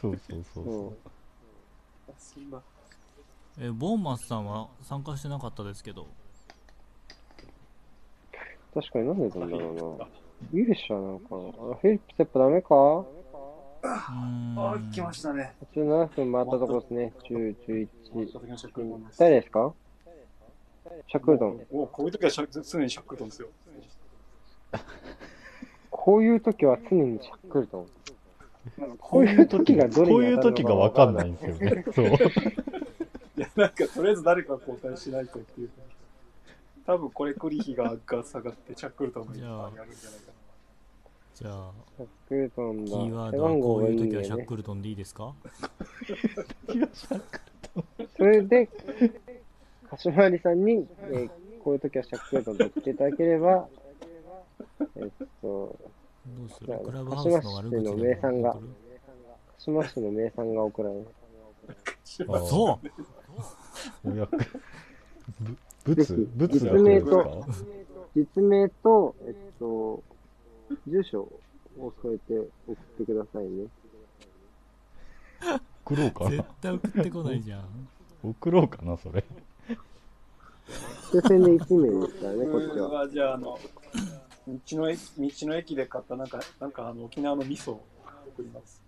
[0.00, 0.96] そうそうそううん。
[2.18, 2.62] そんな
[3.60, 6.06] えボーンマスさんは参加してなかったですけど
[8.74, 10.06] 確かになんでなんだろうな。
[10.52, 11.26] いいでしょ、なんか。
[11.30, 15.54] あ、フィリップスやっぱダメかうーんあ、来ましたね。
[15.74, 17.12] ?87 分回ったところですね。
[17.28, 17.88] 10、11。
[18.26, 19.18] 佐々木のシャックルトンです。
[19.18, 19.74] 誰ですか
[21.08, 21.66] シャックルトン。
[21.70, 23.48] おこういう時はシャ常にシャックルトンですよ。
[25.90, 27.86] こういう時は常にシャックルトン。
[28.80, 32.10] なんかこういう時がどれこういう時がわのかんないいんですよねそうい
[33.40, 35.70] や、なんか、とりあえず誰か交代しないとっていう。
[36.86, 39.46] 多分これ、クリヒがが下がって、チャックルトンが今
[39.76, 40.32] やるんじゃないか
[41.34, 42.90] じゃあシャックルトンだ。
[42.90, 44.26] キーワー背ドはこういうん時はだよね。
[44.26, 45.34] シャックルトンでいいですか？
[48.16, 48.68] それで、
[49.88, 51.30] 鹿島有さんに、えー
[51.62, 53.68] こういう時はシャックルトンと言っていただければ、
[54.96, 55.76] えっと、ど
[56.44, 56.78] うする？
[56.84, 61.06] クラブハウスの悪口でも鹿島市の名産が鹿島市の名産が送られる。
[62.30, 62.80] あそ
[64.04, 64.08] う。
[64.10, 64.36] お役
[65.40, 67.22] ぶぶつぶつが来実名るんですか？
[67.24, 67.46] と
[68.16, 70.02] 実名と、えっと、
[70.86, 71.20] 住所
[71.78, 73.66] を添えて送ってくださいね。
[75.84, 77.88] 送ろうか絶な対送ってこないじゃん。
[78.22, 79.24] 送ろうかなそれ。
[81.12, 83.58] 抽選で1名ですからね、こっちはじゃあ、あの、
[84.48, 87.84] 道の駅道の駅で買った、なんか、なんかあの沖縄の味噌を
[88.34, 88.82] 送ります。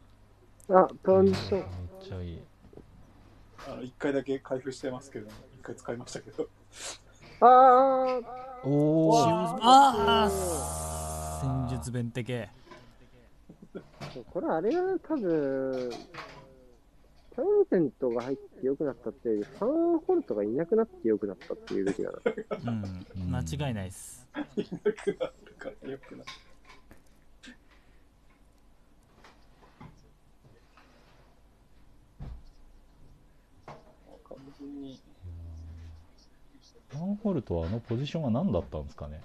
[0.71, 1.65] あ、トンめっション。
[2.01, 2.43] ちゃいい。
[3.69, 6.49] あの、一回だけ開封してますけど、一回使いましたけど。
[7.41, 8.23] あー。
[8.63, 12.47] おシューズああ戦術弁的。
[14.33, 15.91] これあれが多分、
[17.35, 22.19] タウンセントが入って良くなったっていうより、ファンホルトがいなくなって良くなったっていうべきだな。
[22.73, 23.31] うん。
[23.33, 24.27] 間違いないです。
[24.57, 26.27] いなくなるからよくない。
[34.29, 35.01] 完全に
[36.93, 39.21] マンホルトはあのポジションは何だったんですかね。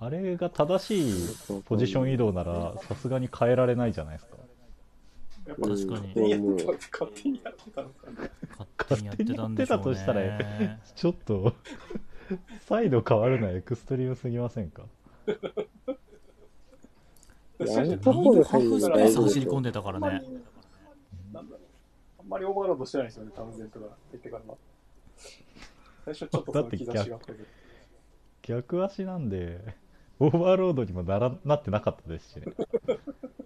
[0.00, 4.41] あれが正しいポジション移動ならさすがに変えられないじゃないですか
[5.46, 8.30] やっぱ確かにうん勝手にやってた勝手にやってたのかな。
[8.78, 10.38] 勝手にやってたんでしょうね勝手にやってたとしたら
[10.94, 11.54] ちょっと
[12.66, 14.82] サイド変わるのはエクストリームすぎませんか？
[17.60, 19.62] いや最初ミあのとこードで入るハーフスペース走り込ん。
[19.62, 20.22] でたからね
[21.32, 21.60] なんだろう。
[22.20, 24.56] あんまりオーバーロードしてないですよね、タウンゼントが入ってからは。
[26.04, 27.18] 最初ちょっとその兆しが。
[28.42, 29.60] 逆足なんで
[30.18, 32.46] オーバーロードにもならなってなかったですしね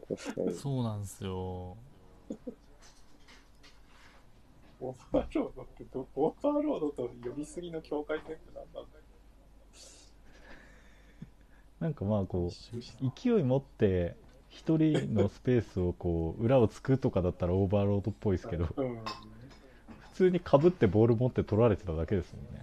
[0.08, 0.54] 確かに。
[0.54, 1.76] そうなんですよ
[4.78, 8.86] オーバーロードってど、オーバーロードと呼びすぎの境界線って何なんだろ
[11.80, 12.80] なんかまあこうう
[13.14, 14.16] 勢い持って
[14.48, 18.98] 一人のスペースをこう裏をつくとかだったらオーバーロードっぽいですけどうん。
[20.00, 22.62] 普通にかぶってボール持って取られてただけですもんね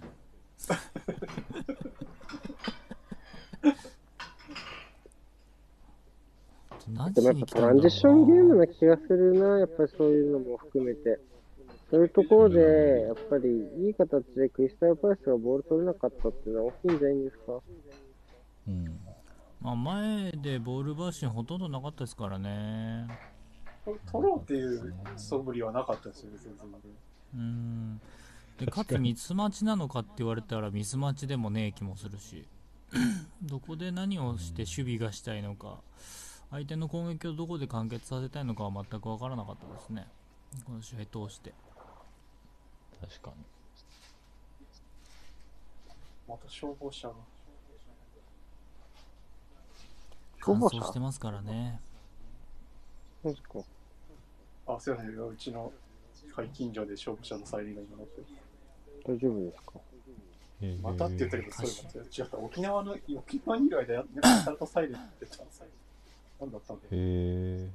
[3.62, 3.74] 何
[6.86, 11.18] でもやっぱトランジションゲームな気がするな、やっぱりそういうのも含めて。
[11.90, 12.60] そういうところで、
[13.06, 13.48] やっぱり
[13.86, 17.52] いい形でクリスタルパレスがボール取れなかったっていうのは大きいんじゃないんですか？
[18.66, 18.98] うん
[19.60, 23.06] まあ、前でボールバーシンほとんどなかったですからね
[24.10, 26.66] 取ろうっていう素振りはなかったですよね、全然。
[27.34, 28.00] うん
[28.58, 32.44] でかつミスマッチなのかって言われたらミスマッチでもねえ気もするし
[33.42, 35.78] どこで何をして守備がしたいのか
[36.54, 40.06] 相手の攻撃をどこで完結させたいのかは全く分からなかったですね
[40.64, 41.52] この試合通して
[43.00, 43.44] 確かに
[46.28, 47.14] また消防車が。
[50.40, 50.78] 乾消防車？
[50.78, 51.80] 燥してますからね
[53.24, 53.58] マジか。
[54.68, 55.10] あ、すいません。
[55.10, 55.72] うちの、
[56.36, 58.26] はい、近所で消防車のサイレンが今乗ってる。
[59.04, 59.72] 大丈夫ですか？
[60.82, 62.38] またって言ったけど、そういうの違った。
[62.38, 65.66] 沖縄の、沖縄にいる間や、なんかちゃんとサイレンって言ってたんですよ。
[66.44, 67.70] なんだったんだへえ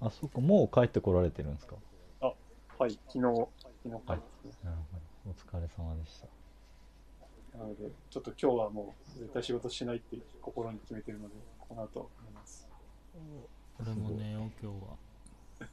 [0.00, 1.76] あそっかもう帰ってこられてるんですか？
[2.76, 4.64] はい、昨日、昨日帰ってますね。
[4.64, 5.30] なるほど。
[5.30, 6.26] お疲れ様でした。
[7.56, 12.68] なので、ちょっと今日はもう絶対仕事しないって心に決めてるので、この後寝ます。
[13.80, 15.66] 俺も寝よう今日は。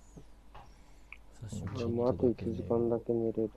[1.49, 3.49] 久しぶり俺もあと1時間だけ寝れる。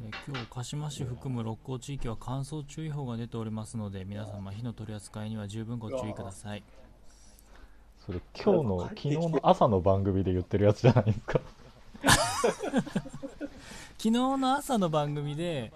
[0.00, 6.62] えー今日鹿島市含む六甲地域は乾燥注意報が出ておりますので皆様火の取り扱いには十分ご注意ください。
[8.04, 11.40] それ今日の昨日の朝の番組で言ってるやつじゃないですか。
[13.98, 15.72] 昨日の朝の番組で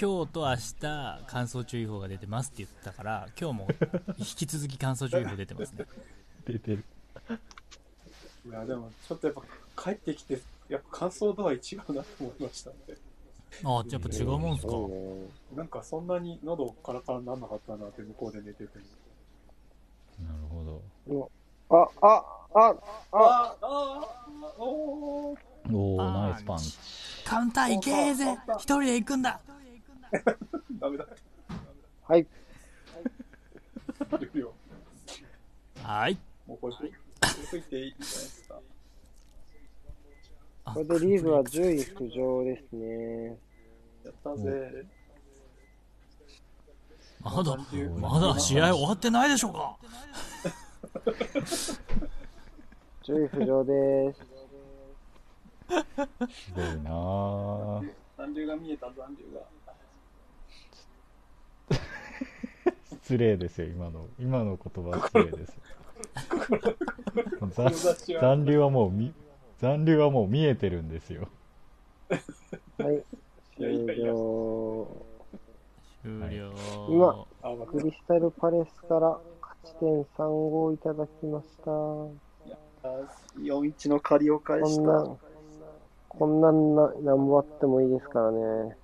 [0.00, 3.68] 今日と明日乾燥注意報が出てますって言ってたから今日も
[4.16, 5.86] 引き続き乾燥注意報出てますね。
[6.44, 6.84] 出てる。
[8.46, 9.36] いや、でも、ちょっとやっ
[9.76, 12.76] ぱ帰ってきて、やっぱ感想度合い違うなと思いましたね。
[13.64, 14.72] あやっぱ違うもんすか。
[15.56, 18.78] なんかそんなに喉カラカラになんなかったなって向こうで寝てて。
[20.20, 20.58] なるほ
[21.70, 22.74] あ、あ、あ、あ、
[23.12, 23.68] ああ
[24.58, 25.36] お
[25.70, 26.78] おナイスパンチ。
[27.24, 28.38] カウンター行けーぜ。
[28.58, 29.40] 一人で行くんだ。
[30.80, 31.06] ダメだ。
[32.04, 32.26] はい。
[35.82, 36.18] はい。
[36.46, 37.90] もうこれ、これ吹いていい。
[37.90, 38.60] じゃないですか。
[40.68, 43.38] あこれでリーグは10位浮上ですね。
[44.04, 44.86] やったぜ。
[47.20, 47.56] まだ
[47.98, 49.76] まだ試合終わってないでしょうか
[53.02, 54.20] 10位浮上です。
[56.28, 59.40] すごいなぁ残留が見えた、残留が。
[63.02, 65.56] 失礼ですよ今の今の言葉は失礼です
[68.12, 69.14] よ残留はもうみ
[69.58, 71.28] 残留はもう見えてるんですよ
[72.78, 73.04] はい。
[73.58, 74.12] いやいやい終や。
[74.12, 75.06] 了。
[76.02, 76.52] 終了
[76.86, 81.64] 今あ、まクリスタルパレスから勝ち点3号いただきました。
[81.64, 82.12] こ
[82.82, 82.88] た。
[83.38, 85.16] 4-1の借りを返んな、
[86.08, 88.76] こんなんな、なんぼあってもいいですからね。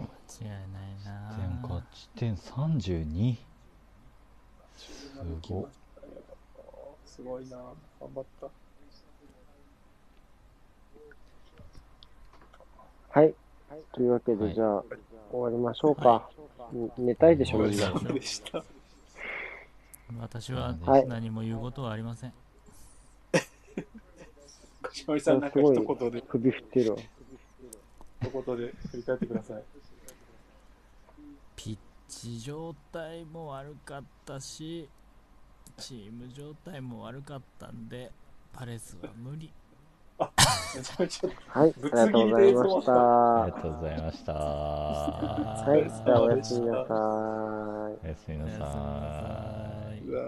[0.00, 0.96] 間違いない
[1.28, 3.36] 点な勝ち点32
[4.76, 5.66] すご
[7.16, 7.56] すごいな。
[8.00, 8.46] 頑張った。
[13.18, 13.34] はい。
[13.92, 14.84] というわけで、はいじゃあ、
[15.30, 16.28] 終わりましょうか。
[16.74, 17.90] ん寝たいでしょ、みんな。
[18.12, 18.62] でした。
[20.20, 22.32] 私ははい何も言うことはありません。
[24.92, 26.98] しおりさん、なんかすごい一言で、首振ってるわ。
[28.22, 29.62] 一言で振り返ってください。
[31.56, 31.78] ピッ
[32.08, 34.88] チ状態も悪かったし、
[35.78, 38.10] チーム状態も悪かったんで、
[38.52, 39.52] パレスは無理。
[40.18, 41.28] めちゃめちゃ、
[41.60, 43.42] はい、ありがとうございました。
[43.42, 44.32] ありがとうございました。
[44.32, 46.94] はい、じゃあおやすみなさ
[47.92, 47.98] い。
[48.02, 48.60] おやすみなおやすみなさい。
[48.60, 50.00] さい。
[50.06, 50.22] うわ